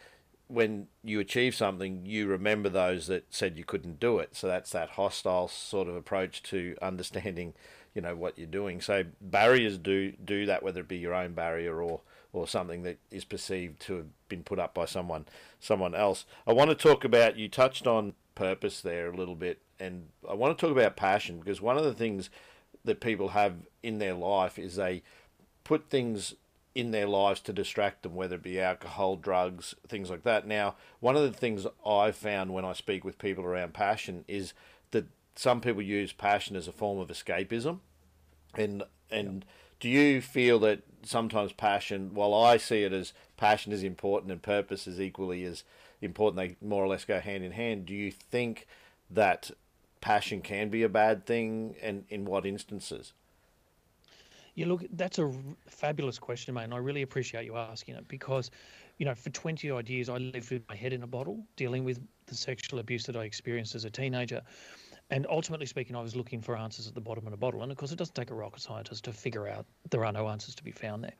when 0.50 0.88
you 1.04 1.20
achieve 1.20 1.54
something, 1.54 2.04
you 2.04 2.26
remember 2.26 2.68
those 2.68 3.06
that 3.06 3.32
said 3.32 3.56
you 3.56 3.64
couldn't 3.64 4.00
do 4.00 4.18
it. 4.18 4.34
So 4.34 4.48
that's 4.48 4.70
that 4.70 4.90
hostile 4.90 5.48
sort 5.48 5.88
of 5.88 5.94
approach 5.94 6.42
to 6.44 6.76
understanding, 6.82 7.54
you 7.94 8.02
know, 8.02 8.16
what 8.16 8.36
you're 8.36 8.46
doing. 8.46 8.80
So 8.80 9.04
barriers 9.20 9.78
do 9.78 10.12
do 10.12 10.46
that, 10.46 10.62
whether 10.62 10.80
it 10.80 10.88
be 10.88 10.98
your 10.98 11.14
own 11.14 11.34
barrier 11.34 11.80
or 11.80 12.00
or 12.32 12.46
something 12.46 12.82
that 12.82 12.98
is 13.10 13.24
perceived 13.24 13.80
to 13.80 13.96
have 13.96 14.06
been 14.28 14.42
put 14.42 14.58
up 14.58 14.74
by 14.74 14.84
someone 14.84 15.26
someone 15.60 15.94
else. 15.94 16.24
I 16.46 16.52
want 16.52 16.70
to 16.70 16.76
talk 16.76 17.04
about 17.04 17.36
you 17.36 17.48
touched 17.48 17.86
on 17.86 18.14
purpose 18.34 18.80
there 18.80 19.10
a 19.10 19.16
little 19.16 19.36
bit, 19.36 19.60
and 19.78 20.08
I 20.28 20.34
want 20.34 20.56
to 20.56 20.60
talk 20.60 20.76
about 20.76 20.96
passion 20.96 21.38
because 21.38 21.60
one 21.60 21.78
of 21.78 21.84
the 21.84 21.94
things 21.94 22.28
that 22.84 23.00
people 23.00 23.28
have 23.30 23.54
in 23.82 23.98
their 23.98 24.14
life 24.14 24.58
is 24.58 24.76
they 24.76 25.02
put 25.64 25.88
things 25.90 26.34
in 26.74 26.92
their 26.92 27.06
lives 27.06 27.40
to 27.40 27.52
distract 27.52 28.02
them, 28.02 28.14
whether 28.14 28.36
it 28.36 28.42
be 28.42 28.60
alcohol, 28.60 29.16
drugs, 29.16 29.74
things 29.88 30.08
like 30.10 30.22
that. 30.22 30.46
Now, 30.46 30.76
one 31.00 31.16
of 31.16 31.22
the 31.22 31.36
things 31.36 31.66
I've 31.84 32.16
found 32.16 32.52
when 32.52 32.64
I 32.64 32.72
speak 32.72 33.04
with 33.04 33.18
people 33.18 33.44
around 33.44 33.74
passion 33.74 34.24
is 34.28 34.52
that 34.92 35.06
some 35.34 35.60
people 35.60 35.82
use 35.82 36.12
passion 36.12 36.56
as 36.56 36.68
a 36.68 36.72
form 36.72 36.98
of 36.98 37.08
escapism, 37.08 37.80
and 38.54 38.82
and 39.10 39.44
do 39.80 39.88
you 39.88 40.20
feel 40.20 40.58
that 40.60 40.82
sometimes 41.02 41.52
passion, 41.52 42.14
while 42.14 42.34
I 42.34 42.56
see 42.58 42.84
it 42.84 42.92
as 42.92 43.12
passion 43.36 43.72
is 43.72 43.82
important 43.82 44.30
and 44.30 44.42
purpose 44.42 44.86
is 44.86 45.00
equally 45.00 45.44
as 45.44 45.64
important, 46.00 46.36
they 46.60 46.66
more 46.66 46.84
or 46.84 46.88
less 46.88 47.04
go 47.04 47.18
hand 47.20 47.42
in 47.42 47.52
hand. 47.52 47.86
Do 47.86 47.94
you 47.94 48.10
think 48.10 48.66
that 49.10 49.50
passion 50.00 50.40
can 50.40 50.68
be 50.68 50.82
a 50.82 50.88
bad 50.88 51.26
thing, 51.26 51.74
and 51.82 52.04
in 52.08 52.24
what 52.24 52.46
instances? 52.46 53.12
Yeah, 54.54 54.66
look, 54.66 54.84
that's 54.92 55.18
a 55.18 55.32
fabulous 55.66 56.18
question, 56.18 56.54
mate, 56.54 56.64
and 56.64 56.74
I 56.74 56.78
really 56.78 57.02
appreciate 57.02 57.44
you 57.44 57.56
asking 57.56 57.94
it 57.94 58.08
because, 58.08 58.50
you 58.98 59.06
know, 59.06 59.14
for 59.14 59.30
20 59.30 59.70
odd 59.70 59.88
years, 59.88 60.08
I 60.08 60.18
lived 60.18 60.50
with 60.50 60.68
my 60.68 60.74
head 60.74 60.92
in 60.92 61.02
a 61.02 61.06
bottle, 61.06 61.44
dealing 61.56 61.84
with 61.84 62.00
the 62.26 62.34
sexual 62.34 62.80
abuse 62.80 63.04
that 63.04 63.16
I 63.16 63.24
experienced 63.24 63.74
as 63.74 63.84
a 63.84 63.90
teenager. 63.90 64.42
And 65.10 65.26
ultimately 65.28 65.66
speaking, 65.66 65.96
I 65.96 66.02
was 66.02 66.14
looking 66.14 66.40
for 66.40 66.56
answers 66.56 66.86
at 66.86 66.94
the 66.94 67.00
bottom 67.00 67.26
of 67.26 67.32
a 67.32 67.36
bottle. 67.36 67.62
And 67.62 67.72
of 67.72 67.78
course, 67.78 67.90
it 67.90 67.96
doesn't 67.96 68.14
take 68.14 68.30
a 68.30 68.34
rocket 68.34 68.60
scientist 68.60 69.04
to 69.04 69.12
figure 69.12 69.48
out 69.48 69.66
there 69.90 70.04
are 70.04 70.12
no 70.12 70.28
answers 70.28 70.54
to 70.54 70.62
be 70.62 70.70
found 70.70 71.02
there. 71.02 71.14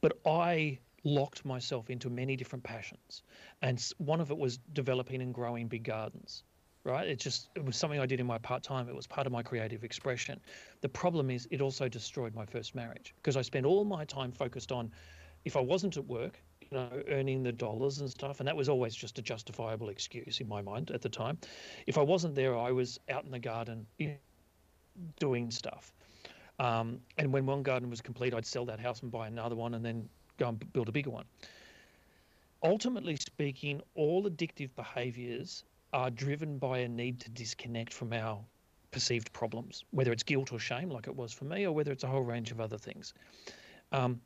But 0.00 0.18
I 0.26 0.78
locked 1.04 1.44
myself 1.44 1.90
into 1.90 2.10
many 2.10 2.36
different 2.36 2.64
passions. 2.64 3.22
And 3.62 3.82
one 3.98 4.20
of 4.20 4.30
it 4.30 4.38
was 4.38 4.58
developing 4.72 5.22
and 5.22 5.32
growing 5.32 5.68
big 5.68 5.84
gardens 5.84 6.42
right? 6.84 7.06
It 7.06 7.18
just 7.18 7.48
it 7.54 7.64
was 7.64 7.76
something 7.76 8.00
I 8.00 8.06
did 8.06 8.20
in 8.20 8.26
my 8.26 8.38
part 8.38 8.62
time. 8.62 8.88
It 8.88 8.94
was 8.94 9.06
part 9.06 9.26
of 9.26 9.32
my 9.32 9.42
creative 9.42 9.84
expression. 9.84 10.40
The 10.80 10.88
problem 10.88 11.30
is 11.30 11.46
it 11.50 11.60
also 11.60 11.88
destroyed 11.88 12.34
my 12.34 12.46
first 12.46 12.74
marriage 12.74 13.14
because 13.16 13.36
I 13.36 13.42
spent 13.42 13.66
all 13.66 13.84
my 13.84 14.04
time 14.04 14.32
focused 14.32 14.72
on 14.72 14.90
if 15.44 15.56
I 15.56 15.60
wasn't 15.60 15.96
at 15.96 16.06
work, 16.06 16.42
you 16.60 16.68
know, 16.72 17.02
earning 17.08 17.42
the 17.42 17.52
dollars 17.52 18.00
and 18.00 18.10
stuff, 18.10 18.40
and 18.40 18.48
that 18.48 18.56
was 18.56 18.68
always 18.68 18.94
just 18.94 19.18
a 19.18 19.22
justifiable 19.22 19.88
excuse 19.88 20.40
in 20.40 20.48
my 20.48 20.62
mind 20.62 20.90
at 20.90 21.02
the 21.02 21.08
time. 21.08 21.38
If 21.86 21.96
I 21.98 22.02
wasn't 22.02 22.34
there, 22.34 22.56
I 22.56 22.72
was 22.72 22.98
out 23.08 23.24
in 23.24 23.30
the 23.30 23.38
garden 23.38 23.86
doing 25.18 25.50
stuff. 25.50 25.92
Um, 26.58 27.00
and 27.16 27.32
when 27.32 27.46
one 27.46 27.62
garden 27.62 27.88
was 27.88 28.02
complete, 28.02 28.34
I'd 28.34 28.44
sell 28.44 28.66
that 28.66 28.78
house 28.80 29.00
and 29.02 29.10
buy 29.10 29.28
another 29.28 29.56
one, 29.56 29.74
and 29.74 29.84
then 29.84 30.08
go 30.36 30.48
and 30.48 30.72
build 30.72 30.88
a 30.88 30.92
bigger 30.92 31.10
one. 31.10 31.24
Ultimately 32.62 33.16
speaking, 33.16 33.80
all 33.94 34.24
addictive 34.24 34.68
behaviors 34.76 35.64
are 35.92 36.10
driven 36.10 36.58
by 36.58 36.78
a 36.78 36.88
need 36.88 37.20
to 37.20 37.30
disconnect 37.30 37.92
from 37.92 38.12
our 38.12 38.38
perceived 38.90 39.32
problems, 39.32 39.84
whether 39.90 40.12
it's 40.12 40.22
guilt 40.22 40.52
or 40.52 40.58
shame, 40.58 40.90
like 40.90 41.06
it 41.06 41.14
was 41.14 41.32
for 41.32 41.44
me, 41.44 41.66
or 41.66 41.72
whether 41.72 41.92
it's 41.92 42.04
a 42.04 42.08
whole 42.08 42.22
range 42.22 42.50
of 42.50 42.60
other 42.60 42.78
things. 42.78 43.14
Um, 43.92 44.20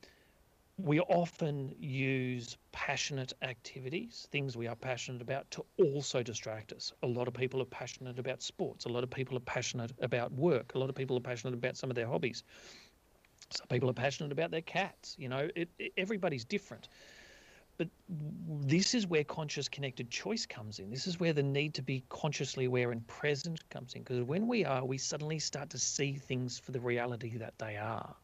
we 0.77 0.99
often 1.01 1.73
use 1.79 2.57
passionate 2.73 3.33
activities, 3.43 4.27
things 4.33 4.57
we 4.57 4.67
are 4.67 4.75
passionate 4.75 5.23
about, 5.23 5.49
to 5.53 5.65
also 5.79 6.23
distract 6.23 6.73
us. 6.73 6.93
A 7.05 7.07
lot 7.07 7.29
of 7.29 7.35
people 7.35 7.63
are 7.63 7.67
passionate 7.67 8.19
about 8.19 8.43
sports. 8.43 8.85
A 8.85 8.89
lot 8.89 9.05
of 9.05 9.11
people 9.11 9.37
are 9.37 9.41
passionate 9.41 9.93
about 10.01 10.33
work. 10.33 10.75
A 10.75 10.79
lot 10.79 10.89
of 10.89 10.97
people 10.97 11.17
are 11.17 11.21
passionate 11.21 11.55
about 11.55 11.77
some 11.77 11.91
of 11.91 11.97
their 11.97 12.09
hobbies. 12.09 12.43
Some 13.51 13.69
people 13.69 13.89
are 13.89 13.95
passionate 13.95 14.33
about 14.33 14.51
their 14.51 14.63
cats. 14.63 15.15
You 15.17 15.29
know, 15.29 15.49
it, 15.55 15.69
it, 15.79 15.93
everybody's 15.97 16.45
different. 16.45 16.89
But 17.77 17.89
this 18.09 18.95
is 18.95 19.07
where 19.07 19.25
conscious 19.25 19.69
connected 19.69 20.11
choice 20.11 20.47
comes 20.47 20.79
in. 20.79 20.91
This 20.91 21.07
is 21.07 21.19
where 21.19 21.33
the 21.33 21.43
need 21.43 21.75
to 21.75 21.83
be 21.83 22.05
consciously 22.09 22.67
aware 22.67 22.93
and 22.93 23.05
present 23.07 23.69
comes 23.69 23.95
in. 23.95 24.03
Because 24.03 24.23
when 24.23 24.47
we 24.47 24.65
are, 24.65 24.85
we 24.85 24.97
suddenly 24.97 25.39
start 25.39 25.71
to 25.71 25.79
see 25.79 26.15
things 26.15 26.59
for 26.59 26.71
the 26.71 26.81
reality 26.81 27.37
that 27.39 27.59
they 27.59 27.77
are. 27.77 28.15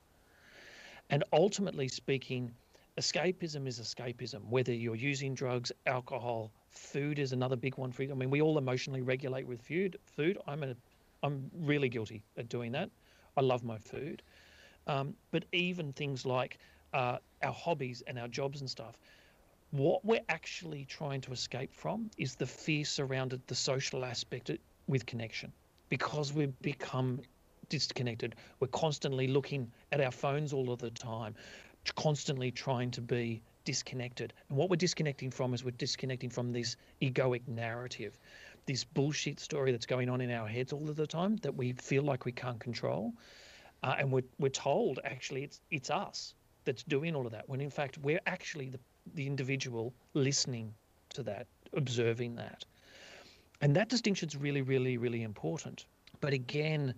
And 1.11 1.25
ultimately 1.33 1.89
speaking, 1.89 2.53
escapism 2.97 3.67
is 3.67 3.81
escapism, 3.81 4.45
whether 4.49 4.73
you're 4.73 4.95
using 4.95 5.35
drugs, 5.35 5.73
alcohol, 5.87 6.53
food 6.69 7.19
is 7.19 7.33
another 7.33 7.57
big 7.57 7.77
one 7.77 7.91
for 7.91 8.05
you. 8.05 8.13
I 8.13 8.15
mean, 8.15 8.31
we 8.31 8.41
all 8.41 8.59
emotionally 8.59 9.03
regulate 9.03 9.47
with 9.47 9.61
food. 9.61 9.99
Food, 10.05 10.39
I'm 10.47 10.63
a, 10.63 10.77
I'm 11.23 11.51
really 11.55 11.89
guilty 11.89 12.23
at 12.37 12.49
doing 12.49 12.71
that. 12.73 12.91
I 13.37 13.41
love 13.41 13.65
my 13.65 13.79
food, 13.79 14.23
um, 14.87 15.15
but 15.31 15.45
even 15.53 15.93
things 15.93 16.27
like 16.27 16.59
uh, 16.93 17.19
our 17.43 17.53
hobbies 17.53 18.03
and 18.07 18.19
our 18.19 18.29
jobs 18.29 18.61
and 18.61 18.69
stuff, 18.69 18.99
what 19.71 20.05
we're 20.05 20.25
actually 20.29 20.85
trying 20.85 21.21
to 21.21 21.33
escape 21.33 21.73
from 21.73 22.11
is 22.17 22.35
the 22.35 22.47
fear 22.47 22.85
surrounded 22.85 23.41
the 23.47 23.55
social 23.55 24.05
aspect 24.05 24.51
with 24.89 25.07
connection 25.07 25.53
because 25.89 26.33
we've 26.33 26.61
become 26.61 27.21
disconnected. 27.69 28.35
We're 28.59 28.69
constantly 28.69 29.29
looking 29.29 29.71
at 29.93 30.01
our 30.01 30.11
phones 30.11 30.53
all 30.53 30.73
of 30.73 30.81
the 30.81 30.91
time, 30.91 31.35
constantly 31.95 32.51
trying 32.51 32.91
to 32.93 33.01
be 33.01 33.43
disconnected. 33.65 34.33
And 34.49 34.59
what 34.59 34.71
we're 34.71 34.77
disconnecting 34.77 35.31
from 35.31 35.55
is 35.55 35.65
we're 35.65 35.71
disconnecting 35.73 36.31
from 36.31 36.53
this 36.53 36.77
egoic 37.01 37.47
narrative, 37.47 38.19
this 38.67 38.83
bullshit 38.83 39.39
story 39.39 39.71
that's 39.71 39.87
going 39.87 40.09
on 40.09 40.21
in 40.21 40.33
our 40.33 40.49
heads 40.49 40.73
all 40.73 40.89
of 40.89 40.97
the 40.97 41.07
time 41.07 41.37
that 41.37 41.55
we 41.55 41.73
feel 41.75 42.03
like 42.03 42.25
we 42.25 42.33
can't 42.33 42.59
control. 42.59 43.13
Uh, 43.83 43.95
and 43.99 44.11
we're, 44.11 44.25
we're 44.39 44.49
told 44.49 44.99
actually 45.05 45.45
it's 45.45 45.61
it's 45.71 45.91
us 45.91 46.35
that's 46.65 46.83
doing 46.83 47.15
all 47.15 47.25
of 47.25 47.33
that 47.33 47.49
when 47.49 47.61
in 47.61 47.71
fact 47.71 47.97
we're 47.99 48.21
actually 48.27 48.69
the 48.69 48.79
the 49.15 49.27
individual 49.27 49.93
listening 50.15 50.75
to 51.11 51.23
that, 51.25 51.47
observing 51.73 52.37
that. 52.37 52.65
And 53.61 53.77
that 53.77 53.89
distinction 53.89 54.29
is 54.29 54.37
really, 54.37 54.63
really, 54.63 54.97
really 54.97 55.23
important. 55.23 55.87
But 56.21 56.33
again, 56.33 56.95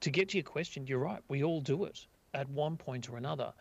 to 0.00 0.10
get 0.10 0.30
to 0.30 0.36
your 0.36 0.44
question, 0.44 0.86
you're 0.86 0.98
right. 0.98 1.22
We 1.28 1.42
all 1.42 1.60
do 1.60 1.84
it 1.84 2.06
at 2.34 2.48
one 2.48 2.76
point 2.76 3.10
or 3.10 3.16
another. 3.16 3.52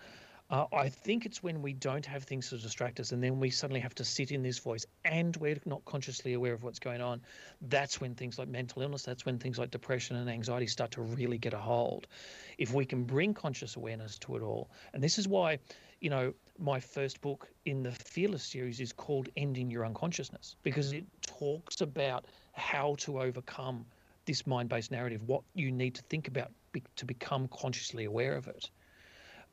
Uh, 0.50 0.66
I 0.72 0.88
think 0.88 1.26
it's 1.26 1.44
when 1.44 1.62
we 1.62 1.74
don't 1.74 2.06
have 2.06 2.24
things 2.24 2.50
to 2.52 2.58
distract 2.58 3.02
us 3.02 3.12
and 3.12 3.22
then 3.22 3.38
we 3.38 3.50
suddenly 3.50 3.82
have 3.82 3.94
to 3.96 4.06
sit 4.06 4.32
in 4.32 4.44
this 4.44 4.60
voice 4.60 4.86
and 5.04 5.36
we're 5.38 5.60
not 5.66 5.84
consciously 5.84 6.34
aware 6.34 6.54
of 6.54 6.64
what's 6.64 6.80
going 6.80 7.02
on. 7.02 7.20
That's 7.64 8.00
when 8.00 8.16
things 8.16 8.40
like 8.40 8.48
mental 8.48 8.82
illness, 8.82 9.04
that's 9.04 9.26
when 9.26 9.40
things 9.40 9.60
like 9.60 9.72
depression 9.72 10.16
and 10.16 10.30
anxiety 10.30 10.68
start 10.68 10.92
to 10.92 11.02
really 11.02 11.38
get 11.38 11.54
a 11.54 11.58
hold. 11.58 12.08
If 12.58 12.74
we 12.74 12.86
can 12.86 13.04
bring 13.04 13.34
conscious 13.34 13.76
awareness 13.76 14.18
to 14.20 14.38
it 14.38 14.42
all, 14.42 14.70
and 14.94 15.04
this 15.04 15.18
is 15.18 15.28
why, 15.28 15.60
you 16.00 16.10
know, 16.10 16.34
my 16.60 16.80
first 16.80 17.22
book 17.22 17.48
in 17.66 17.84
the 17.84 17.92
Fearless 17.92 18.44
series 18.44 18.80
is 18.80 18.92
called 18.92 19.30
Ending 19.38 19.70
Your 19.70 19.86
Unconsciousness 19.86 20.56
because 20.64 20.92
it 20.92 21.06
talks 21.22 21.82
about 21.82 22.26
how 22.54 22.96
to 23.00 23.22
overcome 23.22 23.86
this 24.26 24.46
mind 24.46 24.70
based 24.70 24.92
narrative, 24.92 25.22
what 25.24 25.42
you 25.54 25.72
need 25.72 25.96
to 25.96 26.02
think 26.04 26.28
about 26.28 26.52
be- 26.72 26.84
to 26.96 27.06
become 27.06 27.48
consciously 27.48 28.06
aware 28.06 28.36
of 28.36 28.48
it. 28.48 28.70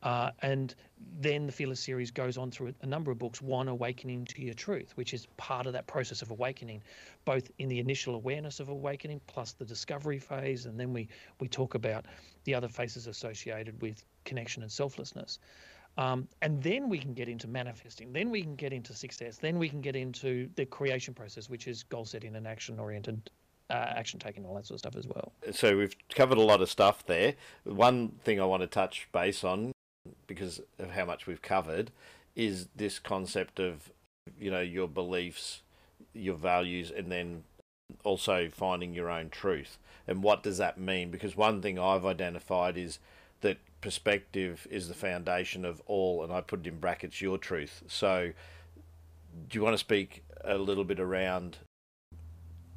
Uh, 0.02 0.30
and 0.42 0.74
then 1.18 1.46
the 1.46 1.52
Fearless 1.52 1.80
series 1.80 2.10
goes 2.10 2.36
on 2.36 2.50
through 2.50 2.74
a 2.82 2.86
number 2.86 3.10
of 3.10 3.18
books. 3.18 3.40
One, 3.40 3.68
Awakening 3.68 4.26
to 4.26 4.42
Your 4.42 4.52
Truth, 4.52 4.92
which 4.96 5.14
is 5.14 5.26
part 5.38 5.66
of 5.66 5.72
that 5.72 5.86
process 5.86 6.20
of 6.20 6.30
awakening, 6.30 6.82
both 7.24 7.50
in 7.58 7.68
the 7.70 7.78
initial 7.78 8.14
awareness 8.14 8.60
of 8.60 8.68
awakening 8.68 9.22
plus 9.26 9.52
the 9.52 9.64
discovery 9.64 10.18
phase. 10.18 10.66
And 10.66 10.78
then 10.78 10.92
we, 10.92 11.08
we 11.40 11.48
talk 11.48 11.74
about 11.74 12.04
the 12.44 12.54
other 12.54 12.68
phases 12.68 13.06
associated 13.06 13.80
with 13.80 14.04
connection 14.24 14.62
and 14.62 14.70
selflessness. 14.70 15.38
Um, 15.96 16.26
and 16.42 16.62
then 16.62 16.88
we 16.88 16.98
can 16.98 17.14
get 17.14 17.28
into 17.28 17.46
manifesting. 17.46 18.12
Then 18.12 18.30
we 18.30 18.42
can 18.42 18.56
get 18.56 18.72
into 18.72 18.94
success. 18.94 19.36
Then 19.36 19.58
we 19.58 19.68
can 19.68 19.80
get 19.80 19.94
into 19.94 20.48
the 20.56 20.66
creation 20.66 21.14
process, 21.14 21.48
which 21.48 21.68
is 21.68 21.84
goal 21.84 22.04
setting 22.04 22.34
and 22.34 22.46
action 22.46 22.78
oriented 22.78 23.30
uh, 23.70 23.92
action 23.96 24.20
taking, 24.20 24.44
all 24.44 24.54
that 24.54 24.66
sort 24.66 24.76
of 24.76 24.80
stuff 24.80 24.96
as 24.96 25.06
well. 25.06 25.32
So 25.52 25.76
we've 25.76 25.96
covered 26.14 26.38
a 26.38 26.42
lot 26.42 26.60
of 26.60 26.68
stuff 26.68 27.06
there. 27.06 27.34
One 27.64 28.10
thing 28.24 28.40
I 28.40 28.44
want 28.44 28.62
to 28.62 28.66
touch 28.66 29.08
base 29.12 29.42
on, 29.44 29.72
because 30.26 30.60
of 30.78 30.90
how 30.90 31.04
much 31.04 31.26
we've 31.26 31.40
covered, 31.40 31.90
is 32.36 32.68
this 32.76 32.98
concept 32.98 33.60
of 33.60 33.90
you 34.38 34.50
know 34.50 34.60
your 34.60 34.88
beliefs 34.88 35.62
your 36.14 36.36
values 36.36 36.90
and 36.90 37.10
then 37.10 37.44
also 38.02 38.48
finding 38.48 38.94
your 38.94 39.10
own 39.10 39.28
truth. 39.28 39.78
And 40.06 40.22
what 40.22 40.42
does 40.42 40.58
that 40.58 40.78
mean? 40.78 41.10
Because 41.10 41.36
one 41.36 41.60
thing 41.60 41.78
I've 41.78 42.04
identified 42.04 42.76
is 42.76 42.98
that 43.40 43.58
perspective 43.84 44.66
is 44.70 44.88
the 44.88 44.94
foundation 44.94 45.66
of 45.66 45.82
all, 45.84 46.24
and 46.24 46.32
I 46.32 46.40
put 46.40 46.60
it 46.60 46.66
in 46.66 46.80
brackets, 46.80 47.20
your 47.20 47.36
truth. 47.36 47.82
So, 47.86 48.32
do 49.48 49.58
you 49.58 49.62
want 49.62 49.74
to 49.74 49.78
speak 49.78 50.24
a 50.42 50.56
little 50.56 50.84
bit 50.84 50.98
around 50.98 51.58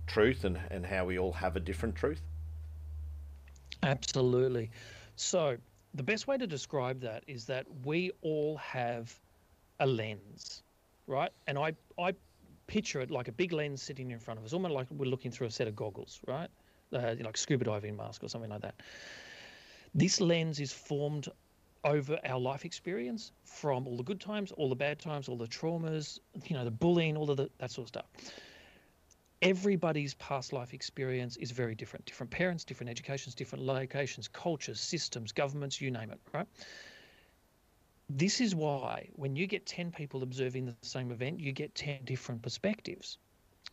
truth 0.05 0.43
and, 0.43 0.59
and 0.69 0.85
how 0.85 1.05
we 1.05 1.17
all 1.17 1.31
have 1.31 1.55
a 1.55 1.61
different 1.61 1.95
truth? 1.95 2.19
Absolutely. 3.83 4.69
So, 5.15 5.55
the 5.93 6.03
best 6.03 6.27
way 6.27 6.37
to 6.37 6.45
describe 6.45 6.99
that 6.99 7.23
is 7.25 7.45
that 7.45 7.65
we 7.85 8.11
all 8.21 8.57
have 8.57 9.17
a 9.79 9.87
lens, 9.87 10.61
right? 11.07 11.31
And 11.47 11.57
I, 11.57 11.71
I 11.97 12.15
picture 12.67 12.99
it 12.99 13.09
like 13.09 13.29
a 13.29 13.31
big 13.31 13.53
lens 13.53 13.81
sitting 13.81 14.11
in 14.11 14.19
front 14.19 14.41
of 14.41 14.45
us, 14.45 14.51
almost 14.51 14.73
like 14.73 14.87
we're 14.91 15.09
looking 15.09 15.31
through 15.31 15.47
a 15.47 15.51
set 15.51 15.69
of 15.69 15.75
goggles, 15.77 16.19
right? 16.27 16.49
Uh, 16.91 17.15
like 17.21 17.37
scuba 17.37 17.63
diving 17.63 17.95
mask 17.95 18.25
or 18.25 18.27
something 18.27 18.49
like 18.49 18.61
that. 18.61 18.75
This 19.97 20.21
lens 20.21 20.59
is 20.59 20.71
formed 20.71 21.27
over 21.83 22.19
our 22.23 22.39
life 22.39 22.65
experience 22.65 23.31
from 23.45 23.87
all 23.87 23.97
the 23.97 24.03
good 24.03 24.21
times, 24.21 24.51
all 24.51 24.69
the 24.69 24.75
bad 24.75 24.99
times, 24.99 25.27
all 25.27 25.37
the 25.37 25.47
traumas, 25.47 26.19
you 26.45 26.55
know, 26.55 26.63
the 26.63 26.69
bullying, 26.69 27.17
all 27.17 27.31
of 27.31 27.37
the, 27.37 27.49
that 27.57 27.71
sort 27.71 27.85
of 27.85 27.87
stuff. 27.87 28.05
Everybody's 29.41 30.13
past 30.13 30.53
life 30.53 30.75
experience 30.75 31.35
is 31.37 31.49
very 31.49 31.73
different. 31.73 32.05
Different 32.05 32.29
parents, 32.29 32.63
different 32.63 32.91
educations, 32.91 33.33
different 33.33 33.65
locations, 33.65 34.27
cultures, 34.27 34.79
systems, 34.79 35.31
governments, 35.31 35.81
you 35.81 35.89
name 35.89 36.11
it, 36.11 36.19
right? 36.31 36.47
This 38.07 38.39
is 38.39 38.53
why 38.53 39.09
when 39.13 39.35
you 39.35 39.47
get 39.47 39.65
10 39.65 39.91
people 39.91 40.21
observing 40.21 40.65
the 40.65 40.75
same 40.83 41.09
event, 41.09 41.39
you 41.39 41.51
get 41.53 41.73
10 41.73 42.01
different 42.05 42.43
perspectives. 42.43 43.17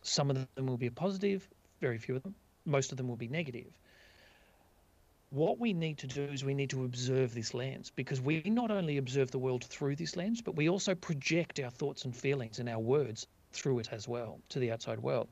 Some 0.01 0.31
of 0.31 0.47
them 0.55 0.65
will 0.65 0.77
be 0.77 0.89
positive, 0.89 1.47
very 1.81 1.99
few 1.99 2.15
of 2.15 2.23
them. 2.23 2.33
Most 2.65 2.91
of 2.91 2.97
them 2.97 3.07
will 3.07 3.15
be 3.15 3.27
negative. 3.27 3.77
What 5.35 5.59
we 5.59 5.73
need 5.73 5.97
to 5.97 6.07
do 6.07 6.23
is 6.23 6.45
we 6.45 6.53
need 6.53 6.69
to 6.69 6.85
observe 6.85 7.33
this 7.33 7.53
lens 7.53 7.91
because 7.93 8.21
we 8.21 8.41
not 8.45 8.71
only 8.71 8.95
observe 8.95 9.31
the 9.31 9.37
world 9.37 9.65
through 9.65 9.97
this 9.97 10.15
lens, 10.15 10.41
but 10.41 10.55
we 10.55 10.69
also 10.69 10.95
project 10.95 11.59
our 11.59 11.69
thoughts 11.69 12.05
and 12.05 12.15
feelings 12.15 12.59
and 12.59 12.69
our 12.69 12.79
words 12.79 13.27
through 13.51 13.79
it 13.79 13.89
as 13.91 14.07
well 14.07 14.39
to 14.47 14.59
the 14.59 14.71
outside 14.71 14.97
world. 14.97 15.27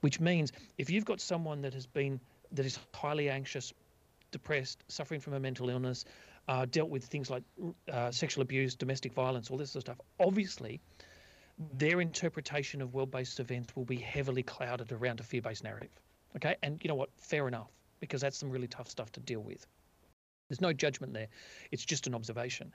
Which 0.00 0.20
means 0.20 0.52
if 0.78 0.88
you've 0.88 1.04
got 1.04 1.20
someone 1.20 1.60
that 1.60 1.74
has 1.74 1.84
been, 1.84 2.18
that 2.52 2.64
is 2.64 2.78
highly 2.94 3.28
anxious, 3.28 3.74
depressed, 4.30 4.84
suffering 4.88 5.20
from 5.20 5.34
a 5.34 5.40
mental 5.40 5.68
illness, 5.68 6.06
uh, 6.48 6.64
dealt 6.70 6.88
with 6.88 7.04
things 7.04 7.28
like 7.28 7.42
uh, 7.92 8.10
sexual 8.10 8.40
abuse, 8.40 8.74
domestic 8.74 9.12
violence, 9.12 9.50
all 9.50 9.58
this 9.58 9.72
sort 9.72 9.86
of 9.86 9.94
stuff. 9.96 10.06
Obviously, 10.18 10.80
their 11.74 12.00
interpretation 12.00 12.80
of 12.80 12.94
world-based 12.94 13.38
events 13.38 13.76
will 13.76 13.84
be 13.84 13.96
heavily 13.96 14.44
clouded 14.44 14.92
around 14.92 15.20
a 15.20 15.22
fear-based 15.22 15.62
narrative. 15.62 15.90
Okay, 16.36 16.56
and 16.62 16.80
you 16.82 16.88
know 16.88 16.94
what? 16.94 17.10
Fair 17.18 17.46
enough, 17.48 17.68
because 18.02 18.20
that's 18.20 18.36
some 18.36 18.50
really 18.50 18.66
tough 18.66 18.88
stuff 18.88 19.12
to 19.12 19.20
deal 19.20 19.40
with. 19.40 19.64
There's 20.48 20.60
no 20.60 20.72
judgment 20.72 21.14
there; 21.14 21.28
it's 21.70 21.84
just 21.84 22.08
an 22.08 22.14
observation. 22.14 22.72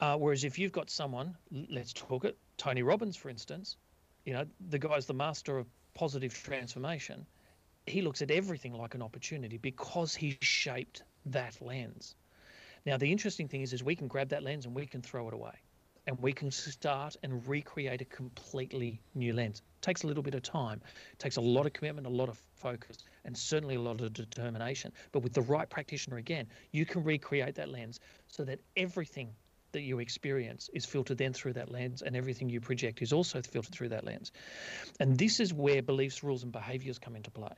Uh, 0.00 0.16
whereas 0.16 0.44
if 0.44 0.58
you've 0.58 0.72
got 0.72 0.88
someone, 0.88 1.36
let's 1.68 1.92
talk 1.92 2.24
it, 2.24 2.38
Tony 2.56 2.82
Robbins, 2.82 3.16
for 3.16 3.28
instance, 3.28 3.76
you 4.24 4.32
know, 4.32 4.46
the 4.70 4.78
guy's 4.78 5.06
the 5.06 5.14
master 5.14 5.58
of 5.58 5.66
positive 5.92 6.32
transformation. 6.32 7.26
He 7.86 8.00
looks 8.00 8.22
at 8.22 8.30
everything 8.30 8.72
like 8.72 8.94
an 8.94 9.02
opportunity 9.02 9.58
because 9.58 10.14
he's 10.14 10.36
shaped 10.40 11.02
that 11.26 11.60
lens. 11.60 12.14
Now, 12.86 12.96
the 12.96 13.10
interesting 13.10 13.48
thing 13.48 13.62
is, 13.62 13.72
is 13.72 13.82
we 13.82 13.96
can 13.96 14.08
grab 14.08 14.28
that 14.28 14.42
lens 14.42 14.66
and 14.66 14.74
we 14.74 14.86
can 14.86 15.02
throw 15.02 15.26
it 15.28 15.34
away, 15.34 15.54
and 16.06 16.16
we 16.20 16.32
can 16.32 16.50
start 16.50 17.16
and 17.24 17.46
recreate 17.48 18.00
a 18.02 18.04
completely 18.04 19.00
new 19.14 19.32
lens. 19.32 19.62
It 19.78 19.82
takes 19.82 20.04
a 20.04 20.06
little 20.06 20.22
bit 20.22 20.34
of 20.34 20.42
time, 20.42 20.80
it 21.12 21.18
takes 21.18 21.36
a 21.36 21.40
lot 21.40 21.66
of 21.66 21.72
commitment, 21.72 22.06
a 22.06 22.10
lot 22.10 22.28
of 22.28 22.40
focus, 22.54 22.98
and 23.24 23.36
certainly 23.36 23.76
a 23.76 23.80
lot 23.80 24.00
of 24.00 24.12
determination. 24.12 24.92
But 25.12 25.20
with 25.20 25.32
the 25.32 25.42
right 25.42 25.68
practitioner, 25.68 26.16
again, 26.16 26.46
you 26.72 26.84
can 26.86 27.02
recreate 27.02 27.54
that 27.56 27.68
lens 27.68 28.00
so 28.28 28.44
that 28.44 28.60
everything 28.76 29.30
that 29.72 29.82
you 29.82 29.98
experience 29.98 30.70
is 30.72 30.84
filtered 30.84 31.18
then 31.18 31.32
through 31.32 31.54
that 31.54 31.70
lens, 31.70 32.02
and 32.02 32.14
everything 32.14 32.48
you 32.48 32.60
project 32.60 33.02
is 33.02 33.12
also 33.12 33.42
filtered 33.42 33.74
through 33.74 33.88
that 33.88 34.04
lens. 34.04 34.30
And 35.00 35.18
this 35.18 35.40
is 35.40 35.52
where 35.52 35.82
beliefs, 35.82 36.22
rules, 36.22 36.44
and 36.44 36.52
behaviors 36.52 36.98
come 36.98 37.16
into 37.16 37.30
play 37.30 37.54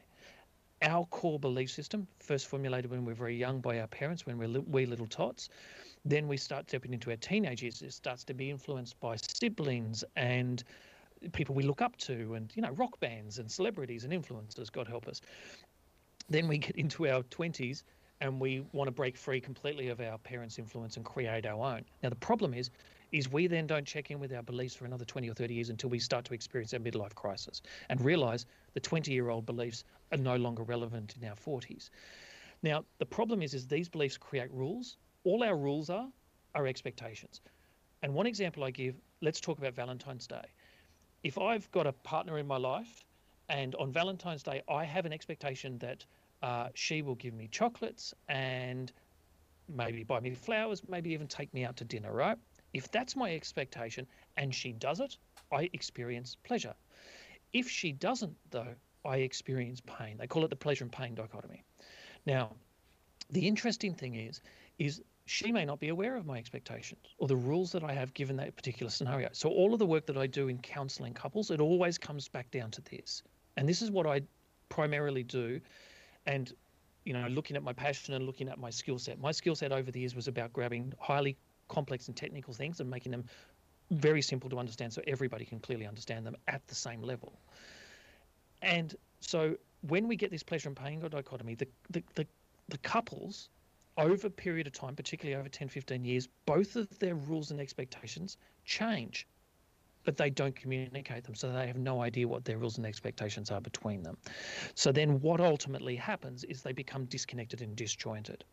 our 0.83 1.07
core 1.07 1.39
belief 1.39 1.71
system, 1.71 2.07
first 2.21 2.47
formulated 2.47 2.91
when 2.91 3.05
we're 3.05 3.15
very 3.15 3.37
young 3.37 3.61
by 3.61 3.81
our 3.81 3.87
parents, 3.87 4.27
when 4.27 4.39
we're 4.39 4.61
wee 4.61 4.87
little 4.87 5.07
tots, 5.07 5.49
then 6.05 6.29
we 6.29 6.37
start 6.37 6.69
stepping 6.69 6.93
into 6.93 7.11
our 7.11 7.17
teenage 7.17 7.63
years. 7.63 7.83
It 7.83 7.93
starts 7.93 8.25
to 8.25 8.35
be 8.35 8.51
influenced 8.51 8.99
by 9.01 9.17
siblings 9.17 10.05
and 10.17 10.63
people 11.33 11.55
we 11.55 11.63
look 11.63 11.83
up 11.83 11.97
to, 11.99 12.35
and 12.35 12.53
you 12.55 12.63
know, 12.63 12.71
rock 12.73 12.99
bands 13.01 13.39
and 13.39 13.51
celebrities 13.51 14.05
and 14.05 14.13
influencers. 14.13 14.71
God 14.71 14.89
help 14.89 15.07
us. 15.07 15.21
Then 16.29 16.49
we 16.49 16.59
get 16.59 16.77
into 16.77 17.09
our 17.09 17.23
twenties 17.25 17.85
and 18.21 18.41
we 18.41 18.65
want 18.73 18.89
to 18.89 18.93
break 18.93 19.17
free 19.17 19.41
completely 19.41 19.89
of 19.89 20.01
our 20.01 20.19
parents' 20.19 20.59
influence 20.59 20.97
and 20.97 21.05
create 21.05 21.45
our 21.45 21.75
own. 21.75 21.85
Now 22.03 22.09
the 22.09 22.17
problem 22.17 22.55
is 22.55 22.71
is 23.13 23.31
we 23.31 23.47
then 23.47 23.67
don't 23.67 23.87
check 23.87 24.11
in 24.11 24.19
with 24.19 24.33
our 24.33 24.43
beliefs 24.43 24.75
for 24.75 24.85
another 24.85 25.05
20 25.05 25.31
or 25.31 25.35
30 25.35 25.55
years 25.55 25.71
until 25.71 25.91
we 25.91 25.99
start 25.99 26.25
to 26.25 26.35
experience 26.35 26.75
our 26.75 26.81
midlife 26.81 27.15
crisis 27.15 27.63
and 27.89 28.01
realize 28.01 28.47
the 28.75 28.81
20 28.81 29.13
year 29.13 29.29
old 29.29 29.47
beliefs 29.47 29.85
are 30.13 30.19
no 30.19 30.37
longer 30.37 30.63
relevant 30.65 31.15
in 31.21 31.29
our 31.29 31.37
40s. 31.37 31.91
Now, 32.63 32.85
the 32.99 33.07
problem 33.07 33.43
is, 33.43 33.55
is 33.55 33.67
these 33.67 33.89
beliefs 33.89 34.17
create 34.17 34.51
rules. 34.53 34.97
All 35.25 35.45
our 35.45 35.57
rules 35.57 35.89
are, 35.89 36.09
are 36.55 36.67
expectations. 36.67 37.41
And 38.03 38.13
one 38.13 38.27
example 38.27 38.65
I 38.65 38.71
give, 38.71 38.97
let's 39.21 39.41
talk 39.41 39.59
about 39.59 39.75
Valentine's 39.75 40.27
Day. 40.27 40.45
If 41.27 41.39
I've 41.39 41.69
got 41.73 41.89
a 41.89 41.93
partner 41.93 42.39
in 42.39 42.47
my 42.47 42.57
life 42.57 43.05
and 43.49 43.75
on 43.75 43.91
Valentine's 43.91 44.45
Day, 44.45 44.62
I 44.69 44.85
have 44.85 45.07
an 45.07 45.12
expectation 45.12 45.77
that 45.79 46.07
uh, 46.41 46.69
she 46.75 47.03
will 47.03 47.17
give 47.17 47.35
me 47.35 47.49
chocolates 47.49 48.15
and 48.29 48.93
maybe 49.69 50.05
buy 50.05 50.21
me 50.21 50.31
flowers, 50.31 50.83
maybe 50.89 51.11
even 51.11 51.27
take 51.27 51.53
me 51.53 51.65
out 51.65 51.75
to 51.79 51.85
dinner, 51.85 52.12
right? 52.12 52.39
If 52.75 52.93
that's 52.93 53.17
my 53.17 53.35
expectation 53.35 54.07
and 54.37 54.55
she 54.55 54.71
does 54.71 55.01
it, 55.01 55.17
I 55.51 55.69
experience 55.73 56.37
pleasure. 56.45 56.75
If 57.53 57.69
she 57.69 57.91
doesn't, 57.91 58.37
though, 58.51 58.77
I 59.05 59.17
experience 59.17 59.83
pain. 59.85 60.19
They 60.19 60.29
call 60.29 60.45
it 60.45 60.51
the 60.51 60.55
pleasure 60.55 60.85
and 60.85 60.93
pain 60.93 61.17
dichotomy. 61.17 61.65
Now, 62.25 62.53
the 63.31 63.49
interesting 63.49 63.95
thing 63.95 64.15
is, 64.15 64.43
is 64.79 65.03
she 65.27 65.51
may 65.51 65.65
not 65.65 65.81
be 65.81 65.89
aware 65.89 66.17
of 66.17 66.25
my 66.25 66.39
expectations 66.39 67.15
or 67.19 67.27
the 67.27 67.37
rules 67.37 67.73
that 67.73 67.83
I 67.83 67.93
have 67.93 68.15
given 68.15 68.37
that 68.37 68.55
particular 68.55 68.91
scenario. 68.91 69.29
So 69.33 69.49
all 69.49 69.73
of 69.73 69.81
the 69.81 69.87
work 69.87 70.07
that 70.07 70.17
I 70.17 70.27
do 70.27 70.49
in 70.49 70.59
counseling 70.59 71.12
couples, 71.12 71.51
it 71.51 71.61
always 71.61 71.99
comes 71.99 72.29
back 72.29 72.51
down 72.53 72.71
to 72.71 72.83
this. 72.83 73.23
And 73.57 73.69
this 73.69 73.83
is 73.83 73.91
what 73.91 74.07
I 74.07 74.23
primarily 74.69 75.25
do. 75.25 75.61
And 76.27 76.53
you 77.05 77.12
know, 77.12 77.27
looking 77.29 77.57
at 77.57 77.62
my 77.62 77.73
passion 77.73 78.15
and 78.15 78.27
looking 78.27 78.49
at 78.49 78.59
my 78.59 78.71
skill 78.71 78.99
set. 78.99 79.21
My 79.21 79.31
skill 79.33 79.55
set 79.55 79.73
over 79.73 79.91
the 79.91 80.01
years 80.01 80.15
was 80.15 80.27
about 80.27 80.53
grabbing 80.53 80.93
highly 80.99 81.37
complex 81.69 82.09
and 82.09 82.17
technical 82.17 82.53
things 82.53 82.81
and 82.81 82.91
making 82.91 83.12
them 83.12 83.25
very 83.93 84.21
simple 84.21 84.51
to 84.51 84.59
understand 84.59 84.93
so 84.93 85.03
everybody 85.07 85.45
can 85.45 85.61
clearly 85.61 85.87
understand 85.87 86.27
them 86.27 86.37
at 86.49 86.67
the 86.67 86.75
same 86.75 87.03
level. 87.03 87.33
And 88.62 88.95
so 89.21 89.57
when 89.83 90.09
we 90.09 90.17
get 90.17 90.33
this 90.33 90.43
pleasure 90.43 90.69
and 90.69 90.77
pain 90.77 91.01
dichotomy, 91.01 91.55
the, 91.55 91.69
the, 91.91 92.03
the, 92.17 92.27
the 92.69 92.79
couples 92.79 93.51
over 93.99 94.27
a 94.27 94.31
period 94.31 94.67
of 94.67 94.73
time, 94.73 94.95
particularly 94.95 95.39
over 95.39 95.49
10, 95.49 95.69
15 95.69 96.05
years, 96.05 96.29
both 96.45 96.77
of 96.77 96.99
their 96.99 97.15
rules 97.15 97.51
and 97.51 97.61
expectations 97.61 98.37
change, 98.65 99.27
but 100.05 100.17
they 100.17 100.31
don't 100.31 100.55
communicate 100.55 101.25
them. 101.25 101.35
So 101.35 101.53
they 101.53 101.67
have 101.67 101.77
no 101.77 102.03
idea 102.03 102.29
what 102.29 102.45
their 102.45 102.59
rules 102.59 102.77
and 102.77 102.87
expectations 102.87 103.51
are 103.51 103.61
between 103.61 104.03
them. 104.03 104.17
So 104.75 104.93
then 104.93 105.21
what 105.21 105.41
ultimately 105.41 105.97
happens 105.97 106.45
is 106.45 106.63
they 106.63 106.73
become 106.73 107.07
disconnected 107.07 107.63
and 107.63 107.75
disjointed 107.77 108.45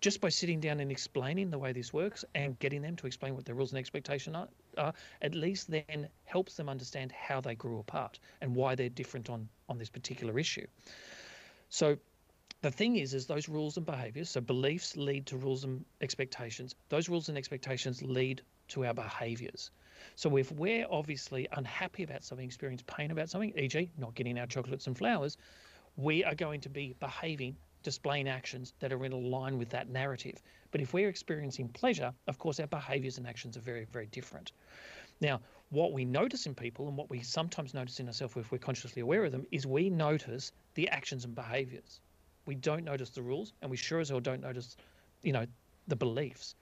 just 0.00 0.20
by 0.20 0.28
sitting 0.28 0.60
down 0.60 0.80
and 0.80 0.90
explaining 0.90 1.50
the 1.50 1.58
way 1.58 1.72
this 1.72 1.92
works 1.92 2.24
and 2.34 2.58
getting 2.58 2.82
them 2.82 2.96
to 2.96 3.06
explain 3.06 3.34
what 3.34 3.44
their 3.44 3.54
rules 3.54 3.72
and 3.72 3.78
expectations 3.78 4.36
are, 4.36 4.48
uh, 4.76 4.92
at 5.22 5.34
least 5.34 5.70
then 5.70 6.08
helps 6.24 6.54
them 6.54 6.68
understand 6.68 7.10
how 7.12 7.40
they 7.40 7.54
grew 7.54 7.80
apart 7.80 8.18
and 8.40 8.54
why 8.54 8.74
they're 8.74 8.88
different 8.88 9.28
on 9.28 9.48
on 9.68 9.76
this 9.76 9.90
particular 9.90 10.38
issue. 10.38 10.66
So 11.68 11.98
the 12.60 12.70
thing 12.70 12.96
is 12.96 13.14
is 13.14 13.26
those 13.26 13.48
rules 13.48 13.76
and 13.76 13.86
behaviors 13.86 14.30
so 14.30 14.40
beliefs 14.40 14.96
lead 14.96 15.26
to 15.26 15.36
rules 15.36 15.64
and 15.64 15.84
expectations 16.00 16.74
those 16.88 17.08
rules 17.08 17.28
and 17.28 17.38
expectations 17.38 18.02
lead 18.02 18.42
to 18.66 18.84
our 18.84 18.94
behaviors 18.94 19.70
so 20.14 20.36
if 20.36 20.50
we're 20.52 20.86
obviously 20.90 21.46
unhappy 21.52 22.02
about 22.02 22.24
something 22.24 22.46
experience 22.46 22.82
pain 22.86 23.10
about 23.10 23.28
something 23.30 23.52
e.g 23.56 23.90
not 23.96 24.14
getting 24.14 24.38
our 24.38 24.46
chocolates 24.46 24.86
and 24.86 24.98
flowers 24.98 25.36
we 25.96 26.24
are 26.24 26.34
going 26.34 26.60
to 26.60 26.68
be 26.68 26.94
behaving 27.00 27.56
displaying 27.82 28.28
actions 28.28 28.74
that 28.80 28.92
are 28.92 29.04
in 29.04 29.30
line 29.30 29.56
with 29.58 29.70
that 29.70 29.88
narrative. 29.88 30.42
But 30.70 30.80
if 30.80 30.92
we're 30.92 31.08
experiencing 31.08 31.68
pleasure, 31.68 32.12
of 32.26 32.38
course, 32.38 32.60
our 32.60 32.66
behaviors 32.66 33.18
and 33.18 33.26
actions 33.26 33.56
are 33.56 33.60
very, 33.60 33.86
very 33.86 34.06
different. 34.06 34.52
Now, 35.20 35.40
what 35.70 35.92
we 35.92 36.04
notice 36.04 36.46
in 36.46 36.54
people 36.54 36.88
and 36.88 36.96
what 36.96 37.10
we 37.10 37.22
sometimes 37.22 37.74
notice 37.74 38.00
in 38.00 38.06
ourselves 38.06 38.36
if 38.36 38.52
we're 38.52 38.58
consciously 38.58 39.02
aware 39.02 39.24
of 39.24 39.32
them 39.32 39.46
is 39.50 39.66
we 39.66 39.90
notice 39.90 40.52
the 40.74 40.88
actions 40.88 41.24
and 41.24 41.34
behaviors. 41.34 42.00
We 42.48 42.54
don't 42.54 42.84
notice 42.84 43.10
the 43.10 43.20
rules 43.20 43.52
and 43.60 43.70
we 43.70 43.76
sure 43.76 44.00
as 44.00 44.08
hell 44.08 44.20
don't 44.20 44.40
notice, 44.40 44.74
you 45.22 45.34
know, 45.34 45.44
the 45.86 45.96
beliefs. 45.96 46.54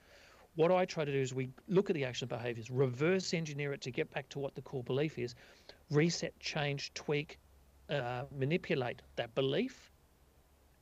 what 0.57 0.73
I 0.73 0.85
try 0.85 1.05
to 1.05 1.13
do 1.13 1.21
is 1.21 1.33
we 1.33 1.49
look 1.69 1.91
at 1.91 1.95
the 1.95 2.05
action 2.05 2.27
behaviors, 2.27 2.73
reverse 2.73 3.33
engineer 3.33 3.73
it 3.73 3.83
to 3.83 3.93
get 3.93 4.11
back 4.13 4.29
to 4.31 4.41
what 4.41 4.57
the 4.57 4.63
core 4.63 4.83
belief 4.83 5.17
is, 5.17 5.37
reset, 5.93 6.37
change, 6.41 6.93
tweak, 6.95 7.39
uh, 7.89 8.23
manipulate 8.37 9.01
that 9.15 9.33
belief, 9.37 9.93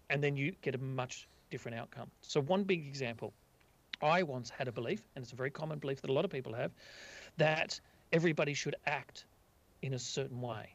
and 0.09 0.25
then 0.25 0.39
you 0.39 0.55
get 0.63 0.75
a 0.75 0.79
much 0.79 1.29
different 1.51 1.77
outcome. 1.77 2.11
So, 2.23 2.41
one 2.41 2.65
big 2.65 2.87
example 2.87 3.35
I 4.01 4.23
once 4.23 4.49
had 4.49 4.69
a 4.69 4.73
belief, 4.73 5.03
and 5.15 5.23
it's 5.23 5.33
a 5.33 5.37
very 5.37 5.51
common 5.51 5.81
belief 5.81 6.01
that 6.01 6.09
a 6.09 6.15
lot 6.15 6.25
of 6.25 6.31
people 6.31 6.55
have, 6.55 6.73
that 7.37 7.79
everybody 8.11 8.55
should 8.55 8.77
act 8.87 9.27
in 9.83 9.93
a 9.93 9.99
certain 9.99 10.41
way, 10.41 10.75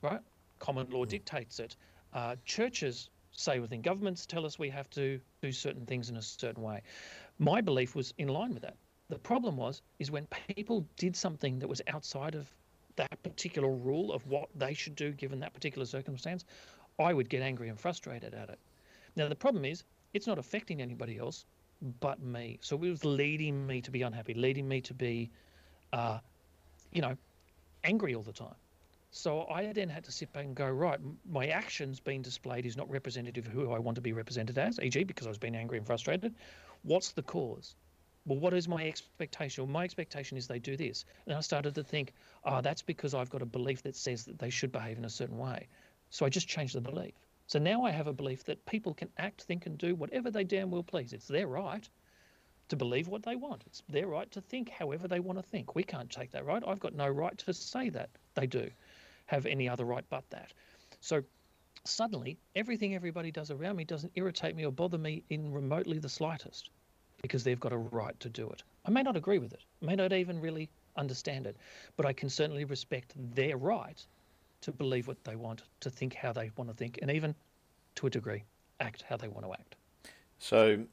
right? 0.00 0.20
Common 0.60 0.88
law 0.90 1.04
mm. 1.04 1.08
dictates 1.08 1.58
it. 1.58 1.76
Uh, 2.12 2.36
churches 2.44 3.10
say 3.38 3.60
within 3.60 3.80
governments 3.80 4.26
tell 4.26 4.44
us 4.44 4.58
we 4.58 4.68
have 4.68 4.90
to 4.90 5.20
do 5.42 5.52
certain 5.52 5.86
things 5.86 6.10
in 6.10 6.16
a 6.16 6.22
certain 6.22 6.62
way. 6.62 6.82
My 7.38 7.60
belief 7.60 7.94
was 7.94 8.12
in 8.18 8.28
line 8.28 8.52
with 8.52 8.62
that. 8.62 8.76
The 9.08 9.18
problem 9.18 9.56
was 9.56 9.82
is 9.98 10.10
when 10.10 10.26
people 10.54 10.86
did 10.96 11.14
something 11.14 11.58
that 11.60 11.68
was 11.68 11.80
outside 11.86 12.34
of 12.34 12.52
that 12.96 13.22
particular 13.22 13.70
rule 13.70 14.12
of 14.12 14.26
what 14.26 14.48
they 14.56 14.74
should 14.74 14.96
do 14.96 15.12
given 15.12 15.38
that 15.40 15.54
particular 15.54 15.86
circumstance, 15.86 16.44
I 16.98 17.14
would 17.14 17.28
get 17.28 17.42
angry 17.42 17.68
and 17.68 17.78
frustrated 17.78 18.34
at 18.34 18.50
it. 18.50 18.58
Now 19.14 19.28
the 19.28 19.36
problem 19.36 19.64
is 19.64 19.84
it's 20.14 20.26
not 20.26 20.38
affecting 20.38 20.82
anybody 20.82 21.16
else 21.18 21.46
but 22.00 22.20
me. 22.20 22.58
So 22.60 22.76
it 22.76 22.90
was 22.90 23.04
leading 23.04 23.66
me 23.66 23.80
to 23.82 23.90
be 23.92 24.02
unhappy, 24.02 24.34
leading 24.34 24.66
me 24.66 24.80
to 24.80 24.94
be, 24.94 25.30
uh, 25.92 26.18
you 26.92 27.02
know, 27.02 27.16
angry 27.84 28.16
all 28.16 28.22
the 28.22 28.32
time. 28.32 28.56
So 29.10 29.46
I 29.48 29.72
then 29.72 29.88
had 29.88 30.04
to 30.04 30.12
sit 30.12 30.32
back 30.32 30.44
and 30.44 30.54
go, 30.54 30.68
right, 30.68 31.00
my 31.24 31.46
actions 31.46 31.98
being 31.98 32.20
displayed 32.20 32.66
is 32.66 32.76
not 32.76 32.90
representative 32.90 33.46
of 33.46 33.52
who 33.52 33.72
I 33.72 33.78
want 33.78 33.94
to 33.94 34.02
be 34.02 34.12
represented 34.12 34.58
as, 34.58 34.78
e.g., 34.80 35.02
because 35.04 35.26
I 35.26 35.30
was 35.30 35.38
being 35.38 35.56
angry 35.56 35.78
and 35.78 35.86
frustrated. 35.86 36.34
What's 36.82 37.12
the 37.12 37.22
cause? 37.22 37.74
Well, 38.26 38.38
what 38.38 38.52
is 38.52 38.68
my 38.68 38.86
expectation? 38.86 39.64
Well, 39.64 39.72
my 39.72 39.84
expectation 39.84 40.36
is 40.36 40.46
they 40.46 40.58
do 40.58 40.76
this. 40.76 41.06
And 41.26 41.34
I 41.34 41.40
started 41.40 41.74
to 41.76 41.82
think, 41.82 42.12
oh, 42.44 42.60
that's 42.60 42.82
because 42.82 43.14
I've 43.14 43.30
got 43.30 43.40
a 43.40 43.46
belief 43.46 43.82
that 43.82 43.96
says 43.96 44.24
that 44.26 44.38
they 44.38 44.50
should 44.50 44.72
behave 44.72 44.98
in 44.98 45.06
a 45.06 45.10
certain 45.10 45.38
way. 45.38 45.68
So 46.10 46.26
I 46.26 46.28
just 46.28 46.46
changed 46.46 46.74
the 46.74 46.82
belief. 46.82 47.14
So 47.46 47.58
now 47.58 47.84
I 47.84 47.90
have 47.90 48.08
a 48.08 48.12
belief 48.12 48.44
that 48.44 48.64
people 48.66 48.92
can 48.92 49.08
act, 49.16 49.44
think, 49.44 49.64
and 49.64 49.78
do 49.78 49.94
whatever 49.94 50.30
they 50.30 50.44
damn 50.44 50.70
well 50.70 50.82
please. 50.82 51.14
It's 51.14 51.28
their 51.28 51.46
right 51.46 51.88
to 52.68 52.76
believe 52.76 53.08
what 53.08 53.22
they 53.22 53.36
want. 53.36 53.64
It's 53.66 53.82
their 53.88 54.06
right 54.06 54.30
to 54.32 54.42
think 54.42 54.68
however 54.68 55.08
they 55.08 55.20
want 55.20 55.38
to 55.38 55.42
think. 55.42 55.74
We 55.74 55.82
can't 55.82 56.10
take 56.10 56.30
that 56.32 56.44
right. 56.44 56.62
I've 56.66 56.78
got 56.78 56.94
no 56.94 57.08
right 57.08 57.36
to 57.38 57.54
say 57.54 57.88
that 57.88 58.10
they 58.34 58.46
do 58.46 58.70
have 59.28 59.46
any 59.46 59.68
other 59.68 59.84
right 59.84 60.04
but 60.10 60.28
that. 60.30 60.52
So 61.00 61.22
suddenly, 61.84 62.36
everything 62.56 62.94
everybody 62.94 63.30
does 63.30 63.50
around 63.50 63.76
me 63.76 63.84
doesn't 63.84 64.12
irritate 64.16 64.56
me 64.56 64.64
or 64.64 64.72
bother 64.72 64.98
me 64.98 65.22
in 65.30 65.52
remotely 65.52 65.98
the 65.98 66.08
slightest 66.08 66.70
because 67.22 67.44
they've 67.44 67.60
got 67.60 67.72
a 67.72 67.76
right 67.76 68.18
to 68.20 68.28
do 68.28 68.48
it. 68.50 68.62
I 68.84 68.90
may 68.90 69.02
not 69.02 69.16
agree 69.16 69.38
with 69.38 69.52
it, 69.52 69.64
I 69.82 69.86
may 69.86 69.96
not 69.96 70.12
even 70.12 70.40
really 70.40 70.68
understand 70.96 71.46
it, 71.46 71.56
but 71.96 72.06
I 72.06 72.12
can 72.12 72.28
certainly 72.28 72.64
respect 72.64 73.14
their 73.34 73.56
right 73.56 74.04
to 74.60 74.72
believe 74.72 75.06
what 75.06 75.22
they 75.24 75.36
want, 75.36 75.62
to 75.80 75.90
think 75.90 76.14
how 76.14 76.32
they 76.32 76.50
want 76.56 76.70
to 76.70 76.76
think, 76.76 76.98
and 77.02 77.10
even 77.10 77.34
to 77.96 78.06
a 78.06 78.10
degree, 78.10 78.42
act 78.80 79.04
how 79.08 79.16
they 79.16 79.28
want 79.28 79.46
to 79.46 79.52
act. 79.52 79.76
So, 80.38 80.84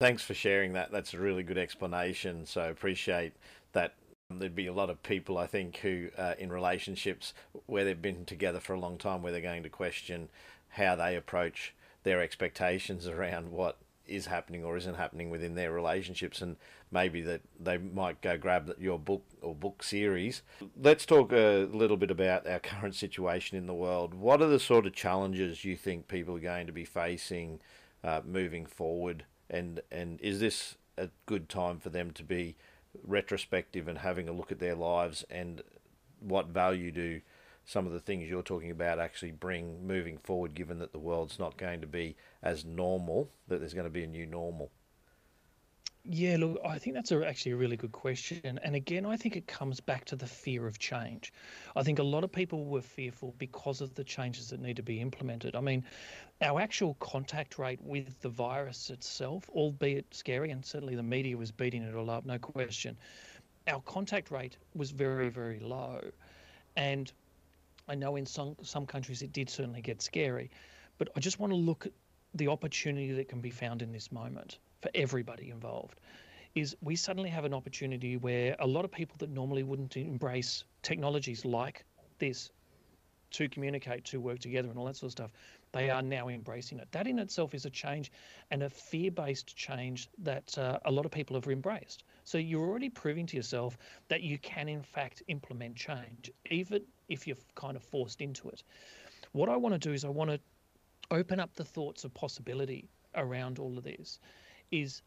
thanks 0.00 0.22
for 0.22 0.34
sharing 0.34 0.72
that. 0.72 0.90
That's 0.90 1.14
a 1.14 1.18
really 1.18 1.42
good 1.42 1.58
explanation. 1.58 2.46
So, 2.46 2.68
appreciate 2.70 3.32
that 3.72 3.94
There'd 4.38 4.54
be 4.54 4.66
a 4.66 4.72
lot 4.72 4.90
of 4.90 5.02
people, 5.02 5.38
I 5.38 5.46
think, 5.46 5.78
who 5.78 6.08
uh, 6.16 6.34
in 6.38 6.52
relationships 6.52 7.34
where 7.66 7.84
they've 7.84 8.00
been 8.00 8.24
together 8.24 8.60
for 8.60 8.74
a 8.74 8.80
long 8.80 8.98
time, 8.98 9.22
where 9.22 9.32
they're 9.32 9.40
going 9.40 9.62
to 9.62 9.68
question 9.68 10.28
how 10.70 10.96
they 10.96 11.16
approach 11.16 11.74
their 12.02 12.20
expectations 12.20 13.06
around 13.06 13.50
what 13.50 13.78
is 14.06 14.26
happening 14.26 14.62
or 14.62 14.76
isn't 14.76 14.96
happening 14.96 15.30
within 15.30 15.54
their 15.54 15.72
relationships, 15.72 16.42
and 16.42 16.56
maybe 16.90 17.22
that 17.22 17.40
they 17.58 17.78
might 17.78 18.20
go 18.20 18.36
grab 18.36 18.74
your 18.78 18.98
book 18.98 19.22
or 19.40 19.54
book 19.54 19.82
series. 19.82 20.42
Let's 20.80 21.06
talk 21.06 21.32
a 21.32 21.68
little 21.72 21.96
bit 21.96 22.10
about 22.10 22.46
our 22.46 22.58
current 22.58 22.94
situation 22.94 23.56
in 23.56 23.66
the 23.66 23.74
world. 23.74 24.14
What 24.14 24.42
are 24.42 24.48
the 24.48 24.60
sort 24.60 24.86
of 24.86 24.94
challenges 24.94 25.64
you 25.64 25.76
think 25.76 26.08
people 26.08 26.36
are 26.36 26.40
going 26.40 26.66
to 26.66 26.72
be 26.72 26.84
facing 26.84 27.60
uh, 28.02 28.20
moving 28.26 28.66
forward, 28.66 29.24
and 29.48 29.80
and 29.90 30.20
is 30.20 30.40
this 30.40 30.76
a 30.98 31.08
good 31.26 31.48
time 31.48 31.78
for 31.78 31.88
them 31.88 32.10
to 32.12 32.22
be 32.22 32.56
retrospective 33.02 33.88
and 33.88 33.98
having 33.98 34.28
a 34.28 34.32
look 34.32 34.52
at 34.52 34.58
their 34.58 34.74
lives 34.74 35.24
and 35.30 35.62
what 36.20 36.48
value 36.48 36.90
do 36.90 37.20
some 37.64 37.86
of 37.86 37.92
the 37.92 38.00
things 38.00 38.28
you're 38.28 38.42
talking 38.42 38.70
about 38.70 38.98
actually 38.98 39.32
bring 39.32 39.86
moving 39.86 40.18
forward, 40.18 40.54
given 40.54 40.78
that 40.78 40.92
the 40.92 40.98
world's 40.98 41.38
not 41.38 41.56
going 41.56 41.80
to 41.80 41.86
be 41.86 42.16
as 42.42 42.64
normal, 42.64 43.30
that 43.48 43.58
there's 43.58 43.74
going 43.74 43.86
to 43.86 43.90
be 43.90 44.04
a 44.04 44.08
new 44.08 44.26
normal? 44.26 44.70
Yeah, 46.06 46.36
look, 46.38 46.60
I 46.66 46.78
think 46.78 46.94
that's 46.94 47.12
a, 47.12 47.26
actually 47.26 47.52
a 47.52 47.56
really 47.56 47.78
good 47.78 47.92
question. 47.92 48.60
And 48.62 48.76
again, 48.76 49.06
I 49.06 49.16
think 49.16 49.36
it 49.36 49.46
comes 49.46 49.80
back 49.80 50.04
to 50.06 50.16
the 50.16 50.26
fear 50.26 50.66
of 50.66 50.78
change. 50.78 51.32
I 51.76 51.82
think 51.82 51.98
a 51.98 52.02
lot 52.02 52.24
of 52.24 52.30
people 52.30 52.66
were 52.66 52.82
fearful 52.82 53.34
because 53.38 53.80
of 53.80 53.94
the 53.94 54.04
changes 54.04 54.50
that 54.50 54.60
need 54.60 54.76
to 54.76 54.82
be 54.82 55.00
implemented. 55.00 55.56
I 55.56 55.60
mean, 55.60 55.82
our 56.42 56.60
actual 56.60 56.92
contact 57.00 57.58
rate 57.58 57.80
with 57.80 58.20
the 58.20 58.28
virus 58.28 58.90
itself, 58.90 59.48
albeit 59.48 60.04
scary, 60.14 60.50
and 60.50 60.62
certainly 60.62 60.94
the 60.94 61.02
media 61.02 61.38
was 61.38 61.50
beating 61.50 61.82
it 61.82 61.94
all 61.94 62.10
up, 62.10 62.26
no 62.26 62.38
question, 62.38 62.98
our 63.66 63.80
contact 63.80 64.30
rate 64.30 64.58
was 64.74 64.90
very, 64.90 65.30
very 65.30 65.58
low. 65.58 66.02
And 66.76 67.10
I 67.88 67.94
know 67.94 68.16
in 68.16 68.26
some, 68.26 68.56
some 68.62 68.84
countries 68.84 69.22
it 69.22 69.32
did 69.32 69.48
certainly 69.48 69.80
get 69.80 70.02
scary, 70.02 70.50
but 70.98 71.08
I 71.16 71.20
just 71.20 71.38
want 71.40 71.50
to 71.52 71.56
look 71.56 71.86
at 71.86 71.92
the 72.34 72.48
opportunity 72.48 73.12
that 73.12 73.28
can 73.30 73.40
be 73.40 73.50
found 73.50 73.80
in 73.80 73.90
this 73.90 74.12
moment 74.12 74.58
for 74.84 74.90
everybody 74.94 75.48
involved 75.48 75.98
is 76.54 76.76
we 76.82 76.94
suddenly 76.94 77.30
have 77.30 77.46
an 77.46 77.54
opportunity 77.54 78.18
where 78.18 78.54
a 78.58 78.66
lot 78.66 78.84
of 78.84 78.92
people 78.92 79.16
that 79.18 79.30
normally 79.30 79.62
wouldn't 79.62 79.96
embrace 79.96 80.64
technologies 80.82 81.42
like 81.46 81.86
this 82.18 82.50
to 83.30 83.48
communicate, 83.48 84.04
to 84.04 84.20
work 84.20 84.38
together, 84.38 84.68
and 84.68 84.78
all 84.78 84.84
that 84.84 84.94
sort 84.94 85.08
of 85.08 85.12
stuff, 85.12 85.30
they 85.72 85.88
are 85.88 86.02
now 86.02 86.28
embracing 86.28 86.78
it. 86.78 86.86
That 86.92 87.06
in 87.06 87.18
itself 87.18 87.54
is 87.54 87.64
a 87.64 87.70
change 87.70 88.12
and 88.50 88.62
a 88.62 88.68
fear 88.68 89.10
based 89.10 89.56
change 89.56 90.10
that 90.18 90.56
uh, 90.58 90.78
a 90.84 90.92
lot 90.92 91.06
of 91.06 91.10
people 91.10 91.34
have 91.34 91.46
embraced. 91.48 92.04
So 92.24 92.36
you're 92.36 92.68
already 92.68 92.90
proving 92.90 93.26
to 93.28 93.36
yourself 93.36 93.78
that 94.08 94.20
you 94.20 94.36
can, 94.38 94.68
in 94.68 94.82
fact, 94.82 95.22
implement 95.28 95.76
change, 95.76 96.30
even 96.50 96.82
if 97.08 97.26
you're 97.26 97.38
kind 97.54 97.74
of 97.74 97.82
forced 97.82 98.20
into 98.20 98.50
it. 98.50 98.62
What 99.32 99.48
I 99.48 99.56
want 99.56 99.74
to 99.74 99.78
do 99.78 99.94
is 99.94 100.04
I 100.04 100.10
want 100.10 100.30
to 100.30 100.38
open 101.10 101.40
up 101.40 101.54
the 101.54 101.64
thoughts 101.64 102.04
of 102.04 102.12
possibility 102.12 102.90
around 103.16 103.58
all 103.58 103.78
of 103.78 103.84
this 103.84 104.20
is 104.70 105.02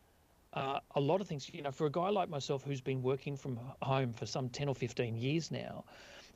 uh, 0.54 0.80
a 0.96 1.00
lot 1.00 1.22
of 1.22 1.28
things. 1.28 1.50
You 1.54 1.62
know, 1.62 1.72
for 1.72 1.86
a 1.86 1.92
guy 1.92 2.10
like 2.10 2.30
myself 2.30 2.64
who's 2.64 2.82
been 2.82 3.02
working 3.02 3.36
from 3.36 3.60
home 3.82 4.14
for 4.14 4.26
some 4.26 4.50
10 4.50 4.70
or 4.70 4.76
15 4.76 5.16
years 5.16 5.52
now, 5.52 5.84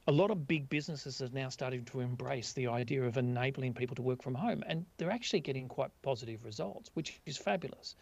a 0.08 0.12
lot 0.12 0.32
of 0.32 0.48
big 0.48 0.68
businesses 0.70 1.22
are 1.22 1.30
now 1.32 1.50
starting 1.50 1.86
to 1.86 2.00
embrace 2.00 2.54
the 2.54 2.68
idea 2.68 3.04
of 3.04 3.18
enabling 3.18 3.74
people 3.74 3.96
to 3.96 4.02
work 4.02 4.22
from 4.24 4.34
home, 4.34 4.64
and 4.66 4.86
they're 4.98 5.12
actually 5.12 5.40
getting 5.40 5.68
quite 5.68 5.92
positive 6.02 6.44
results, 6.44 6.90
which 6.96 7.22
is 7.26 7.38
fabulous. 7.38 7.96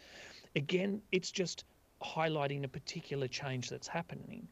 Again, 0.56 1.02
it's 1.12 1.30
just 1.30 1.64
highlighting 2.02 2.64
a 2.64 2.68
particular 2.68 3.28
change 3.28 3.68
that's 3.68 3.86
happening. 3.86 4.48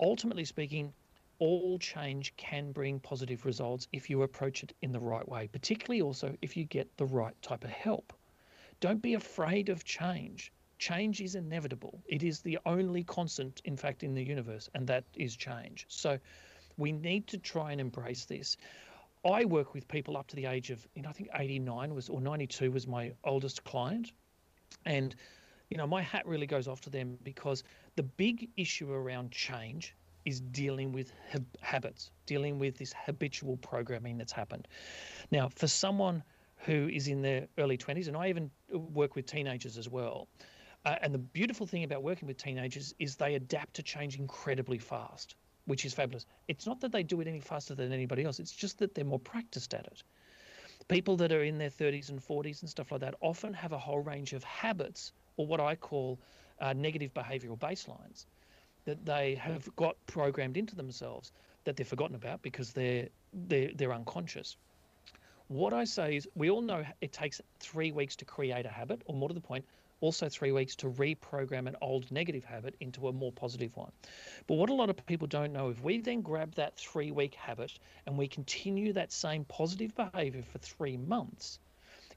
Ultimately 0.00 0.44
speaking, 0.44 0.92
all 1.38 1.78
change 1.78 2.34
can 2.36 2.72
bring 2.72 3.00
positive 3.00 3.44
results 3.44 3.88
if 3.92 4.08
you 4.08 4.22
approach 4.22 4.62
it 4.62 4.74
in 4.82 4.92
the 4.92 5.00
right 5.00 5.26
way, 5.28 5.48
particularly 5.48 6.00
also 6.00 6.36
if 6.40 6.56
you 6.56 6.64
get 6.64 6.96
the 6.96 7.06
right 7.06 7.34
type 7.42 7.64
of 7.64 7.70
help. 7.70 8.12
Don't 8.80 9.02
be 9.02 9.14
afraid 9.14 9.68
of 9.68 9.84
change. 9.84 10.52
Change 10.78 11.20
is 11.20 11.34
inevitable. 11.34 12.02
It 12.06 12.22
is 12.22 12.40
the 12.40 12.58
only 12.64 13.04
constant, 13.04 13.60
in 13.64 13.76
fact, 13.76 14.02
in 14.02 14.14
the 14.14 14.24
universe, 14.24 14.70
and 14.74 14.86
that 14.86 15.04
is 15.14 15.36
change. 15.36 15.84
So 15.88 16.18
we 16.78 16.92
need 16.92 17.26
to 17.28 17.38
try 17.38 17.72
and 17.72 17.80
embrace 17.80 18.24
this. 18.24 18.56
I 19.24 19.44
work 19.44 19.74
with 19.74 19.86
people 19.86 20.16
up 20.16 20.28
to 20.28 20.36
the 20.36 20.46
age 20.46 20.70
of, 20.70 20.86
you 20.94 21.02
know, 21.02 21.10
I 21.10 21.12
think 21.12 21.28
89 21.34 21.94
was 21.94 22.08
or 22.08 22.22
92 22.22 22.70
was 22.70 22.86
my 22.86 23.12
oldest 23.24 23.64
client. 23.64 24.12
And, 24.86 25.14
you 25.68 25.76
know, 25.76 25.86
my 25.86 26.00
hat 26.00 26.26
really 26.26 26.46
goes 26.46 26.66
off 26.66 26.80
to 26.82 26.90
them 26.90 27.18
because 27.22 27.62
the 27.96 28.02
big 28.02 28.48
issue 28.56 28.90
around 28.90 29.30
change 29.30 29.94
is 30.24 30.40
dealing 30.40 30.92
with 30.92 31.12
hab- 31.28 31.60
habits, 31.60 32.10
dealing 32.24 32.58
with 32.58 32.78
this 32.78 32.94
habitual 32.94 33.58
programming 33.58 34.16
that's 34.16 34.32
happened. 34.32 34.66
Now, 35.30 35.50
for 35.50 35.66
someone 35.66 36.22
who 36.64 36.88
is 36.88 37.08
in 37.08 37.22
their 37.22 37.48
early 37.58 37.78
20s, 37.78 38.08
and 38.08 38.16
I 38.16 38.28
even 38.28 38.50
work 38.72 39.16
with 39.16 39.26
teenagers 39.26 39.78
as 39.78 39.88
well. 39.88 40.28
Uh, 40.84 40.96
and 41.02 41.12
the 41.14 41.18
beautiful 41.18 41.66
thing 41.66 41.84
about 41.84 42.02
working 42.02 42.26
with 42.26 42.38
teenagers 42.38 42.94
is 42.98 43.16
they 43.16 43.34
adapt 43.34 43.74
to 43.74 43.82
change 43.82 44.18
incredibly 44.18 44.78
fast, 44.78 45.36
which 45.66 45.84
is 45.84 45.92
fabulous. 45.92 46.26
It's 46.48 46.66
not 46.66 46.80
that 46.80 46.92
they 46.92 47.02
do 47.02 47.20
it 47.20 47.26
any 47.26 47.40
faster 47.40 47.74
than 47.74 47.92
anybody 47.92 48.24
else, 48.24 48.40
it's 48.40 48.52
just 48.52 48.78
that 48.78 48.94
they're 48.94 49.04
more 49.04 49.18
practiced 49.18 49.74
at 49.74 49.86
it. 49.86 50.02
People 50.88 51.16
that 51.16 51.32
are 51.32 51.44
in 51.44 51.58
their 51.58 51.70
30s 51.70 52.08
and 52.08 52.20
40s 52.20 52.62
and 52.62 52.70
stuff 52.70 52.90
like 52.90 53.02
that 53.02 53.14
often 53.20 53.52
have 53.52 53.72
a 53.72 53.78
whole 53.78 54.00
range 54.00 54.32
of 54.32 54.42
habits, 54.44 55.12
or 55.36 55.46
what 55.46 55.60
I 55.60 55.76
call 55.76 56.18
uh, 56.60 56.72
negative 56.72 57.12
behavioral 57.14 57.58
baselines, 57.58 58.26
that 58.86 59.04
they 59.04 59.34
have 59.34 59.68
got 59.76 59.96
programmed 60.06 60.56
into 60.56 60.74
themselves 60.74 61.32
that 61.64 61.76
they've 61.76 61.86
forgotten 61.86 62.16
about 62.16 62.40
because 62.42 62.72
they're, 62.72 63.08
they're, 63.32 63.70
they're 63.74 63.92
unconscious. 63.92 64.56
What 65.50 65.72
I 65.72 65.82
say 65.82 66.14
is, 66.14 66.28
we 66.36 66.48
all 66.48 66.62
know 66.62 66.84
it 67.00 67.12
takes 67.12 67.40
three 67.58 67.90
weeks 67.90 68.14
to 68.14 68.24
create 68.24 68.66
a 68.66 68.68
habit, 68.68 69.02
or 69.06 69.16
more 69.16 69.26
to 69.26 69.34
the 69.34 69.40
point, 69.40 69.64
also 70.00 70.28
three 70.28 70.52
weeks 70.52 70.76
to 70.76 70.88
reprogram 70.90 71.66
an 71.66 71.74
old 71.82 72.08
negative 72.12 72.44
habit 72.44 72.76
into 72.78 73.08
a 73.08 73.12
more 73.12 73.32
positive 73.32 73.76
one. 73.76 73.90
But 74.46 74.54
what 74.54 74.70
a 74.70 74.74
lot 74.74 74.90
of 74.90 75.06
people 75.06 75.26
don't 75.26 75.52
know, 75.52 75.68
if 75.70 75.82
we 75.82 75.98
then 75.98 76.20
grab 76.20 76.54
that 76.54 76.76
three 76.76 77.10
week 77.10 77.34
habit 77.34 77.76
and 78.06 78.16
we 78.16 78.28
continue 78.28 78.92
that 78.92 79.10
same 79.10 79.44
positive 79.44 79.92
behavior 79.96 80.44
for 80.44 80.58
three 80.58 80.96
months, 80.96 81.58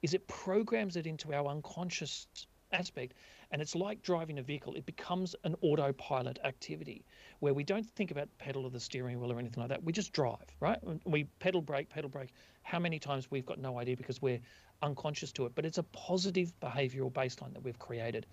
is 0.04 0.14
it 0.14 0.28
programs 0.28 0.96
it 0.96 1.08
into 1.08 1.34
our 1.34 1.48
unconscious 1.48 2.28
aspect 2.74 3.14
and 3.52 3.62
it's 3.62 3.76
like 3.76 4.02
driving 4.02 4.40
a 4.40 4.42
vehicle 4.42 4.74
it 4.76 4.86
becomes 4.86 5.36
an 5.44 5.56
autopilot 5.62 6.40
activity 6.44 7.06
where 7.40 7.54
we 7.54 7.64
don't 7.64 7.86
think 7.86 8.12
about 8.12 8.28
pedal 8.38 8.66
or 8.66 8.70
the 8.70 8.80
steering 8.80 9.20
wheel 9.20 9.32
or 9.32 9.40
anything 9.40 9.62
like 9.62 9.70
that. 9.70 9.84
We 9.84 9.94
just 9.94 10.12
drive 10.12 10.46
right? 10.60 10.80
We 11.06 11.26
pedal 11.40 11.62
brake 11.62 11.90
pedal 11.90 12.10
brake. 12.10 12.34
How 12.64 12.80
many 12.80 13.00
times 13.00 13.30
we've 13.30 13.46
got 13.46 13.60
no 13.60 13.80
idea 13.80 13.96
because 13.96 14.22
we're 14.22 14.40
unconscious 14.82 15.32
to 15.34 15.46
it 15.46 15.54
but 15.56 15.66
it's 15.66 15.78
a 15.78 15.84
positive 15.84 16.54
behavioral 16.62 17.12
baseline 17.12 17.54
that 17.54 17.64
we've 17.64 17.80
created. 17.80 18.26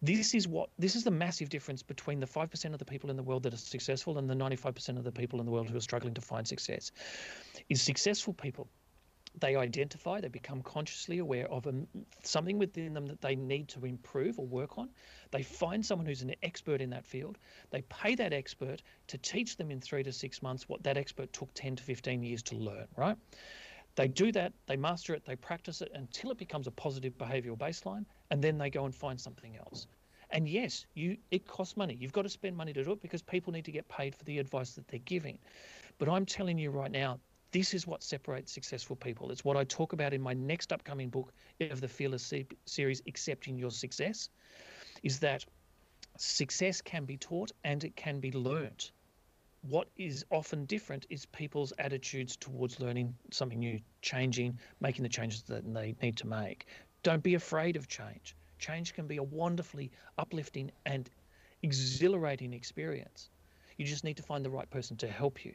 This 0.00 0.32
is 0.32 0.46
what 0.46 0.70
this 0.78 0.94
is 0.94 1.02
the 1.02 1.10
massive 1.10 1.48
difference 1.48 1.82
between 1.82 2.20
the 2.20 2.26
5% 2.26 2.72
of 2.72 2.78
the 2.78 2.84
people 2.84 3.10
in 3.10 3.16
the 3.16 3.22
world 3.22 3.42
that 3.42 3.52
are 3.52 3.56
successful 3.56 4.18
and 4.18 4.30
the 4.30 4.34
95% 4.34 4.96
of 4.96 5.02
the 5.02 5.10
people 5.10 5.40
in 5.40 5.46
the 5.46 5.52
world 5.52 5.68
who 5.68 5.76
are 5.76 5.80
struggling 5.80 6.14
to 6.14 6.20
find 6.20 6.46
success. 6.46 6.92
Is 7.68 7.82
successful 7.82 8.32
people 8.32 8.68
they 9.40 9.56
identify, 9.56 10.20
they 10.20 10.28
become 10.28 10.62
consciously 10.62 11.18
aware 11.18 11.48
of 11.50 11.66
a, 11.66 11.74
something 12.22 12.58
within 12.58 12.94
them 12.94 13.06
that 13.06 13.20
they 13.20 13.36
need 13.36 13.68
to 13.68 13.84
improve 13.84 14.38
or 14.38 14.46
work 14.46 14.78
on. 14.78 14.88
They 15.30 15.42
find 15.42 15.84
someone 15.84 16.06
who's 16.06 16.22
an 16.22 16.34
expert 16.42 16.80
in 16.80 16.90
that 16.90 17.04
field. 17.04 17.38
They 17.70 17.82
pay 17.82 18.14
that 18.16 18.32
expert 18.32 18.82
to 19.08 19.18
teach 19.18 19.56
them 19.56 19.70
in 19.70 19.80
three 19.80 20.02
to 20.02 20.12
six 20.12 20.42
months 20.42 20.68
what 20.68 20.82
that 20.82 20.96
expert 20.96 21.32
took 21.32 21.52
10 21.54 21.76
to 21.76 21.82
15 21.82 22.22
years 22.22 22.42
to 22.44 22.56
learn, 22.56 22.86
right? 22.96 23.16
They 23.96 24.08
do 24.08 24.30
that, 24.32 24.52
they 24.66 24.76
master 24.76 25.14
it, 25.14 25.24
they 25.24 25.36
practice 25.36 25.80
it 25.82 25.90
until 25.94 26.30
it 26.30 26.38
becomes 26.38 26.66
a 26.66 26.70
positive 26.70 27.16
behavioral 27.18 27.58
baseline, 27.58 28.04
and 28.30 28.42
then 28.42 28.56
they 28.56 28.70
go 28.70 28.84
and 28.84 28.94
find 28.94 29.20
something 29.20 29.56
else. 29.56 29.86
And 30.30 30.48
yes, 30.48 30.86
you 30.94 31.16
it 31.30 31.46
costs 31.46 31.76
money. 31.76 31.96
You've 31.98 32.12
got 32.12 32.22
to 32.22 32.28
spend 32.28 32.56
money 32.56 32.72
to 32.74 32.84
do 32.84 32.92
it 32.92 33.00
because 33.00 33.22
people 33.22 33.52
need 33.52 33.64
to 33.64 33.72
get 33.72 33.88
paid 33.88 34.14
for 34.14 34.24
the 34.24 34.38
advice 34.38 34.72
that 34.72 34.86
they're 34.88 35.00
giving. 35.00 35.38
But 35.98 36.08
I'm 36.08 36.26
telling 36.26 36.58
you 36.58 36.70
right 36.70 36.90
now, 36.90 37.18
this 37.50 37.74
is 37.74 37.86
what 37.86 38.02
separates 38.02 38.52
successful 38.52 38.96
people. 38.96 39.30
It's 39.30 39.44
what 39.44 39.56
I 39.56 39.64
talk 39.64 39.92
about 39.92 40.12
in 40.12 40.20
my 40.20 40.34
next 40.34 40.72
upcoming 40.72 41.08
book 41.08 41.32
of 41.60 41.80
the 41.80 41.88
Fearless 41.88 42.32
series, 42.66 43.02
Accepting 43.06 43.58
Your 43.58 43.70
Success, 43.70 44.28
is 45.02 45.18
that 45.20 45.44
success 46.16 46.80
can 46.82 47.04
be 47.04 47.16
taught 47.16 47.52
and 47.64 47.84
it 47.84 47.96
can 47.96 48.20
be 48.20 48.32
learnt. 48.32 48.92
What 49.62 49.88
is 49.96 50.24
often 50.30 50.66
different 50.66 51.06
is 51.10 51.26
people's 51.26 51.72
attitudes 51.78 52.36
towards 52.36 52.80
learning 52.80 53.14
something 53.30 53.58
new, 53.58 53.80
changing, 54.02 54.58
making 54.80 55.02
the 55.02 55.08
changes 55.08 55.42
that 55.42 55.72
they 55.72 55.94
need 56.02 56.16
to 56.18 56.26
make. 56.26 56.66
Don't 57.02 57.22
be 57.22 57.34
afraid 57.34 57.76
of 57.76 57.88
change. 57.88 58.36
Change 58.58 58.94
can 58.94 59.06
be 59.06 59.16
a 59.16 59.22
wonderfully 59.22 59.90
uplifting 60.18 60.70
and 60.86 61.08
exhilarating 61.62 62.52
experience. 62.52 63.30
You 63.76 63.86
just 63.86 64.04
need 64.04 64.16
to 64.16 64.22
find 64.22 64.44
the 64.44 64.50
right 64.50 64.68
person 64.70 64.96
to 64.98 65.08
help 65.08 65.44
you. 65.44 65.54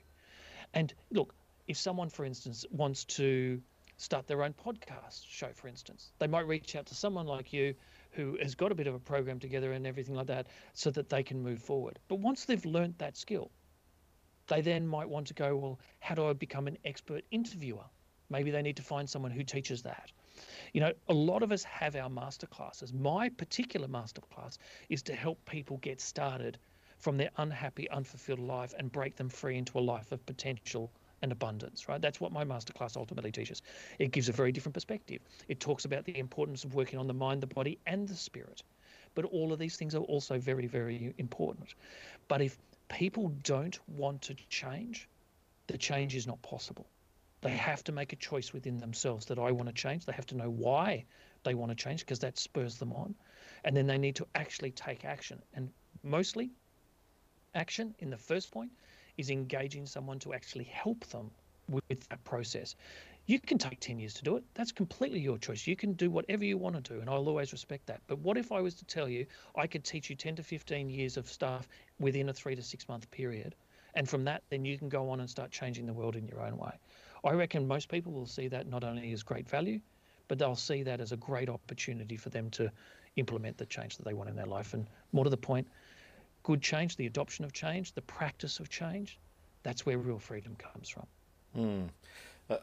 And 0.74 0.94
look, 1.12 1.34
if 1.68 1.78
someone, 1.78 2.09
for 2.09 2.26
instance, 2.26 2.66
wants 2.72 3.05
to 3.05 3.61
start 3.97 4.28
their 4.28 4.43
own 4.43 4.53
podcast 4.53 5.24
show, 5.28 5.47
for 5.53 5.68
instance, 5.68 6.11
they 6.20 6.28
might 6.28 6.47
reach 6.47 6.76
out 6.76 6.86
to 6.88 6.95
someone 6.95 7.26
like 7.26 7.53
you 7.53 7.74
who 8.11 8.38
has 8.41 8.55
got 8.55 8.72
a 8.72 8.76
bit 8.76 8.88
of 8.88 8.93
a 8.93 8.99
program 8.99 9.39
together 9.39 9.72
and 9.72 9.88
everything 9.88 10.16
like 10.16 10.28
that 10.28 10.47
so 10.74 10.91
that 10.91 11.09
they 11.09 11.24
can 11.24 11.41
move 11.41 11.61
forward. 11.61 11.99
But 12.07 12.20
once 12.20 12.45
they've 12.45 12.66
learnt 12.66 12.99
that 12.99 13.18
skill, 13.18 13.49
they 14.47 14.61
then 14.61 14.88
might 14.88 15.09
want 15.09 15.28
to 15.28 15.34
go, 15.34 15.55
well, 15.55 15.80
how 15.99 16.16
do 16.16 16.26
I 16.26 16.34
become 16.34 16.68
an 16.68 16.78
expert 16.86 17.24
interviewer? 17.32 17.86
Maybe 18.30 18.51
they 18.51 18.61
need 18.61 18.78
to 18.78 18.84
find 18.84 19.09
someone 19.09 19.32
who 19.32 19.43
teaches 19.43 19.84
that. 19.84 20.11
You 20.74 20.82
know, 20.82 20.91
a 21.07 21.14
lot 21.14 21.43
of 21.43 21.51
us 21.51 21.64
have 21.64 21.95
our 21.95 22.09
masterclasses. 22.09 22.93
My 22.93 23.30
particular 23.30 23.88
masterclass 23.88 24.57
is 24.89 25.01
to 25.03 25.16
help 25.16 25.43
people 25.45 25.78
get 25.78 26.01
started 26.01 26.57
from 26.97 27.18
their 27.18 27.30
unhappy, 27.38 27.89
unfulfilled 27.89 28.39
life 28.39 28.74
and 28.78 28.91
break 28.91 29.16
them 29.16 29.30
free 29.30 29.57
into 29.57 29.78
a 29.78 29.82
life 29.82 30.11
of 30.11 30.26
potential 30.26 30.91
and 31.24 31.32
abundance, 31.32 31.88
right? 31.88 32.01
That's 32.01 32.19
what 32.19 32.34
my 32.34 32.43
masterclass 32.43 32.97
ultimately 32.97 33.32
teaches. 33.32 33.61
It 33.97 34.11
gives 34.11 34.28
a 34.28 34.34
very 34.34 34.51
different 34.51 34.74
perspective. 34.74 35.21
It 35.47 35.61
talks 35.61 35.86
about 35.86 36.03
the 36.03 36.19
importance 36.19 36.65
of 36.65 36.76
working 36.76 36.99
on 36.99 37.07
the 37.07 37.13
mind, 37.13 37.41
the 37.41 37.47
body, 37.47 37.80
and 37.88 38.07
the 38.07 38.15
spirit. 38.15 38.61
But 39.15 39.26
all 39.26 39.53
of 39.53 39.57
these 39.57 39.78
things 39.78 39.95
are 39.95 40.03
also 40.03 40.38
very, 40.38 40.67
very 40.67 41.13
important. 41.17 41.76
But 42.28 42.41
if 42.41 42.57
people 42.89 43.30
don't 43.43 43.80
want 43.88 44.21
to 44.24 44.36
change, 44.49 45.07
the 45.67 45.78
change 45.78 46.13
is 46.13 46.28
not 46.28 46.41
possible. 46.41 46.86
They 47.39 47.51
have 47.51 47.86
to 47.86 47.93
make 47.93 48.11
a 48.11 48.17
choice 48.17 48.51
within 48.51 48.78
themselves 48.78 49.26
that 49.28 49.39
I 49.39 49.51
want 49.51 49.69
to 49.69 49.74
change. 49.74 50.05
They 50.05 50.13
have 50.13 50.28
to 50.28 50.36
know 50.36 50.49
why 50.49 51.05
they 51.43 51.53
want 51.53 51.71
to 51.71 51.76
change 51.76 52.01
because 52.01 52.19
that 52.19 52.38
spurs 52.38 52.78
them 52.78 52.91
on. 52.91 53.15
And 53.63 53.78
then 53.78 53.88
they 53.88 53.97
need 53.97 54.17
to 54.17 54.28
actually 54.36 54.71
take 54.71 55.05
action. 55.05 55.41
And 55.53 55.69
mostly, 56.03 56.51
action 57.55 57.95
in 57.99 58.09
the 58.09 58.17
first 58.17 58.51
point 58.51 58.71
is 59.18 59.30
engaging 59.30 59.86
someone 59.86 60.20
to 60.20 60.34
actually 60.34 60.66
help 60.66 61.05
them 61.07 61.30
with 61.70 62.07
that 62.09 62.24
process. 62.24 62.76
You 63.26 63.39
can 63.39 63.57
take 63.57 63.80
10 63.80 63.99
years 63.99 64.14
to 64.16 64.24
do 64.24 64.36
it. 64.36 64.43
That's 64.53 64.74
completely 64.74 65.20
your 65.20 65.38
choice. 65.38 65.66
You 65.66 65.78
can 65.78 65.93
do 65.93 66.09
whatever 66.09 66.43
you 66.43 66.57
want 66.57 66.76
to 66.76 66.93
do, 66.93 66.99
and 66.99 67.09
I'll 67.09 67.28
always 67.28 67.53
respect 67.53 67.86
that. 67.88 68.01
But 68.07 68.20
what 68.20 68.38
if 68.38 68.51
I 68.51 68.59
was 68.59 68.76
to 68.76 68.86
tell 68.86 69.07
you 69.07 69.26
I 69.55 69.66
could 69.66 69.84
teach 69.86 70.09
you 70.09 70.16
10 70.16 70.36
to 70.36 70.43
15 70.43 70.89
years 70.89 71.16
of 71.16 71.30
stuff 71.30 71.70
within 71.99 72.28
a 72.30 72.34
three 72.34 72.55
to 72.55 72.61
six 72.61 72.88
month 72.89 73.09
period? 73.11 73.55
And 73.95 74.09
from 74.09 74.26
that, 74.26 74.43
then 74.49 74.66
you 74.66 74.78
can 74.78 74.89
go 74.89 75.09
on 75.09 75.20
and 75.20 75.30
start 75.30 75.51
changing 75.51 75.86
the 75.86 75.93
world 75.93 76.16
in 76.16 76.28
your 76.28 76.41
own 76.41 76.57
way. 76.57 76.72
I 77.24 77.32
reckon 77.32 77.68
most 77.68 77.88
people 77.88 78.11
will 78.11 78.26
see 78.26 78.47
that 78.49 78.68
not 78.68 78.84
only 78.84 79.14
as 79.14 79.24
great 79.24 79.47
value, 79.47 79.80
but 80.28 80.38
they'll 80.38 80.55
see 80.55 80.84
that 80.84 80.99
as 80.99 81.11
a 81.11 81.18
great 81.18 81.47
opportunity 81.47 82.18
for 82.18 82.30
them 82.30 82.49
to 82.51 82.72
implement 83.16 83.57
the 83.57 83.66
change 83.66 83.97
that 83.97 84.03
they 84.03 84.14
want 84.14 84.30
in 84.30 84.36
their 84.36 84.47
life. 84.47 84.74
And 84.74 84.88
more 85.11 85.24
to 85.24 85.30
the 85.30 85.38
point, 85.38 85.68
good 86.44 86.62
change, 86.62 86.96
the 86.96 87.06
adoption 87.06 87.46
of 87.46 87.54
change, 87.54 87.94
the 87.94 88.02
practice 88.02 88.60
of 88.60 88.70
change, 88.70 89.20
that's 89.64 89.86
where 89.86 89.98
real 89.98 90.20
freedom 90.20 90.56
comes 90.56 90.89
from. 90.89 91.08
Mm. 91.58 91.89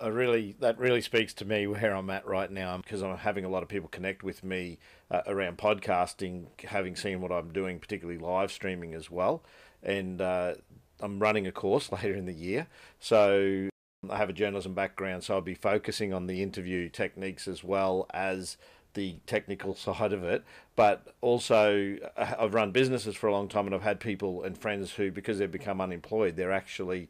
I 0.00 0.08
really 0.08 0.54
that 0.60 0.78
really 0.78 1.00
speaks 1.00 1.32
to 1.34 1.44
me 1.44 1.66
where 1.66 1.94
I'm 1.94 2.10
at 2.10 2.26
right 2.26 2.50
now 2.50 2.76
because 2.76 3.02
I'm 3.02 3.16
having 3.16 3.44
a 3.44 3.48
lot 3.48 3.62
of 3.62 3.68
people 3.68 3.88
connect 3.88 4.22
with 4.22 4.44
me 4.44 4.78
uh, 5.10 5.22
around 5.26 5.56
podcasting, 5.56 6.46
having 6.64 6.96
seen 6.96 7.20
what 7.20 7.32
I'm 7.32 7.52
doing, 7.52 7.78
particularly 7.78 8.18
live 8.18 8.52
streaming 8.52 8.94
as 8.94 9.10
well, 9.10 9.42
and 9.82 10.20
uh, 10.20 10.54
I'm 11.00 11.18
running 11.18 11.46
a 11.46 11.52
course 11.52 11.90
later 11.92 12.14
in 12.14 12.26
the 12.26 12.34
year, 12.34 12.66
so 12.98 13.70
I 14.08 14.16
have 14.16 14.28
a 14.28 14.34
journalism 14.34 14.74
background, 14.74 15.24
so 15.24 15.34
I'll 15.34 15.40
be 15.40 15.54
focusing 15.54 16.12
on 16.12 16.26
the 16.26 16.42
interview 16.42 16.88
techniques 16.88 17.48
as 17.48 17.64
well 17.64 18.06
as 18.12 18.58
the 18.94 19.16
technical 19.26 19.74
side 19.74 20.12
of 20.12 20.24
it, 20.24 20.44
but 20.76 21.14
also 21.20 21.96
uh, 22.16 22.34
I've 22.38 22.54
run 22.54 22.72
businesses 22.72 23.16
for 23.16 23.28
a 23.28 23.32
long 23.32 23.48
time 23.48 23.66
and 23.66 23.74
I've 23.74 23.82
had 23.82 24.00
people 24.00 24.42
and 24.42 24.56
friends 24.56 24.92
who, 24.92 25.10
because 25.10 25.38
they've 25.38 25.50
become 25.50 25.80
unemployed, 25.80 26.36
they're 26.36 26.52
actually 26.52 27.08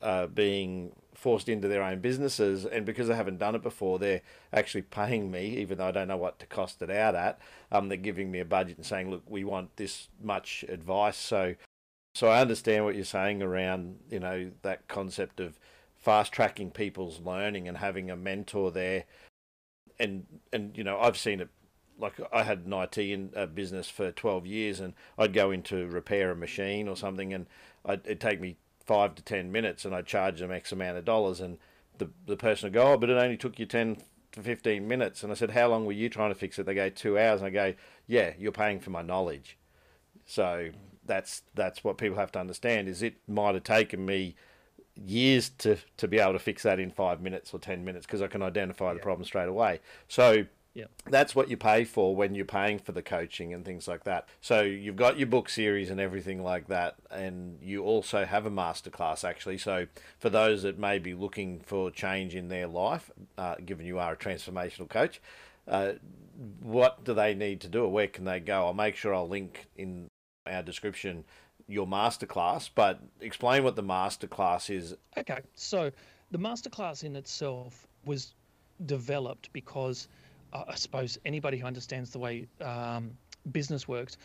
uh, 0.00 0.26
being 0.26 0.92
forced 1.14 1.48
into 1.48 1.68
their 1.68 1.82
own 1.82 2.00
businesses, 2.00 2.64
and 2.64 2.84
because 2.84 3.08
they 3.08 3.14
haven't 3.14 3.38
done 3.38 3.54
it 3.54 3.62
before, 3.62 3.98
they're 3.98 4.22
actually 4.52 4.82
paying 4.82 5.30
me, 5.30 5.56
even 5.58 5.78
though 5.78 5.86
I 5.86 5.92
don't 5.92 6.08
know 6.08 6.16
what 6.16 6.38
to 6.40 6.46
cost 6.46 6.82
it 6.82 6.90
out 6.90 7.14
at. 7.14 7.38
Um, 7.70 7.88
they're 7.88 7.98
giving 7.98 8.30
me 8.30 8.40
a 8.40 8.44
budget 8.44 8.76
and 8.76 8.86
saying, 8.86 9.10
"Look, 9.10 9.22
we 9.28 9.44
want 9.44 9.76
this 9.76 10.08
much 10.20 10.64
advice." 10.68 11.16
So, 11.16 11.54
so 12.14 12.28
I 12.28 12.40
understand 12.40 12.84
what 12.84 12.96
you're 12.96 13.04
saying 13.04 13.42
around 13.42 14.00
you 14.10 14.20
know 14.20 14.50
that 14.62 14.88
concept 14.88 15.40
of 15.40 15.58
fast 15.96 16.32
tracking 16.32 16.70
people's 16.70 17.20
learning 17.20 17.68
and 17.68 17.78
having 17.78 18.10
a 18.10 18.16
mentor 18.16 18.72
there 18.72 19.04
and 20.02 20.26
and 20.52 20.76
you 20.76 20.84
know 20.84 20.98
I've 20.98 21.16
seen 21.16 21.40
it. 21.40 21.48
Like 21.98 22.14
I 22.32 22.42
had 22.42 22.60
an 22.66 22.72
IT 22.72 22.98
in 22.98 23.30
a 23.34 23.46
business 23.46 23.88
for 23.88 24.10
twelve 24.10 24.46
years, 24.46 24.80
and 24.80 24.94
I'd 25.16 25.32
go 25.32 25.50
in 25.50 25.62
to 25.64 25.86
repair 25.86 26.30
a 26.30 26.36
machine 26.36 26.88
or 26.88 26.96
something, 26.96 27.32
and 27.32 27.46
I'd, 27.84 28.00
it'd 28.04 28.20
take 28.20 28.40
me 28.40 28.56
five 28.84 29.14
to 29.14 29.22
ten 29.22 29.52
minutes, 29.52 29.84
and 29.84 29.94
I'd 29.94 30.06
charge 30.06 30.40
them 30.40 30.50
X 30.50 30.72
amount 30.72 30.98
of 30.98 31.04
dollars, 31.04 31.40
and 31.40 31.58
the 31.98 32.10
the 32.26 32.36
person 32.36 32.66
would 32.66 32.74
go, 32.74 32.92
"Oh, 32.92 32.96
but 32.96 33.10
it 33.10 33.16
only 33.16 33.36
took 33.36 33.58
you 33.58 33.66
ten 33.66 33.98
to 34.32 34.42
fifteen 34.42 34.88
minutes," 34.88 35.22
and 35.22 35.30
I 35.30 35.36
said, 35.36 35.52
"How 35.52 35.68
long 35.68 35.86
were 35.86 35.92
you 35.92 36.08
trying 36.08 36.30
to 36.30 36.38
fix 36.38 36.58
it?" 36.58 36.66
They 36.66 36.74
go, 36.74 36.88
two 36.88 37.18
hours," 37.18 37.40
and 37.40 37.46
I 37.46 37.50
go, 37.50 37.74
"Yeah, 38.06 38.32
you're 38.38 38.52
paying 38.52 38.80
for 38.80 38.90
my 38.90 39.02
knowledge." 39.02 39.56
So 40.24 40.70
that's 41.04 41.42
that's 41.54 41.84
what 41.84 41.98
people 41.98 42.16
have 42.16 42.32
to 42.32 42.40
understand 42.40 42.88
is 42.88 43.02
it 43.02 43.14
might 43.28 43.54
have 43.54 43.64
taken 43.64 44.04
me 44.06 44.36
years 44.96 45.50
to 45.58 45.76
to 45.96 46.06
be 46.06 46.18
able 46.18 46.34
to 46.34 46.38
fix 46.38 46.62
that 46.64 46.78
in 46.78 46.90
five 46.90 47.20
minutes 47.20 47.52
or 47.52 47.58
ten 47.58 47.84
minutes 47.84 48.06
because 48.06 48.22
I 48.22 48.26
can 48.26 48.42
identify 48.42 48.88
yeah. 48.88 48.94
the 48.94 49.00
problem 49.00 49.24
straight 49.24 49.48
away. 49.48 49.80
So 50.08 50.46
yeah. 50.74 50.86
That's 51.04 51.34
what 51.34 51.50
you 51.50 51.58
pay 51.58 51.84
for 51.84 52.16
when 52.16 52.34
you're 52.34 52.46
paying 52.46 52.78
for 52.78 52.92
the 52.92 53.02
coaching 53.02 53.52
and 53.52 53.62
things 53.62 53.86
like 53.86 54.04
that. 54.04 54.26
So 54.40 54.62
you've 54.62 54.96
got 54.96 55.18
your 55.18 55.26
book 55.26 55.50
series 55.50 55.90
and 55.90 56.00
everything 56.00 56.42
like 56.42 56.68
that, 56.68 56.96
and 57.10 57.58
you 57.62 57.82
also 57.84 58.24
have 58.24 58.46
a 58.46 58.50
masterclass 58.50 59.22
actually. 59.22 59.58
So 59.58 59.86
for 60.18 60.30
those 60.30 60.62
that 60.62 60.78
may 60.78 60.98
be 60.98 61.12
looking 61.12 61.60
for 61.60 61.90
change 61.90 62.34
in 62.34 62.48
their 62.48 62.66
life, 62.66 63.10
uh, 63.36 63.56
given 63.64 63.84
you 63.84 63.98
are 63.98 64.14
a 64.14 64.16
transformational 64.16 64.88
coach, 64.88 65.20
uh, 65.68 65.92
what 66.60 67.04
do 67.04 67.12
they 67.12 67.34
need 67.34 67.60
to 67.60 67.68
do, 67.68 67.84
or 67.84 67.92
where 67.92 68.08
can 68.08 68.24
they 68.24 68.40
go? 68.40 68.64
I'll 68.66 68.74
make 68.74 68.96
sure 68.96 69.14
I'll 69.14 69.28
link 69.28 69.66
in 69.76 70.08
our 70.46 70.62
description 70.62 71.24
your 71.68 71.86
masterclass, 71.86 72.70
but 72.74 73.00
explain 73.20 73.64
what 73.64 73.76
the 73.76 73.82
masterclass 73.82 74.74
is. 74.74 74.94
Okay, 75.16 75.40
so 75.54 75.90
the 76.30 76.38
masterclass 76.38 77.04
in 77.04 77.16
itself 77.16 77.86
was 78.04 78.34
developed 78.86 79.52
because 79.52 80.08
I 80.52 80.74
suppose 80.74 81.18
anybody 81.24 81.58
who 81.58 81.66
understands 81.66 82.10
the 82.10 82.18
way 82.18 82.46
um, 82.60 83.16
business 83.52 83.88
works, 83.88 84.18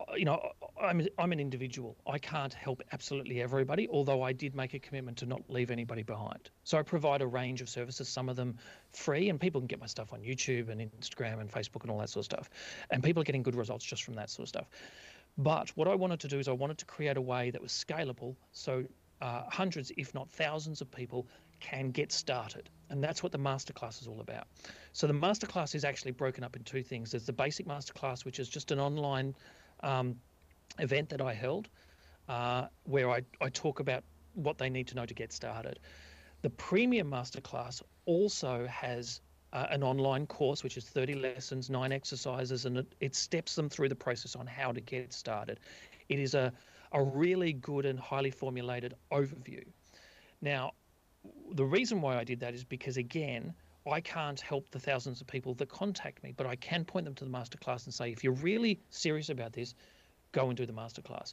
uh, 0.00 0.14
you 0.14 0.24
know, 0.24 0.50
I'm 0.80 1.06
I'm 1.18 1.32
an 1.32 1.40
individual. 1.40 1.96
I 2.06 2.18
can't 2.18 2.52
help 2.52 2.82
absolutely 2.92 3.40
everybody. 3.40 3.88
Although 3.88 4.22
I 4.22 4.32
did 4.32 4.54
make 4.54 4.74
a 4.74 4.78
commitment 4.78 5.16
to 5.18 5.26
not 5.26 5.42
leave 5.48 5.70
anybody 5.70 6.02
behind. 6.02 6.50
So 6.64 6.78
I 6.78 6.82
provide 6.82 7.22
a 7.22 7.26
range 7.26 7.60
of 7.62 7.68
services. 7.68 8.08
Some 8.08 8.28
of 8.28 8.36
them 8.36 8.56
free, 8.92 9.30
and 9.30 9.40
people 9.40 9.60
can 9.60 9.68
get 9.68 9.80
my 9.80 9.86
stuff 9.86 10.12
on 10.12 10.20
YouTube 10.20 10.68
and 10.68 10.80
Instagram 10.80 11.40
and 11.40 11.50
Facebook 11.50 11.82
and 11.82 11.90
all 11.90 11.98
that 11.98 12.10
sort 12.10 12.22
of 12.22 12.24
stuff. 12.24 12.50
And 12.90 13.02
people 13.02 13.22
are 13.22 13.24
getting 13.24 13.42
good 13.42 13.56
results 13.56 13.84
just 13.84 14.02
from 14.02 14.14
that 14.14 14.30
sort 14.30 14.44
of 14.44 14.48
stuff. 14.48 14.68
But 15.38 15.70
what 15.76 15.88
I 15.88 15.94
wanted 15.94 16.20
to 16.20 16.28
do 16.28 16.38
is 16.38 16.48
I 16.48 16.52
wanted 16.52 16.78
to 16.78 16.84
create 16.86 17.16
a 17.16 17.20
way 17.20 17.50
that 17.50 17.60
was 17.60 17.72
scalable, 17.72 18.36
so 18.52 18.84
uh, 19.20 19.42
hundreds, 19.48 19.92
if 19.96 20.14
not 20.14 20.30
thousands, 20.30 20.80
of 20.80 20.90
people 20.90 21.26
can 21.60 21.90
get 21.90 22.12
started. 22.12 22.68
And 22.90 23.02
that's 23.02 23.22
what 23.22 23.32
the 23.32 23.38
masterclass 23.38 24.00
is 24.00 24.08
all 24.08 24.20
about. 24.20 24.46
So 24.92 25.06
the 25.06 25.12
masterclass 25.12 25.74
is 25.74 25.84
actually 25.84 26.12
broken 26.12 26.44
up 26.44 26.56
in 26.56 26.62
two 26.64 26.82
things. 26.82 27.10
There's 27.10 27.26
the 27.26 27.32
basic 27.32 27.66
masterclass, 27.66 28.24
which 28.24 28.38
is 28.38 28.48
just 28.48 28.70
an 28.70 28.78
online 28.78 29.34
um, 29.80 30.16
event 30.78 31.08
that 31.10 31.20
I 31.20 31.34
held 31.34 31.68
uh, 32.28 32.66
where 32.84 33.10
I, 33.10 33.22
I 33.40 33.48
talk 33.48 33.80
about 33.80 34.04
what 34.34 34.58
they 34.58 34.70
need 34.70 34.88
to 34.88 34.94
know 34.94 35.06
to 35.06 35.14
get 35.14 35.32
started. 35.32 35.78
The 36.42 36.50
premium 36.50 37.10
masterclass 37.10 37.82
also 38.04 38.66
has 38.66 39.20
uh, 39.56 39.66
an 39.70 39.82
online 39.82 40.26
course, 40.26 40.62
which 40.62 40.76
is 40.76 40.84
30 40.84 41.14
lessons, 41.14 41.70
nine 41.70 41.90
exercises, 41.90 42.66
and 42.66 42.76
it, 42.76 42.94
it 43.00 43.14
steps 43.14 43.54
them 43.54 43.70
through 43.70 43.88
the 43.88 43.96
process 43.96 44.36
on 44.36 44.46
how 44.46 44.70
to 44.70 44.82
get 44.82 45.14
started. 45.14 45.58
It 46.10 46.18
is 46.18 46.34
a, 46.34 46.52
a 46.92 47.02
really 47.02 47.54
good 47.54 47.86
and 47.86 47.98
highly 47.98 48.30
formulated 48.30 48.94
overview. 49.10 49.64
Now, 50.42 50.72
the 51.54 51.64
reason 51.64 52.02
why 52.02 52.18
I 52.18 52.24
did 52.24 52.38
that 52.40 52.52
is 52.52 52.64
because, 52.64 52.98
again, 52.98 53.54
I 53.90 53.98
can't 54.02 54.38
help 54.38 54.70
the 54.70 54.78
thousands 54.78 55.22
of 55.22 55.26
people 55.26 55.54
that 55.54 55.70
contact 55.70 56.22
me, 56.22 56.34
but 56.36 56.46
I 56.46 56.56
can 56.56 56.84
point 56.84 57.06
them 57.06 57.14
to 57.14 57.24
the 57.24 57.30
masterclass 57.30 57.86
and 57.86 57.94
say, 57.94 58.10
if 58.10 58.22
you're 58.22 58.34
really 58.34 58.78
serious 58.90 59.30
about 59.30 59.54
this, 59.54 59.74
go 60.32 60.48
and 60.48 60.56
do 60.56 60.66
the 60.66 60.72
masterclass. 60.74 61.32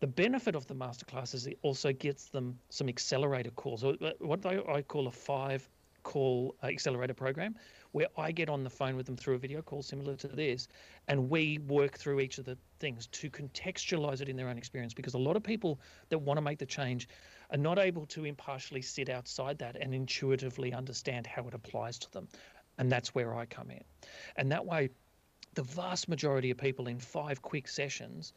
The 0.00 0.08
benefit 0.08 0.56
of 0.56 0.66
the 0.66 0.74
masterclass 0.74 1.32
is 1.32 1.46
it 1.46 1.58
also 1.62 1.92
gets 1.92 2.24
them 2.24 2.58
some 2.70 2.88
accelerator 2.88 3.50
calls, 3.52 3.84
or 3.84 3.94
what 4.18 4.44
I 4.44 4.82
call 4.82 5.06
a 5.06 5.12
five 5.12 5.68
call 6.02 6.54
accelerator 6.62 7.14
program, 7.14 7.56
where 7.92 8.08
I 8.16 8.32
get 8.32 8.48
on 8.48 8.64
the 8.64 8.70
phone 8.70 8.96
with 8.96 9.06
them 9.06 9.16
through 9.16 9.34
a 9.34 9.38
video 9.38 9.62
call 9.62 9.82
similar 9.82 10.16
to 10.16 10.28
this, 10.28 10.68
and 11.08 11.28
we 11.28 11.58
work 11.58 11.98
through 11.98 12.20
each 12.20 12.38
of 12.38 12.44
the 12.44 12.56
things 12.78 13.06
to 13.08 13.30
contextualize 13.30 14.20
it 14.20 14.28
in 14.28 14.36
their 14.36 14.48
own 14.48 14.58
experience. 14.58 14.94
Because 14.94 15.14
a 15.14 15.18
lot 15.18 15.36
of 15.36 15.42
people 15.42 15.80
that 16.08 16.18
want 16.18 16.38
to 16.38 16.42
make 16.42 16.58
the 16.58 16.66
change 16.66 17.08
are 17.50 17.58
not 17.58 17.78
able 17.78 18.06
to 18.06 18.24
impartially 18.24 18.82
sit 18.82 19.08
outside 19.08 19.58
that 19.58 19.76
and 19.76 19.94
intuitively 19.94 20.72
understand 20.72 21.26
how 21.26 21.46
it 21.46 21.54
applies 21.54 21.98
to 21.98 22.10
them. 22.12 22.28
And 22.78 22.90
that's 22.90 23.14
where 23.14 23.34
I 23.34 23.44
come 23.46 23.70
in. 23.70 23.84
And 24.36 24.50
that 24.52 24.64
way, 24.64 24.90
the 25.54 25.62
vast 25.62 26.08
majority 26.08 26.50
of 26.50 26.56
people 26.56 26.88
in 26.88 26.98
five 26.98 27.42
quick 27.42 27.68
sessions 27.68 28.32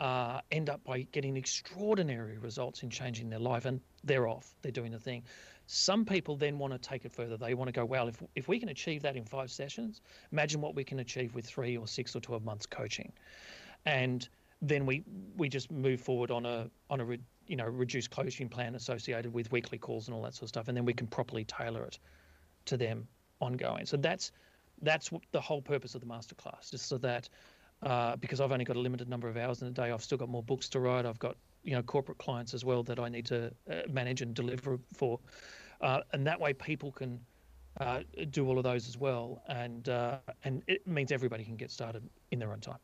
uh, 0.00 0.40
end 0.50 0.68
up 0.68 0.84
by 0.84 1.02
getting 1.12 1.36
extraordinary 1.36 2.38
results 2.38 2.82
in 2.82 2.90
changing 2.90 3.30
their 3.30 3.38
life 3.38 3.64
and 3.64 3.80
they're 4.04 4.28
off, 4.28 4.54
they're 4.62 4.72
doing 4.72 4.92
the 4.92 4.98
thing. 4.98 5.22
Some 5.66 6.04
people 6.04 6.36
then 6.36 6.58
want 6.58 6.72
to 6.72 6.78
take 6.78 7.04
it 7.04 7.12
further. 7.12 7.36
They 7.36 7.54
want 7.54 7.68
to 7.68 7.72
go, 7.72 7.84
well, 7.84 8.08
if, 8.08 8.22
if 8.34 8.48
we 8.48 8.60
can 8.60 8.68
achieve 8.68 9.02
that 9.02 9.16
in 9.16 9.24
five 9.24 9.50
sessions, 9.50 10.00
imagine 10.32 10.60
what 10.60 10.74
we 10.74 10.84
can 10.84 11.00
achieve 11.00 11.34
with 11.34 11.44
three 11.44 11.76
or 11.76 11.88
six 11.88 12.14
or 12.14 12.20
12 12.20 12.44
months 12.44 12.66
coaching. 12.66 13.12
And 13.84 14.28
then 14.62 14.86
we, 14.86 15.04
we 15.36 15.48
just 15.48 15.70
move 15.70 16.00
forward 16.00 16.30
on 16.30 16.46
a, 16.46 16.70
on 16.88 17.00
a 17.00 17.06
you 17.46 17.56
know, 17.56 17.64
reduced 17.66 18.10
coaching 18.10 18.48
plan 18.48 18.74
associated 18.74 19.32
with 19.32 19.50
weekly 19.50 19.78
calls 19.78 20.06
and 20.08 20.14
all 20.14 20.22
that 20.22 20.34
sort 20.34 20.44
of 20.44 20.48
stuff. 20.50 20.68
And 20.68 20.76
then 20.76 20.84
we 20.84 20.94
can 20.94 21.06
properly 21.06 21.44
tailor 21.44 21.84
it 21.84 21.98
to 22.66 22.76
them 22.76 23.06
ongoing. 23.40 23.86
So 23.86 23.96
that's, 23.96 24.32
that's 24.82 25.10
the 25.32 25.40
whole 25.40 25.62
purpose 25.62 25.94
of 25.94 26.00
the 26.00 26.06
masterclass, 26.06 26.70
just 26.70 26.86
so 26.86 26.98
that 26.98 27.28
uh, 27.82 28.16
because 28.16 28.40
I've 28.40 28.52
only 28.52 28.64
got 28.64 28.76
a 28.76 28.80
limited 28.80 29.08
number 29.08 29.28
of 29.28 29.36
hours 29.36 29.62
in 29.62 29.68
a 29.68 29.70
day, 29.70 29.90
I've 29.90 30.02
still 30.02 30.18
got 30.18 30.28
more 30.28 30.42
books 30.42 30.68
to 30.70 30.80
write. 30.80 31.04
I've 31.04 31.18
got 31.18 31.36
you 31.66 31.72
know 31.72 31.82
corporate 31.82 32.18
clients 32.18 32.54
as 32.54 32.64
well 32.64 32.82
that 32.84 32.98
I 32.98 33.08
need 33.08 33.26
to 33.26 33.52
uh, 33.70 33.74
manage 33.90 34.22
and 34.22 34.32
deliver 34.32 34.78
for, 34.94 35.18
uh, 35.80 36.00
and 36.12 36.26
that 36.26 36.40
way 36.40 36.52
people 36.52 36.92
can 36.92 37.20
uh, 37.80 38.00
do 38.30 38.46
all 38.46 38.56
of 38.56 38.64
those 38.64 38.88
as 38.88 38.96
well, 38.96 39.42
and 39.48 39.88
uh, 39.88 40.18
and 40.44 40.62
it 40.68 40.86
means 40.86 41.12
everybody 41.12 41.44
can 41.44 41.56
get 41.56 41.70
started 41.70 42.08
in 42.30 42.38
their 42.38 42.52
own 42.52 42.60
time. 42.60 42.78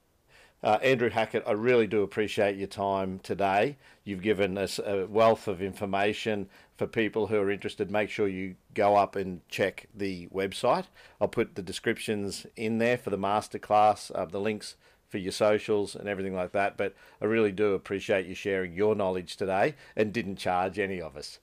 Uh, 0.64 0.78
Andrew 0.82 1.10
Hackett, 1.10 1.42
I 1.44 1.52
really 1.52 1.88
do 1.88 2.02
appreciate 2.02 2.56
your 2.56 2.68
time 2.68 3.18
today. 3.20 3.76
You've 4.04 4.22
given 4.22 4.56
us 4.56 4.78
a 4.78 5.06
wealth 5.06 5.48
of 5.48 5.60
information 5.60 6.48
for 6.76 6.86
people 6.86 7.26
who 7.26 7.36
are 7.36 7.50
interested. 7.50 7.90
Make 7.90 8.10
sure 8.10 8.28
you 8.28 8.54
go 8.72 8.94
up 8.94 9.16
and 9.16 9.40
check 9.48 9.88
the 9.92 10.28
website. 10.28 10.84
I'll 11.20 11.26
put 11.26 11.56
the 11.56 11.62
descriptions 11.62 12.46
in 12.54 12.78
there 12.78 12.96
for 12.96 13.10
the 13.10 13.18
masterclass, 13.18 14.30
the 14.30 14.40
links 14.40 14.76
for 15.12 15.18
your 15.18 15.30
socials 15.30 15.94
and 15.94 16.08
everything 16.08 16.34
like 16.34 16.52
that. 16.52 16.78
But 16.78 16.94
I 17.20 17.26
really 17.26 17.52
do 17.52 17.74
appreciate 17.74 18.26
you 18.26 18.34
sharing 18.34 18.72
your 18.72 18.94
knowledge 18.94 19.36
today 19.36 19.74
and 19.94 20.10
didn't 20.12 20.36
charge 20.36 20.78
any 20.78 21.02
of 21.02 21.16
us 21.16 21.38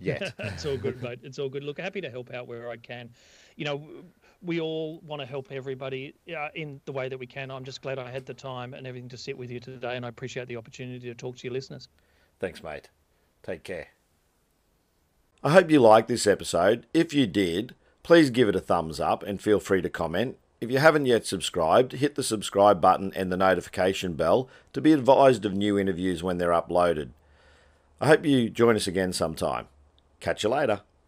yet. 0.00 0.34
it's 0.40 0.66
all 0.66 0.76
good, 0.76 1.00
mate. 1.00 1.20
It's 1.22 1.38
all 1.38 1.48
good. 1.48 1.62
Look, 1.62 1.78
happy 1.78 2.00
to 2.00 2.10
help 2.10 2.34
out 2.34 2.48
where 2.48 2.68
I 2.68 2.76
can. 2.76 3.08
You 3.54 3.64
know, 3.64 3.88
we 4.42 4.60
all 4.60 5.00
want 5.06 5.22
to 5.22 5.26
help 5.26 5.52
everybody 5.52 6.14
uh, 6.36 6.48
in 6.56 6.80
the 6.84 6.92
way 6.92 7.08
that 7.08 7.16
we 7.16 7.26
can. 7.26 7.52
I'm 7.52 7.64
just 7.64 7.80
glad 7.80 8.00
I 8.00 8.10
had 8.10 8.26
the 8.26 8.34
time 8.34 8.74
and 8.74 8.86
everything 8.88 9.08
to 9.10 9.16
sit 9.16 9.38
with 9.38 9.52
you 9.52 9.60
today, 9.60 9.94
and 9.94 10.04
I 10.04 10.08
appreciate 10.08 10.48
the 10.48 10.56
opportunity 10.56 11.06
to 11.06 11.14
talk 11.14 11.36
to 11.36 11.46
your 11.46 11.52
listeners. 11.52 11.88
Thanks, 12.40 12.60
mate. 12.60 12.90
Take 13.44 13.62
care. 13.62 13.86
I 15.44 15.52
hope 15.52 15.70
you 15.70 15.78
liked 15.78 16.08
this 16.08 16.26
episode. 16.26 16.86
If 16.92 17.14
you 17.14 17.28
did, 17.28 17.76
please 18.02 18.30
give 18.30 18.48
it 18.48 18.56
a 18.56 18.60
thumbs 18.60 18.98
up 18.98 19.22
and 19.22 19.40
feel 19.40 19.60
free 19.60 19.80
to 19.80 19.88
comment. 19.88 20.38
If 20.60 20.70
you 20.70 20.78
haven't 20.78 21.06
yet 21.06 21.24
subscribed, 21.24 21.92
hit 21.92 22.16
the 22.16 22.22
subscribe 22.22 22.82
button 22.82 23.12
and 23.16 23.32
the 23.32 23.36
notification 23.36 24.12
bell 24.12 24.46
to 24.74 24.82
be 24.82 24.92
advised 24.92 25.46
of 25.46 25.54
new 25.54 25.78
interviews 25.78 26.22
when 26.22 26.36
they're 26.36 26.50
uploaded. 26.50 27.10
I 27.98 28.08
hope 28.08 28.26
you 28.26 28.50
join 28.50 28.76
us 28.76 28.86
again 28.86 29.14
sometime. 29.14 29.68
Catch 30.20 30.42
you 30.42 30.50
later. 30.50 30.82